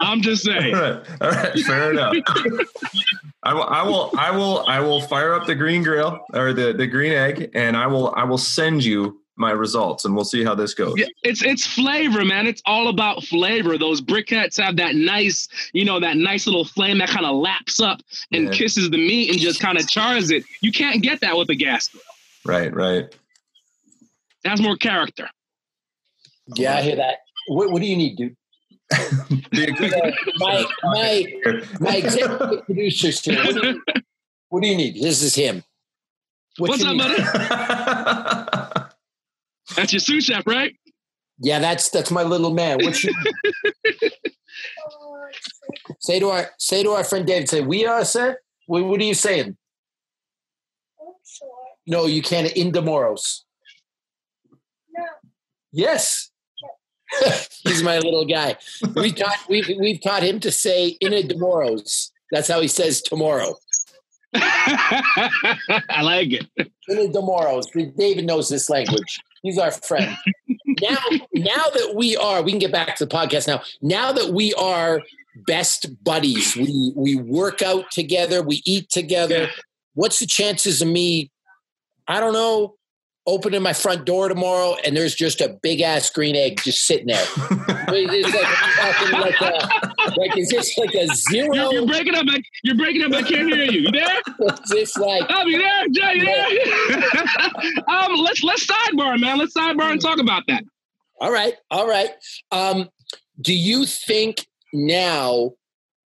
I'm 0.02 0.22
just 0.22 0.44
saying. 0.44 0.74
All 0.74 0.82
right, 0.82 1.22
all 1.22 1.30
right, 1.30 1.60
fair 1.60 1.92
enough. 1.92 2.16
I 3.44 3.54
will, 3.54 3.64
I 3.64 3.84
will, 3.84 4.12
I 4.18 4.32
will, 4.32 4.66
I 4.68 4.80
will 4.80 5.02
fire 5.02 5.34
up 5.34 5.48
the 5.48 5.56
green 5.56 5.82
grill 5.82 6.20
or 6.34 6.52
the 6.52 6.74
the 6.74 6.88
green 6.88 7.14
egg, 7.14 7.52
and 7.54 7.78
I 7.78 7.88
will, 7.88 8.14
I 8.16 8.26
will 8.26 8.38
send 8.38 8.84
you 8.84 9.22
my 9.40 9.52
results 9.52 10.06
and 10.06 10.16
we'll 10.16 10.26
see 10.26 10.44
how 10.44 10.54
this 10.54 10.74
goes. 10.74 10.94
Yeah, 10.98 11.08
it's 11.24 11.42
it's 11.44 11.66
flavor, 11.66 12.26
man. 12.26 12.46
It's 12.46 12.62
all 12.66 12.90
about 12.90 13.24
flavor. 13.24 13.78
Those 13.78 14.02
briquettes 14.02 14.62
have 14.62 14.76
that 14.78 14.96
nice, 14.96 15.48
you 15.74 15.86
know, 15.86 16.00
that 16.00 16.18
nice 16.18 16.46
little 16.46 16.66
flame 16.66 16.98
that 17.00 17.10
kind 17.10 17.26
of 17.26 17.36
laps 17.38 17.80
up 17.80 18.02
and 18.32 18.46
yeah. 18.46 18.52
kisses 18.52 18.90
the 18.90 18.98
meat 18.98 19.32
and 19.32 19.40
just 19.40 19.60
kind 19.60 19.78
of 19.78 19.88
chars 19.88 20.30
it. 20.30 20.44
You 20.62 20.72
can't 20.72 21.02
get 21.02 21.22
that 21.22 21.38
with 21.38 21.50
a 21.50 21.56
gas 21.56 21.88
grill. 21.88 22.04
Right, 22.46 22.74
right. 22.74 23.06
It 24.44 24.50
has 24.50 24.62
more 24.62 24.76
character. 24.76 25.30
Yeah, 26.56 26.76
I 26.76 26.82
hear 26.82 26.96
that. 26.98 27.20
What, 27.48 27.72
what 27.72 27.82
do 27.82 27.88
you 27.88 27.98
need, 27.98 28.18
dude? 28.18 28.36
Uh, 29.62 30.12
my 30.38 30.66
my 30.84 31.62
my 31.80 31.96
executive 31.98 32.66
producer's 32.66 33.24
here. 33.24 33.44
What 33.44 33.62
do, 33.62 33.68
you, 33.68 33.82
what 34.50 34.64
do 34.64 34.70
you 34.70 34.76
need? 34.76 35.02
This 35.02 35.22
is 35.22 35.36
him. 35.36 35.64
What 36.58 36.70
What's 36.70 36.84
up, 36.84 36.98
buddy? 36.98 38.56
That's 39.80 39.94
your 39.94 40.02
sous 40.02 40.26
chef, 40.26 40.46
right? 40.46 40.76
Yeah, 41.40 41.60
that's 41.60 41.90
that's 41.90 42.12
my 42.12 42.24
little 42.24 42.54
man. 42.54 42.80
What's 42.82 43.02
your 43.02 43.14
say 46.00 46.20
to 46.20 46.30
our 46.30 46.50
say 46.58 46.84
to 46.84 46.92
our 46.92 47.06
friend 47.06 47.26
David? 47.26 47.50
Say 47.50 47.62
we 47.62 47.86
are 47.86 48.04
sir. 48.04 48.38
What, 48.66 48.84
what 48.84 49.00
are 49.00 49.06
you 49.06 49.14
saying? 49.14 49.56
No, 51.88 52.08
you 52.08 52.22
can't. 52.22 52.50
Indomoros. 52.50 53.44
No. 54.94 55.06
Yes. 55.72 56.30
He's 57.64 57.82
my 57.82 58.00
little 58.00 58.26
guy. 58.26 58.58
We 58.96 59.14
taught 59.14 59.38
we've 59.48 59.70
we've 59.80 60.02
taught 60.02 60.24
him 60.24 60.42
to 60.42 60.52
say 60.52 60.98
Inadomoros. 61.02 62.12
That's 62.32 62.50
how 62.50 62.60
he 62.60 62.68
says 62.68 63.02
tomorrow. 63.02 63.56
I 64.36 66.02
like 66.04 66.34
it. 66.34 66.48
Inadomoros. 66.90 67.66
David 67.98 68.26
knows 68.26 68.50
this 68.50 68.70
language. 68.70 69.22
He's 69.42 69.58
our 69.58 69.72
friend. 69.72 70.16
now, 70.82 70.98
now 71.34 71.64
that 71.74 71.94
we 71.96 72.16
are, 72.18 72.42
we 72.42 72.52
can 72.52 72.60
get 72.60 72.72
back 72.72 72.96
to 72.98 73.06
the 73.06 73.16
podcast 73.16 73.48
now. 73.48 73.62
Now 73.82 74.12
that 74.12 74.34
we 74.34 74.54
are 74.56 75.02
best 75.48 76.04
buddies, 76.04 76.56
we 76.56 76.94
we 76.96 77.16
work 77.16 77.62
out 77.62 77.92
together, 77.92 78.42
we 78.44 78.62
eat 78.66 78.90
together. 78.90 79.44
Yeah. 79.44 79.50
What's 79.94 80.20
the 80.20 80.26
chances 80.26 80.82
of 80.82 80.88
me? 80.88 81.32
I 82.08 82.20
don't 82.20 82.34
know 82.34 82.76
opening 83.30 83.62
my 83.62 83.74
front 83.74 84.06
door 84.06 84.28
tomorrow 84.28 84.76
and 84.84 84.98
there's 84.98 85.14
just 85.14 85.40
a 85.40 85.58
big 85.62 85.82
ass 85.82 86.10
green 86.10 86.36
egg 86.36 86.60
just 86.64 86.86
sitting 86.86 87.08
there. 87.08 87.26
it's 87.90 88.34
like, 89.14 89.40
like, 89.40 89.42
a, 89.42 89.89
like 90.18 90.38
is 90.38 90.50
this 90.50 90.78
like 90.78 90.94
a 90.94 91.08
zero? 91.08 91.54
You're, 91.54 91.74
you're, 91.74 91.86
breaking 91.88 92.16
up. 92.16 92.26
I, 92.30 92.42
you're 92.64 92.76
breaking 92.76 93.04
up. 93.04 93.14
I 93.14 93.22
can't 93.22 93.54
hear 93.54 93.64
you. 93.66 93.82
You 93.82 93.92
there? 93.92 94.22
It's 94.40 94.72
just 94.72 95.00
like 95.00 95.24
I'll 95.30 95.46
be 95.46 95.58
there. 95.58 95.88
Jay, 95.90 96.24
yeah. 96.24 97.82
um, 97.88 98.16
let's 98.18 98.44
let's 98.44 98.66
sidebar, 98.66 99.20
man. 99.20 99.38
Let's 99.38 99.54
sidebar 99.54 99.92
and 99.92 100.02
talk 100.02 100.20
about 100.20 100.44
that. 100.48 100.64
All 101.20 101.32
right, 101.32 101.56
all 101.70 101.88
right. 101.88 102.10
Um, 102.52 102.90
do 103.42 103.54
you 103.54 103.86
think 103.86 104.48
now? 104.74 105.52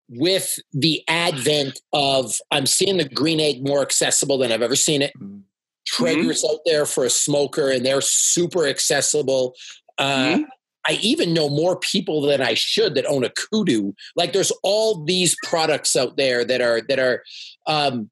With 0.09 0.59
the 0.73 1.01
advent 1.07 1.79
of, 1.91 2.35
I'm 2.51 2.67
seeing 2.67 2.97
the 2.97 3.07
green 3.07 3.39
egg 3.39 3.65
more 3.65 3.81
accessible 3.81 4.37
than 4.37 4.51
I've 4.51 4.61
ever 4.61 4.75
seen 4.75 5.01
it. 5.01 5.11
Mm-hmm 5.17 5.39
Traeger's 5.85 6.43
mm-hmm. 6.43 6.55
out 6.55 6.59
there 6.65 6.85
for 6.85 7.05
a 7.05 7.09
smoker, 7.09 7.69
and 7.69 7.85
they're 7.85 8.01
super 8.01 8.67
accessible. 8.67 9.55
Uh, 9.97 10.25
mm-hmm. 10.25 10.43
I 10.87 10.93
even 11.01 11.33
know 11.33 11.49
more 11.49 11.77
people 11.79 12.21
than 12.21 12.41
I 12.41 12.53
should 12.53 12.95
that 12.95 13.05
own 13.05 13.23
a 13.23 13.29
kudu. 13.29 13.93
Like 14.15 14.33
there's 14.33 14.51
all 14.63 15.03
these 15.03 15.35
products 15.43 15.95
out 15.95 16.17
there 16.17 16.43
that 16.45 16.61
are 16.61 16.81
that 16.87 16.99
are. 16.99 17.23
Um, 17.67 18.09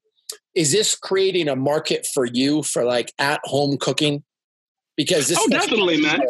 is 0.54 0.72
this 0.72 0.94
creating 0.94 1.48
a 1.48 1.56
market 1.56 2.06
for 2.12 2.26
you 2.26 2.62
for 2.62 2.84
like 2.84 3.12
at 3.18 3.40
home 3.44 3.78
cooking? 3.78 4.22
Because 4.96 5.28
this 5.28 5.38
oh 5.40 5.48
definitely, 5.48 6.00
man. 6.00 6.20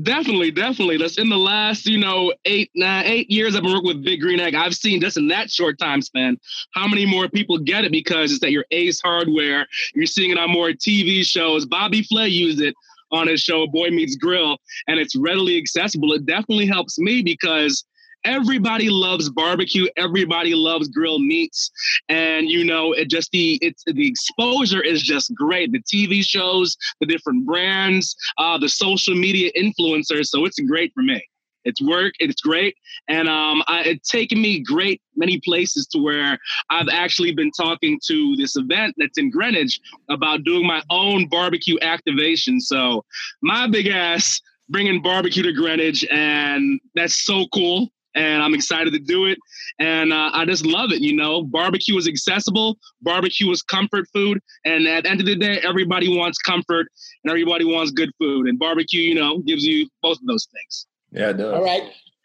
Definitely, 0.00 0.52
definitely. 0.52 0.96
That's 0.96 1.18
in 1.18 1.28
the 1.28 1.36
last, 1.36 1.84
you 1.86 1.98
know, 1.98 2.32
eight, 2.44 2.70
nine, 2.76 3.04
eight 3.06 3.28
years 3.30 3.56
I've 3.56 3.62
been 3.64 3.72
working 3.72 3.88
with 3.88 4.04
Big 4.04 4.20
Green 4.20 4.38
Egg. 4.38 4.54
I've 4.54 4.74
seen 4.74 5.00
just 5.00 5.16
in 5.16 5.26
that 5.28 5.50
short 5.50 5.76
time 5.78 6.02
span 6.02 6.38
how 6.72 6.86
many 6.86 7.04
more 7.04 7.28
people 7.28 7.58
get 7.58 7.84
it 7.84 7.90
because 7.90 8.30
it's 8.30 8.40
that 8.42 8.52
your 8.52 8.64
Ace 8.70 9.00
Hardware. 9.00 9.66
You're 9.94 10.06
seeing 10.06 10.30
it 10.30 10.38
on 10.38 10.50
more 10.50 10.68
TV 10.68 11.24
shows. 11.24 11.66
Bobby 11.66 12.02
Flay 12.02 12.28
used 12.28 12.60
it 12.60 12.76
on 13.10 13.28
his 13.28 13.40
show 13.40 13.66
Boy 13.66 13.90
Meets 13.90 14.16
Grill, 14.16 14.58
and 14.86 14.98
it's 14.98 15.16
readily 15.16 15.58
accessible. 15.58 16.12
It 16.12 16.26
definitely 16.26 16.66
helps 16.66 16.98
me 16.98 17.22
because 17.22 17.84
everybody 18.24 18.90
loves 18.90 19.30
barbecue 19.30 19.86
everybody 19.96 20.54
loves 20.54 20.88
grilled 20.88 21.22
meats 21.22 21.70
and 22.08 22.50
you 22.50 22.64
know 22.64 22.92
it 22.92 23.08
just 23.08 23.30
the 23.30 23.58
it's 23.62 23.84
the 23.86 24.08
exposure 24.08 24.82
is 24.82 25.02
just 25.02 25.32
great 25.34 25.70
the 25.70 25.82
tv 25.82 26.24
shows 26.24 26.76
the 27.00 27.06
different 27.06 27.46
brands 27.46 28.16
uh 28.38 28.58
the 28.58 28.68
social 28.68 29.14
media 29.14 29.50
influencers 29.56 30.26
so 30.26 30.44
it's 30.44 30.58
great 30.60 30.92
for 30.94 31.02
me 31.02 31.22
it's 31.64 31.82
work 31.82 32.12
it's 32.18 32.40
great 32.40 32.76
and 33.08 33.28
um 33.28 33.62
I, 33.66 33.82
it's 33.84 34.08
taken 34.08 34.40
me 34.40 34.60
great 34.60 35.00
many 35.16 35.40
places 35.40 35.86
to 35.88 35.98
where 35.98 36.38
i've 36.70 36.88
actually 36.90 37.32
been 37.34 37.50
talking 37.50 37.98
to 38.06 38.36
this 38.36 38.56
event 38.56 38.94
that's 38.98 39.18
in 39.18 39.30
greenwich 39.30 39.80
about 40.08 40.44
doing 40.44 40.66
my 40.66 40.82
own 40.90 41.28
barbecue 41.28 41.76
activation 41.82 42.60
so 42.60 43.04
my 43.42 43.68
big 43.68 43.88
ass 43.88 44.40
bringing 44.68 45.02
barbecue 45.02 45.42
to 45.42 45.52
greenwich 45.52 46.04
and 46.10 46.80
that's 46.94 47.24
so 47.24 47.46
cool 47.52 47.90
and 48.18 48.42
I'm 48.42 48.54
excited 48.54 48.92
to 48.92 48.98
do 48.98 49.26
it. 49.26 49.38
And 49.78 50.12
uh, 50.12 50.30
I 50.32 50.44
just 50.44 50.66
love 50.66 50.90
it. 50.90 51.00
You 51.00 51.14
know, 51.14 51.44
barbecue 51.44 51.96
is 51.96 52.08
accessible, 52.08 52.78
barbecue 53.00 53.50
is 53.50 53.62
comfort 53.62 54.06
food. 54.12 54.40
And 54.64 54.86
at 54.86 55.04
the 55.04 55.10
end 55.10 55.20
of 55.20 55.26
the 55.26 55.36
day, 55.36 55.60
everybody 55.62 56.16
wants 56.16 56.38
comfort 56.38 56.88
and 57.22 57.30
everybody 57.30 57.64
wants 57.64 57.92
good 57.92 58.10
food. 58.18 58.48
And 58.48 58.58
barbecue, 58.58 59.02
you 59.02 59.14
know, 59.14 59.38
gives 59.38 59.64
you 59.64 59.88
both 60.02 60.18
of 60.18 60.26
those 60.26 60.48
things. 60.52 60.86
Yeah, 61.12 61.30
it 61.30 61.36
does. 61.38 61.54
All 61.54 61.64
right. 61.64 61.82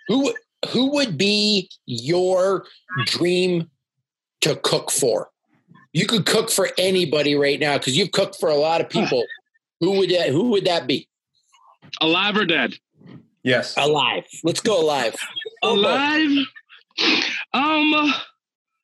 Who 0.07 0.33
who 0.71 0.91
would 0.91 1.17
be 1.17 1.69
your 1.85 2.65
dream 3.05 3.69
to 4.41 4.55
cook 4.57 4.91
for? 4.91 5.29
You 5.93 6.07
could 6.07 6.25
cook 6.25 6.49
for 6.49 6.69
anybody 6.77 7.35
right 7.35 7.59
now 7.59 7.77
because 7.77 7.95
you've 7.95 8.11
cooked 8.11 8.37
for 8.39 8.49
a 8.49 8.55
lot 8.55 8.81
of 8.81 8.89
people. 8.89 9.23
who 9.79 9.97
would 9.99 10.09
that, 10.09 10.29
who 10.29 10.49
would 10.49 10.65
that 10.65 10.87
be? 10.87 11.07
Alive 12.01 12.37
or 12.37 12.45
dead? 12.45 12.75
Yes. 13.43 13.75
Alive. 13.77 14.23
Let's 14.43 14.61
go 14.61 14.81
alive. 14.81 15.15
Alive? 15.63 16.45
Um, 17.53 18.13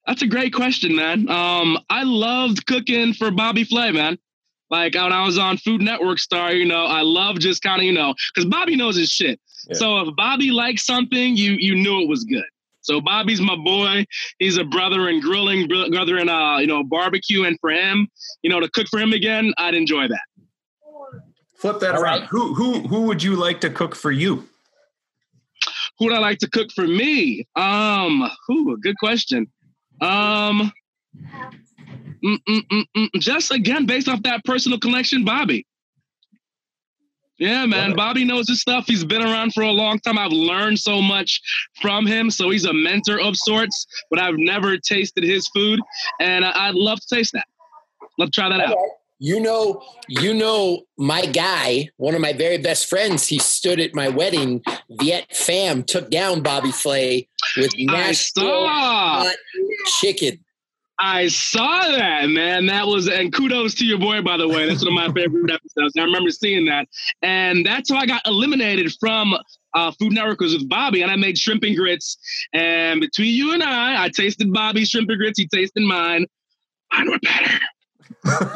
that's 0.05 0.21
a 0.21 0.27
great 0.27 0.53
question, 0.53 0.95
man. 0.95 1.29
Um, 1.29 1.77
I 1.89 2.03
loved 2.03 2.65
cooking 2.65 3.13
for 3.13 3.31
Bobby 3.31 3.63
Flay, 3.63 3.91
man. 3.91 4.17
Like 4.69 4.93
when 4.93 5.11
I 5.11 5.25
was 5.25 5.37
on 5.37 5.57
Food 5.57 5.81
Network 5.81 6.19
Star, 6.19 6.53
you 6.53 6.65
know, 6.65 6.85
I 6.85 7.01
love 7.01 7.39
just 7.39 7.61
kind 7.61 7.79
of, 7.79 7.85
you 7.85 7.93
know, 7.93 8.13
because 8.33 8.47
Bobby 8.49 8.75
knows 8.75 8.95
his 8.95 9.09
shit. 9.09 9.39
Yeah. 9.67 9.75
So 9.75 9.99
if 10.01 10.15
Bobby 10.15 10.51
liked 10.51 10.79
something, 10.79 11.35
you 11.35 11.55
you 11.57 11.75
knew 11.75 12.01
it 12.01 12.07
was 12.07 12.23
good. 12.23 12.45
So 12.81 13.01
Bobby's 13.01 13.41
my 13.41 13.55
boy. 13.55 14.05
He's 14.37 14.57
a 14.57 14.63
brother 14.63 15.09
in 15.09 15.21
grilling, 15.21 15.67
brother 15.67 16.17
in 16.17 16.29
uh, 16.29 16.57
you 16.57 16.67
know, 16.67 16.83
barbecue, 16.83 17.43
and 17.43 17.59
for 17.59 17.71
him, 17.71 18.07
you 18.41 18.49
know, 18.49 18.59
to 18.59 18.69
cook 18.69 18.87
for 18.89 18.99
him 18.99 19.13
again, 19.13 19.53
I'd 19.57 19.75
enjoy 19.75 20.07
that. 20.07 20.21
Flip 21.57 21.79
that 21.81 21.95
All 21.95 22.01
around. 22.01 22.21
Right. 22.21 22.29
Who 22.29 22.53
who 22.53 22.87
who 22.87 23.01
would 23.03 23.21
you 23.21 23.35
like 23.35 23.61
to 23.61 23.69
cook 23.69 23.95
for 23.95 24.11
you? 24.11 24.47
Who 25.97 26.05
would 26.05 26.13
I 26.13 26.19
like 26.19 26.39
to 26.39 26.49
cook 26.49 26.71
for 26.73 26.87
me? 26.87 27.47
Um, 27.55 28.29
who? 28.47 28.77
Good 28.79 28.97
question. 28.97 29.47
Um. 30.01 30.71
Mm, 32.23 32.37
mm, 32.47 32.83
mm, 32.95 33.09
Just 33.15 33.51
again, 33.51 33.85
based 33.85 34.07
off 34.09 34.21
that 34.23 34.43
personal 34.45 34.79
connection, 34.79 35.23
Bobby. 35.23 35.65
Yeah, 37.39 37.65
man. 37.65 37.95
Bobby 37.95 38.25
knows 38.25 38.49
his 38.49 38.59
stuff. 38.59 38.85
He's 38.85 39.05
been 39.05 39.21
around 39.21 39.53
for 39.53 39.63
a 39.63 39.71
long 39.71 39.99
time. 39.99 40.17
I've 40.17 40.33
learned 40.33 40.77
so 40.77 41.01
much 41.01 41.41
from 41.81 42.05
him. 42.05 42.29
So 42.29 42.49
he's 42.49 42.65
a 42.65 42.73
mentor 42.73 43.19
of 43.21 43.37
sorts, 43.37 43.85
but 44.09 44.19
I've 44.19 44.37
never 44.37 44.77
tasted 44.77 45.23
his 45.23 45.47
food. 45.47 45.79
And 46.19 46.43
I'd 46.43 46.75
love 46.75 46.99
to 46.99 47.15
taste 47.15 47.31
that. 47.33 47.45
Love 48.17 48.31
to 48.31 48.41
try 48.41 48.49
that 48.49 48.59
out. 48.59 48.75
You 49.21 49.39
know, 49.39 49.81
you 50.07 50.33
know, 50.33 50.83
my 50.97 51.25
guy, 51.25 51.89
one 51.97 52.15
of 52.15 52.21
my 52.21 52.33
very 52.33 52.57
best 52.57 52.89
friends, 52.89 53.27
he 53.27 53.37
stood 53.39 53.79
at 53.79 53.93
my 53.93 54.09
wedding. 54.09 54.61
Viet 54.89 55.29
Pham 55.31 55.85
took 55.85 56.09
down 56.09 56.41
Bobby 56.41 56.71
Flay 56.71 57.27
with 57.57 57.71
Nashville 57.77 59.29
chicken. 59.99 60.39
I 61.01 61.29
saw 61.29 61.79
that, 61.79 62.29
man. 62.29 62.65
That 62.65 62.85
was, 62.85 63.07
and 63.07 63.31
kudos 63.31 63.73
to 63.75 63.85
your 63.85 63.97
boy, 63.97 64.21
by 64.21 64.35
the 64.35 64.47
way. 64.47 64.67
That's 64.67 64.83
one 64.83 64.89
of 64.89 64.93
my 64.93 65.13
favorite 65.13 65.49
episodes. 65.49 65.93
I 65.97 66.03
remember 66.03 66.29
seeing 66.29 66.65
that. 66.65 66.89
And 67.21 67.65
that's 67.65 67.89
how 67.89 67.97
I 67.97 68.05
got 68.05 68.21
eliminated 68.27 68.91
from 68.99 69.33
uh, 69.73 69.91
Food 69.91 70.11
Network 70.11 70.41
was 70.41 70.53
with 70.53 70.67
Bobby, 70.67 71.01
and 71.01 71.09
I 71.09 71.15
made 71.15 71.37
shrimp 71.37 71.63
and 71.63 71.75
grits. 71.75 72.17
And 72.53 72.99
between 72.99 73.33
you 73.33 73.53
and 73.53 73.63
I, 73.63 74.03
I 74.03 74.09
tasted 74.09 74.51
Bobby's 74.51 74.89
shrimp 74.89 75.09
and 75.09 75.17
grits. 75.17 75.39
He 75.39 75.47
tasted 75.47 75.83
mine. 75.83 76.25
Mine 76.91 77.11
were 77.11 77.19
better. 77.19 77.59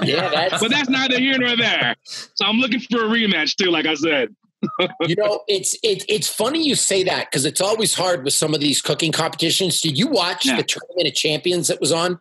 yeah, 0.05 0.29
that's... 0.29 0.61
but 0.61 0.69
that's 0.69 0.89
neither 0.89 1.19
here 1.19 1.37
nor 1.37 1.55
there. 1.55 1.95
So 2.03 2.45
I'm 2.45 2.57
looking 2.57 2.81
for 2.81 3.05
a 3.05 3.07
rematch 3.07 3.55
too, 3.55 3.71
like 3.71 3.85
I 3.85 3.93
said. 3.93 4.35
you 5.01 5.15
know, 5.15 5.41
it's 5.47 5.75
it, 5.83 6.05
it's 6.07 6.27
funny 6.27 6.65
you 6.65 6.75
say 6.75 7.03
that 7.03 7.29
because 7.29 7.45
it's 7.45 7.61
always 7.61 7.93
hard 7.93 8.23
with 8.23 8.33
some 8.33 8.53
of 8.53 8.59
these 8.59 8.81
cooking 8.81 9.11
competitions. 9.11 9.81
Did 9.81 9.97
you 9.97 10.07
watch 10.07 10.45
yeah. 10.45 10.57
the 10.57 10.63
Tournament 10.63 11.07
of 11.07 11.13
Champions 11.13 11.67
that 11.67 11.79
was 11.81 11.91
on? 11.91 12.19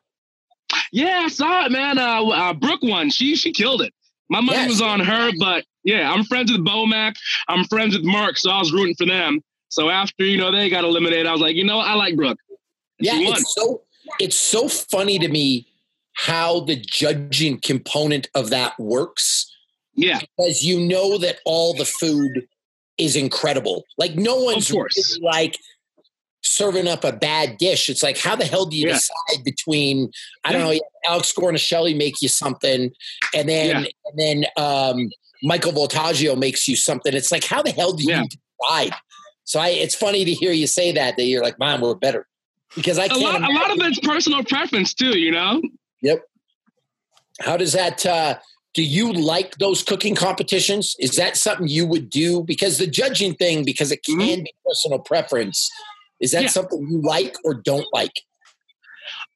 Yeah, 0.92 1.22
I 1.24 1.28
saw 1.28 1.66
it, 1.66 1.72
man. 1.72 1.98
Uh, 1.98 2.24
uh, 2.26 2.52
Brooke 2.54 2.82
won. 2.82 3.10
She 3.10 3.36
she 3.36 3.52
killed 3.52 3.82
it. 3.82 3.92
My 4.28 4.40
money 4.40 4.58
yes. 4.58 4.68
was 4.68 4.80
on 4.80 5.00
her, 5.00 5.30
but 5.38 5.64
yeah, 5.84 6.10
I'm 6.10 6.24
friends 6.24 6.50
with 6.50 6.64
Bomac. 6.64 7.14
I'm 7.48 7.64
friends 7.64 7.94
with 7.94 8.04
Mark, 8.04 8.38
so 8.38 8.50
I 8.50 8.58
was 8.58 8.72
rooting 8.72 8.94
for 8.94 9.06
them. 9.06 9.40
So 9.68 9.90
after 9.90 10.24
you 10.24 10.38
know 10.38 10.50
they 10.50 10.70
got 10.70 10.84
eliminated, 10.84 11.26
I 11.26 11.32
was 11.32 11.40
like, 11.40 11.56
you 11.56 11.64
know, 11.64 11.78
I 11.78 11.94
like 11.94 12.16
Brooke. 12.16 12.38
And 12.98 13.06
yeah, 13.06 13.32
it's 13.32 13.54
so 13.54 13.82
it's 14.18 14.38
so 14.38 14.68
funny 14.68 15.18
to 15.18 15.28
me 15.28 15.66
how 16.14 16.60
the 16.60 16.76
judging 16.76 17.58
component 17.60 18.28
of 18.34 18.50
that 18.50 18.78
works. 18.78 19.50
Yeah, 19.94 20.20
because 20.20 20.62
you 20.62 20.80
know 20.80 21.18
that 21.18 21.40
all 21.44 21.74
the 21.74 21.84
food 21.84 22.46
is 22.98 23.16
incredible. 23.16 23.84
Like 23.98 24.14
no 24.14 24.36
one's 24.36 24.70
really 24.70 24.88
like 25.20 25.58
serving 26.42 26.88
up 26.88 27.04
a 27.04 27.12
bad 27.12 27.56
dish. 27.58 27.88
It's 27.88 28.02
like, 28.02 28.18
how 28.18 28.36
the 28.36 28.44
hell 28.44 28.66
do 28.66 28.76
you 28.76 28.88
yeah. 28.88 28.94
decide 28.94 29.44
between, 29.44 30.10
I 30.44 30.52
don't 30.52 30.62
know, 30.62 30.78
Alex 31.06 31.32
Guarnaschelli 31.32 31.96
make 31.96 32.20
you 32.20 32.28
something 32.28 32.90
and 33.34 33.48
then, 33.48 33.84
yeah. 33.84 33.90
and 34.06 34.18
then, 34.18 34.44
um, 34.56 35.10
Michael 35.44 35.72
Voltaggio 35.72 36.38
makes 36.38 36.68
you 36.68 36.76
something. 36.76 37.14
It's 37.14 37.32
like, 37.32 37.44
how 37.44 37.62
the 37.62 37.70
hell 37.70 37.92
do 37.92 38.04
you 38.04 38.10
yeah. 38.10 38.24
decide? 38.60 38.94
So 39.44 39.58
I, 39.58 39.70
it's 39.70 39.94
funny 39.94 40.24
to 40.24 40.32
hear 40.32 40.52
you 40.52 40.68
say 40.68 40.92
that, 40.92 41.16
that 41.16 41.24
you're 41.24 41.42
like, 41.42 41.58
man, 41.58 41.80
we're 41.80 41.94
better 41.94 42.28
because 42.76 42.98
I. 42.98 43.06
A 43.06 43.14
lot, 43.16 43.42
a 43.42 43.52
lot 43.52 43.70
of 43.72 43.78
it's 43.80 43.98
personal 44.00 44.44
preference 44.44 44.94
too, 44.94 45.18
you 45.18 45.32
know? 45.32 45.60
Yep. 46.02 46.22
How 47.40 47.56
does 47.56 47.72
that, 47.72 48.06
uh, 48.06 48.38
do 48.74 48.82
you 48.82 49.12
like 49.12 49.58
those 49.58 49.82
cooking 49.82 50.14
competitions? 50.14 50.94
Is 50.98 51.16
that 51.16 51.36
something 51.36 51.66
you 51.68 51.86
would 51.86 52.08
do? 52.08 52.42
Because 52.44 52.78
the 52.78 52.86
judging 52.86 53.34
thing, 53.34 53.64
because 53.64 53.90
it 53.92 54.04
can 54.04 54.18
mm-hmm. 54.18 54.42
be 54.44 54.54
personal 54.64 54.98
preference, 54.98 55.70
is 56.22 56.30
that 56.30 56.42
yeah. 56.42 56.48
something 56.48 56.86
you 56.88 57.02
like 57.02 57.36
or 57.44 57.54
don't 57.54 57.86
like? 57.92 58.22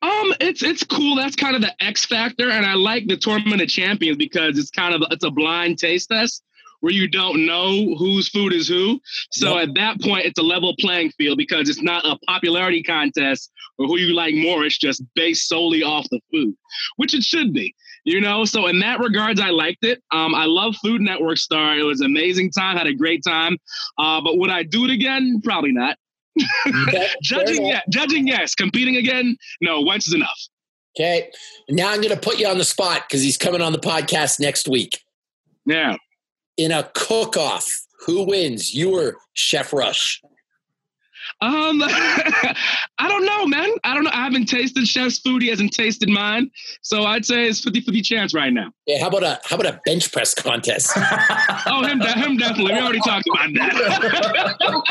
Um, 0.03 0.35
it's 0.41 0.63
it's 0.63 0.85
cool. 0.85 1.17
That's 1.17 1.37
kind 1.37 1.57
of 1.57 1.63
the 1.63 1.75
X 1.83 2.05
factor, 2.05 2.51
and 2.51 2.65
I 2.65 2.75
like 2.75 3.07
the 3.09 3.17
Tournament 3.17 3.61
of 3.61 3.69
Champions 3.69 4.17
because 4.17 4.59
it's 4.59 4.71
kind 4.71 4.95
of 4.95 5.03
it's 5.11 5.25
a 5.25 5.31
blind 5.31 5.79
taste 5.79 6.09
test 6.11 6.43
where 6.81 6.93
you 6.93 7.09
don't 7.09 7.47
know 7.47 7.95
whose 7.97 8.29
food 8.29 8.53
is 8.53 8.69
who. 8.69 9.01
So 9.31 9.59
yep. 9.59 9.69
at 9.69 9.75
that 9.75 10.01
point, 10.03 10.27
it's 10.27 10.39
a 10.39 10.43
level 10.43 10.75
playing 10.79 11.11
field 11.13 11.39
because 11.39 11.69
it's 11.69 11.83
not 11.83 12.05
a 12.05 12.19
popularity 12.27 12.83
contest 12.83 13.51
or 13.79 13.87
who 13.87 13.99
you 13.99 14.15
like 14.15 14.35
more. 14.35 14.65
It's 14.65 14.79
just 14.79 15.03
based 15.15 15.49
solely 15.49 15.83
off 15.83 16.07
the 16.11 16.21
food, 16.31 16.55
which 16.97 17.15
it 17.15 17.23
should 17.23 17.53
be. 17.53 17.75
You 18.05 18.21
know, 18.21 18.45
so 18.45 18.69
in 18.69 18.79
that 18.81 19.01
regards, 19.01 19.41
I 19.41 19.51
liked 19.51 19.85
it. 19.85 20.01
Um, 20.13 20.33
I 20.33 20.45
love 20.45 20.77
Food 20.77 21.01
Network 21.01 21.39
Star. 21.39 21.77
It 21.77 21.83
was 21.83 22.01
an 22.01 22.07
amazing 22.07 22.53
time. 22.53 22.77
Had 22.77 22.87
a 22.87 22.95
great 22.95 23.25
time. 23.27 23.57
Uh, 23.99 24.21
but 24.21 24.39
would 24.39 24.51
I 24.51 24.63
do 24.63 24.85
it 24.85 24.91
again? 24.91 25.41
Probably 25.43 25.73
not. 25.73 25.97
judging, 27.23 27.67
yeah, 27.67 27.81
judging, 27.89 28.27
yes. 28.27 28.55
Competing 28.55 28.97
again, 28.97 29.37
no. 29.61 29.81
Once 29.81 30.07
is 30.07 30.15
enough. 30.15 30.39
Okay. 30.99 31.31
Now 31.69 31.91
I'm 31.91 32.01
going 32.01 32.15
to 32.15 32.21
put 32.21 32.39
you 32.39 32.47
on 32.47 32.59
the 32.59 32.65
spot 32.65 33.03
because 33.07 33.23
he's 33.23 33.37
coming 33.37 33.61
on 33.61 33.73
the 33.73 33.79
podcast 33.79 34.41
next 34.41 34.69
week. 34.69 35.05
Yeah. 35.67 35.97
In 36.57 36.73
a 36.73 36.91
cook-off, 36.95 37.69
who 38.07 38.25
wins? 38.25 38.75
You 38.75 38.97
or 38.99 39.17
Chef 39.35 39.73
Rush? 39.73 40.23
Um, 41.43 41.83
I 42.99 43.09
don't 43.09 43.27
know, 43.27 43.47
man. 43.47 43.71
I 43.85 43.95
don't 43.95 44.05
know. 44.05 44.11
I 44.11 44.25
haven't 44.25 44.47
tasted 44.47 44.89
Chef's 44.89 45.19
food. 45.19 45.43
He 45.43 45.49
hasn't 45.49 45.73
tasted 45.73 46.09
mine. 46.09 46.51
So 46.81 47.05
I'd 47.05 47.27
say 47.27 47.47
it's 47.47 47.61
50 47.61 47.83
50 47.83 48.01
chance 48.01 48.35
right 48.35 48.53
now. 48.53 48.73
Yeah. 48.87 49.01
How 49.01 49.09
about 49.09 49.23
a 49.23 49.39
how 49.45 49.57
about 49.57 49.75
a 49.75 49.81
bench 49.85 50.11
press 50.13 50.33
contest? 50.33 50.93
oh, 51.67 51.85
him, 51.85 52.01
him 52.01 52.39
definitely. 52.39 52.73
We 52.73 52.81
already 52.81 53.01
talked 53.01 53.27
about 53.29 53.53
that. 53.53 54.83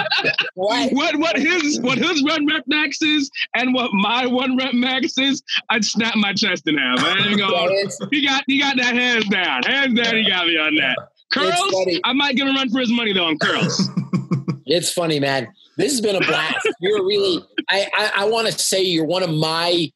what? 0.54 0.92
what 0.94 1.16
what 1.16 1.38
his 1.38 1.82
what 1.82 1.98
his 1.98 2.24
one 2.24 2.46
rep 2.46 2.64
max 2.68 3.02
is 3.02 3.32
and 3.56 3.74
what 3.74 3.92
my 3.94 4.28
one 4.28 4.56
rep 4.56 4.76
max 4.76 5.18
is, 5.18 5.42
I'd 5.72 5.84
snap 5.84 6.16
my 6.16 6.34
chest 6.34 6.68
in 6.68 6.78
half. 6.78 7.04
Ain't 7.26 7.40
go, 7.40 7.70
he 8.12 8.24
got 8.26 8.44
he 8.46 8.60
got 8.60 8.78
that 8.78 8.94
hands 8.94 9.28
down. 9.30 9.64
Hands 9.64 9.94
down, 10.00 10.16
he 10.16 10.30
got 10.30 10.46
me 10.46 10.60
on 10.60 10.76
that. 10.76 10.98
Curls, 11.34 12.00
I 12.04 12.14
might 12.14 12.36
give 12.36 12.48
him 12.48 12.56
a 12.56 12.60
run 12.60 12.70
for 12.70 12.80
his 12.80 12.92
money 12.92 13.14
though 13.14 13.26
on 13.26 13.40
curls. 13.40 13.90
It's 14.68 14.92
funny, 14.92 15.20
man. 15.20 15.48
This 15.78 15.92
has 15.92 16.02
been 16.02 16.16
a 16.16 16.20
blast. 16.20 16.68
You're 16.80 17.06
really, 17.06 17.44
I, 17.70 17.88
I, 17.94 18.12
I 18.18 18.26
want 18.26 18.48
to 18.48 18.54
say 18.54 18.84
you're 18.84 19.06
one 19.06 19.24
of 19.24 19.30
my 19.30 19.92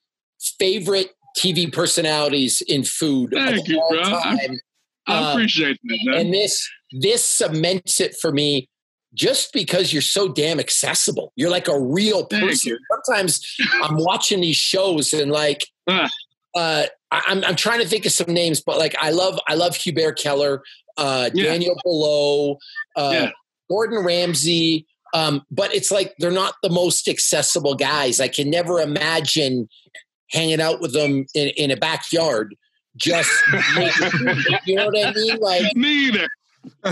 favorite 0.58 1.12
TV 1.38 1.72
personalities 1.72 2.62
in 2.68 2.84
food 2.84 3.32
Thank 3.34 3.68
you, 3.68 3.82
bro. 3.90 4.04
Time. 4.04 4.60
I 5.08 5.14
uh, 5.14 5.32
appreciate 5.32 5.78
that. 5.84 6.00
Man. 6.04 6.16
And 6.16 6.34
this, 6.34 6.68
this 6.92 7.24
cements 7.24 8.00
it 8.00 8.16
for 8.20 8.32
me 8.32 8.68
just 9.14 9.54
because 9.54 9.92
you're 9.92 10.02
so 10.02 10.28
damn 10.28 10.60
accessible. 10.60 11.34
You're 11.36 11.50
like 11.50 11.68
a 11.68 11.80
real 11.80 12.26
person. 12.26 12.78
Sometimes 13.06 13.42
I'm 13.82 13.98
watching 13.98 14.42
these 14.42 14.56
shows 14.56 15.14
and 15.14 15.32
like, 15.32 15.66
uh, 15.88 16.08
uh, 16.56 16.86
I'm, 17.12 17.44
I'm 17.44 17.56
trying 17.56 17.80
to 17.80 17.88
think 17.88 18.06
of 18.06 18.12
some 18.12 18.34
names, 18.34 18.62
but 18.62 18.78
like 18.78 18.96
I 19.00 19.12
love 19.12 19.40
I 19.48 19.56
love 19.56 19.76
Hubert 19.76 20.18
Keller, 20.18 20.62
uh, 20.98 21.30
yeah. 21.34 21.44
Daniel 21.46 21.76
Boulud, 21.86 22.58
uh, 22.96 23.12
yeah. 23.14 23.32
Gordon 23.70 24.04
Ramsay, 24.04 24.86
um, 25.14 25.44
but 25.52 25.74
it's 25.74 25.92
like 25.92 26.14
they're 26.20 26.32
not 26.32 26.56
the 26.62 26.70
most 26.70 27.08
accessible 27.08 27.76
guys. 27.76 28.20
I 28.20 28.28
can 28.28 28.50
never 28.50 28.80
imagine 28.80 29.68
hanging 30.32 30.62
out 30.62 30.82
with 30.82 30.94
them 30.94 31.26
in, 31.34 31.50
in 31.50 31.72
a 31.72 31.78
backyard. 31.78 32.56
Just 32.96 33.32
you 34.66 34.76
know 34.76 34.88
what 34.88 35.06
I 35.06 35.14
mean? 35.14 35.38
Like 35.40 35.64
me 35.76 36.08
either. 36.08 36.28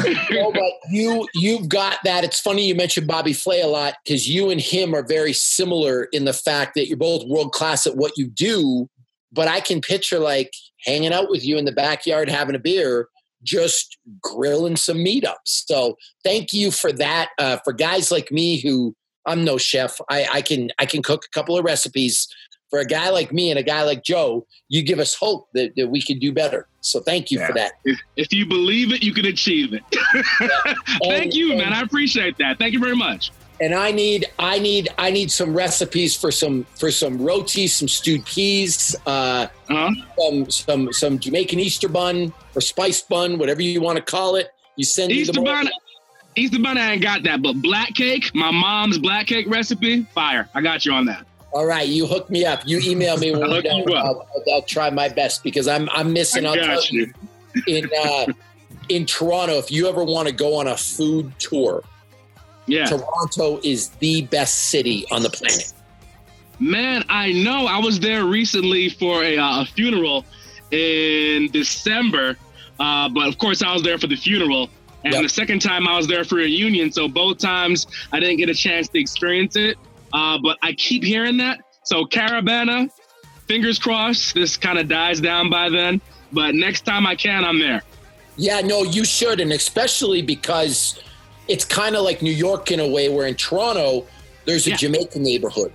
you 0.05 0.41
know, 0.41 0.51
but 0.51 0.71
you 0.89 1.27
you've 1.33 1.67
got 1.67 1.97
that. 2.03 2.23
It's 2.23 2.39
funny 2.39 2.67
you 2.67 2.75
mentioned 2.75 3.07
Bobby 3.07 3.33
Flay 3.33 3.61
a 3.61 3.67
lot 3.67 3.95
because 4.03 4.27
you 4.27 4.49
and 4.49 4.61
him 4.61 4.95
are 4.95 5.05
very 5.05 5.33
similar 5.33 6.05
in 6.05 6.25
the 6.25 6.33
fact 6.33 6.75
that 6.75 6.87
you're 6.87 6.97
both 6.97 7.27
world 7.27 7.51
class 7.51 7.85
at 7.85 7.97
what 7.97 8.13
you 8.17 8.27
do. 8.27 8.89
But 9.31 9.47
I 9.47 9.59
can 9.59 9.81
picture 9.81 10.19
like 10.19 10.53
hanging 10.85 11.11
out 11.11 11.29
with 11.29 11.45
you 11.45 11.57
in 11.57 11.65
the 11.65 11.71
backyard 11.71 12.29
having 12.29 12.55
a 12.55 12.59
beer 12.59 13.09
just 13.43 13.97
grilling 14.21 14.75
some 14.75 14.97
meetups. 14.97 15.35
So 15.45 15.97
thank 16.23 16.53
you 16.53 16.71
for 16.71 16.91
that. 16.93 17.29
Uh, 17.37 17.57
for 17.63 17.73
guys 17.73 18.11
like 18.11 18.31
me 18.31 18.59
who 18.59 18.95
I'm 19.25 19.43
no 19.43 19.57
chef, 19.57 19.99
I, 20.09 20.27
I 20.31 20.41
can 20.41 20.69
I 20.79 20.85
can 20.85 21.03
cook 21.03 21.25
a 21.25 21.29
couple 21.29 21.57
of 21.57 21.65
recipes. 21.65 22.27
For 22.69 22.79
a 22.79 22.85
guy 22.85 23.11
like 23.11 23.31
me 23.31 23.49
and 23.49 23.57
a 23.57 23.63
guy 23.63 23.83
like 23.83 24.03
Joe, 24.03 24.45
you 24.67 24.83
give 24.83 24.99
us 24.99 25.15
hope 25.15 25.47
that, 25.53 25.77
that 25.77 25.87
we 25.87 26.01
can 26.01 26.19
do 26.19 26.33
better. 26.33 26.67
So 26.81 26.99
thank 26.99 27.31
you 27.31 27.39
yeah. 27.39 27.47
for 27.47 27.53
that. 27.53 27.71
If, 27.85 27.97
if, 28.17 28.33
you 28.33 28.45
believe 28.45 28.91
it, 28.91 29.01
you 29.01 29.13
can 29.13 29.25
achieve 29.25 29.73
it. 29.73 29.83
yeah. 30.41 30.73
Thank 31.01 31.23
and, 31.23 31.33
you, 31.33 31.55
man. 31.55 31.71
I 31.71 31.81
appreciate 31.81 32.37
that. 32.39 32.59
Thank 32.59 32.73
you 32.73 32.81
very 32.81 32.95
much 32.95 33.31
and 33.59 33.73
I 33.73 33.91
need 33.91 34.25
I 34.39 34.59
need 34.59 34.89
I 34.97 35.11
need 35.11 35.31
some 35.31 35.53
recipes 35.53 36.15
for 36.15 36.31
some 36.31 36.65
for 36.75 36.91
some 36.91 37.21
roti, 37.21 37.67
some 37.67 37.87
stewed 37.87 38.25
peas, 38.25 38.95
uh, 39.05 39.47
uh-huh. 39.69 39.91
some 40.17 40.51
some 40.51 40.93
some 40.93 41.19
Jamaican 41.19 41.59
Easter 41.59 41.89
bun 41.89 42.33
or 42.55 42.61
spice 42.61 43.01
bun, 43.01 43.37
whatever 43.37 43.61
you 43.61 43.81
want 43.81 43.97
to 43.97 44.03
call 44.03 44.35
it. 44.35 44.51
You 44.75 44.85
send 44.85 45.11
Easter 45.11 45.39
me 45.39 45.45
the 45.45 45.51
bun. 45.51 45.69
Easter 46.35 46.59
bun, 46.59 46.77
I 46.77 46.93
ain't 46.93 47.01
got 47.01 47.23
that, 47.23 47.41
but 47.41 47.53
black 47.53 47.95
cake, 47.95 48.29
my 48.35 48.51
mom's 48.51 48.99
black 48.99 49.27
cake 49.27 49.47
recipe, 49.49 50.03
fire. 50.13 50.47
I 50.53 50.61
got 50.61 50.85
you 50.85 50.93
on 50.93 51.05
that. 51.05 51.25
All 51.51 51.65
right, 51.65 51.87
you 51.87 52.05
hook 52.05 52.29
me 52.29 52.45
up. 52.45 52.61
You 52.67 52.79
email 52.83 53.17
me 53.17 53.31
when 53.31 53.41
we're 53.49 53.61
done. 53.63 53.83
I'll, 53.89 53.97
I'll, 53.97 54.43
I'll, 54.53 54.61
try 54.61 54.89
my 54.91 55.09
best 55.09 55.43
because 55.43 55.67
I'm 55.67 55.89
I'm 55.89 56.13
missing. 56.13 56.45
I 56.45 56.55
got 56.55 56.91
you. 56.91 57.11
in 57.65 57.89
uh, 58.05 58.25
in 58.89 59.05
Toronto, 59.05 59.57
if 59.57 59.71
you 59.71 59.87
ever 59.87 60.03
want 60.03 60.27
to 60.27 60.33
go 60.33 60.55
on 60.55 60.67
a 60.67 60.77
food 60.77 61.33
tour, 61.39 61.83
yeah. 62.67 62.85
Toronto 62.85 63.59
is 63.63 63.89
the 63.99 64.23
best 64.23 64.69
city 64.69 65.05
on 65.11 65.23
the 65.23 65.29
planet. 65.29 65.73
Man, 66.59 67.03
I 67.09 67.31
know. 67.31 67.65
I 67.65 67.79
was 67.79 67.99
there 67.99 68.25
recently 68.25 68.89
for 68.89 69.23
a, 69.23 69.37
uh, 69.37 69.61
a 69.61 69.65
funeral 69.65 70.25
in 70.71 71.49
December, 71.51 72.37
uh, 72.79 73.09
but 73.09 73.27
of 73.27 73.37
course 73.37 73.61
I 73.61 73.73
was 73.73 73.83
there 73.83 73.97
for 73.97 74.07
the 74.07 74.15
funeral. 74.15 74.69
And 75.03 75.13
yep. 75.13 75.23
the 75.23 75.29
second 75.29 75.61
time 75.61 75.87
I 75.87 75.95
was 75.95 76.07
there 76.07 76.23
for 76.23 76.39
a 76.39 76.43
reunion, 76.43 76.91
so 76.91 77.07
both 77.07 77.37
times 77.37 77.87
I 78.11 78.19
didn't 78.19 78.37
get 78.37 78.49
a 78.49 78.53
chance 78.53 78.89
to 78.89 78.99
experience 78.99 79.55
it. 79.55 79.77
Uh, 80.11 80.37
but 80.41 80.57
I 80.61 80.73
keep 80.73 81.03
hearing 81.03 81.37
that. 81.37 81.59
So 81.83 82.05
Caribana, 82.05 82.89
fingers 83.47 83.79
crossed, 83.79 84.33
this 84.33 84.57
kind 84.57 84.77
of 84.77 84.87
dies 84.87 85.21
down 85.21 85.49
by 85.49 85.69
then. 85.69 86.01
But 86.31 86.55
next 86.55 86.81
time 86.81 87.05
I 87.05 87.15
can, 87.15 87.45
I'm 87.45 87.59
there. 87.59 87.83
Yeah, 88.35 88.61
no, 88.61 88.83
you 88.83 89.05
should, 89.05 89.39
and 89.39 89.51
especially 89.51 90.21
because 90.21 90.99
it's 91.47 91.65
kind 91.65 91.95
of 91.95 92.03
like 92.03 92.21
New 92.21 92.31
York 92.31 92.71
in 92.71 92.79
a 92.79 92.87
way, 92.87 93.09
where 93.09 93.27
in 93.27 93.35
Toronto 93.35 94.05
there's 94.45 94.67
a 94.67 94.71
yeah. 94.71 94.77
Jamaican 94.77 95.23
neighborhood. 95.23 95.73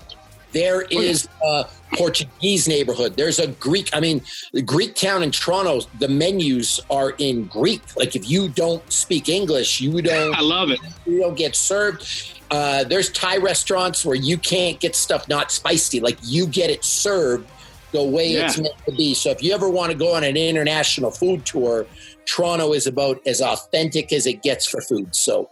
There 0.53 0.83
is 0.83 1.29
a 1.45 1.66
Portuguese 1.95 2.68
neighborhood. 2.68 3.16
There's 3.16 3.39
a 3.39 3.49
Greek. 3.49 3.89
I 3.93 4.01
mean, 4.01 4.23
the 4.53 4.62
Greek 4.62 4.95
town 4.95 5.23
in 5.23 5.31
Toronto. 5.31 5.81
The 5.99 6.09
menus 6.09 6.81
are 6.91 7.11
in 7.18 7.47
Greek. 7.47 7.83
Like 7.97 8.14
if 8.16 8.29
you 8.29 8.49
don't 8.49 8.91
speak 8.93 9.29
English, 9.29 9.81
you 9.81 10.03
don't. 10.03 10.35
I 10.35 10.41
love 10.41 10.70
it. 10.70 10.81
You 11.07 11.20
don't 11.20 11.37
get 11.37 11.57
served. 11.57 12.41
Uh, 12.51 12.85
there's 12.85 13.11
Thai 13.11 13.39
restaurants 13.39 14.05
where 14.05 14.16
you 14.16 14.37
can't 14.37 14.79
get 14.79 14.95
stuff 14.95 15.27
not 15.29 15.51
spicy. 15.51 16.01
Like 16.01 16.18
you 16.23 16.47
get 16.47 16.68
it 16.68 16.85
served 16.85 17.51
the 17.93 18.03
way 18.03 18.33
yeah. 18.33 18.47
it's 18.47 18.59
meant 18.59 18.75
to 18.87 18.93
be. 18.93 19.14
So 19.14 19.31
if 19.31 19.43
you 19.43 19.55
ever 19.55 19.68
want 19.68 19.93
to 19.93 19.97
go 19.97 20.14
on 20.14 20.25
an 20.25 20.37
international 20.37 21.11
food 21.11 21.47
tour, 21.47 21.87
Toronto 22.27 22.73
is 22.73 22.87
about 22.87 23.20
as 23.27 23.41
authentic 23.41 24.12
as 24.12 24.27
it 24.27 24.43
gets 24.43 24.66
for 24.66 24.81
food. 24.81 25.14
So 25.14 25.51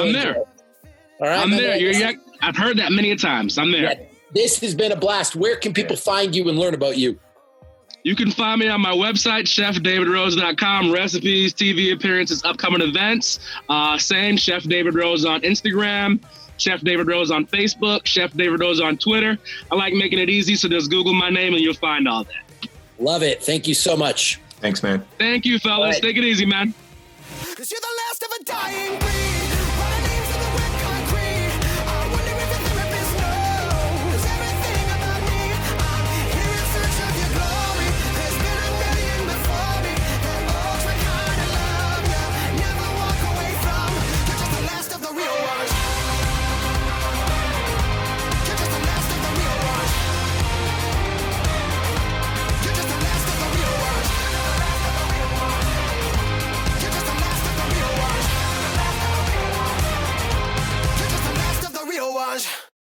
I'm 0.00 0.12
there. 0.12 0.36
All 0.36 0.46
right, 1.20 1.38
I'm 1.38 1.50
there. 1.50 1.76
You're, 1.76 2.12
I've 2.40 2.56
heard 2.56 2.78
that 2.78 2.92
many 2.92 3.14
times. 3.16 3.58
I'm 3.58 3.70
there. 3.70 3.82
Yeah, 3.82 3.94
this 4.34 4.60
has 4.60 4.74
been 4.74 4.92
a 4.92 4.96
blast. 4.96 5.36
Where 5.36 5.56
can 5.56 5.72
people 5.72 5.96
find 5.96 6.34
you 6.34 6.48
and 6.48 6.58
learn 6.58 6.74
about 6.74 6.96
you? 6.96 7.18
You 8.04 8.16
can 8.16 8.32
find 8.32 8.58
me 8.58 8.68
on 8.68 8.80
my 8.80 8.90
website, 8.90 9.42
chefdavidrose.com, 9.44 10.90
recipes, 10.90 11.54
TV 11.54 11.92
appearances, 11.92 12.44
upcoming 12.44 12.80
events. 12.80 13.38
Uh, 13.68 13.96
same, 13.96 14.36
Chef 14.36 14.64
David 14.64 14.96
Rose 14.96 15.24
on 15.24 15.40
Instagram, 15.42 16.20
Chef 16.56 16.80
David 16.80 17.06
Rose 17.06 17.30
on 17.30 17.46
Facebook, 17.46 18.04
Chef 18.04 18.32
David 18.32 18.58
Rose 18.58 18.80
on 18.80 18.98
Twitter. 18.98 19.38
I 19.70 19.76
like 19.76 19.94
making 19.94 20.18
it 20.18 20.28
easy, 20.28 20.56
so 20.56 20.68
just 20.68 20.90
Google 20.90 21.14
my 21.14 21.30
name 21.30 21.54
and 21.54 21.62
you'll 21.62 21.74
find 21.74 22.08
all 22.08 22.24
that. 22.24 22.68
Love 22.98 23.22
it. 23.22 23.42
Thank 23.42 23.68
you 23.68 23.74
so 23.74 23.96
much. 23.96 24.40
Thanks, 24.60 24.82
man. 24.82 25.04
Thank 25.18 25.44
you, 25.44 25.60
fellas. 25.60 25.96
Right. 25.96 26.02
Take 26.02 26.16
it 26.16 26.24
easy, 26.24 26.46
man. 26.46 26.74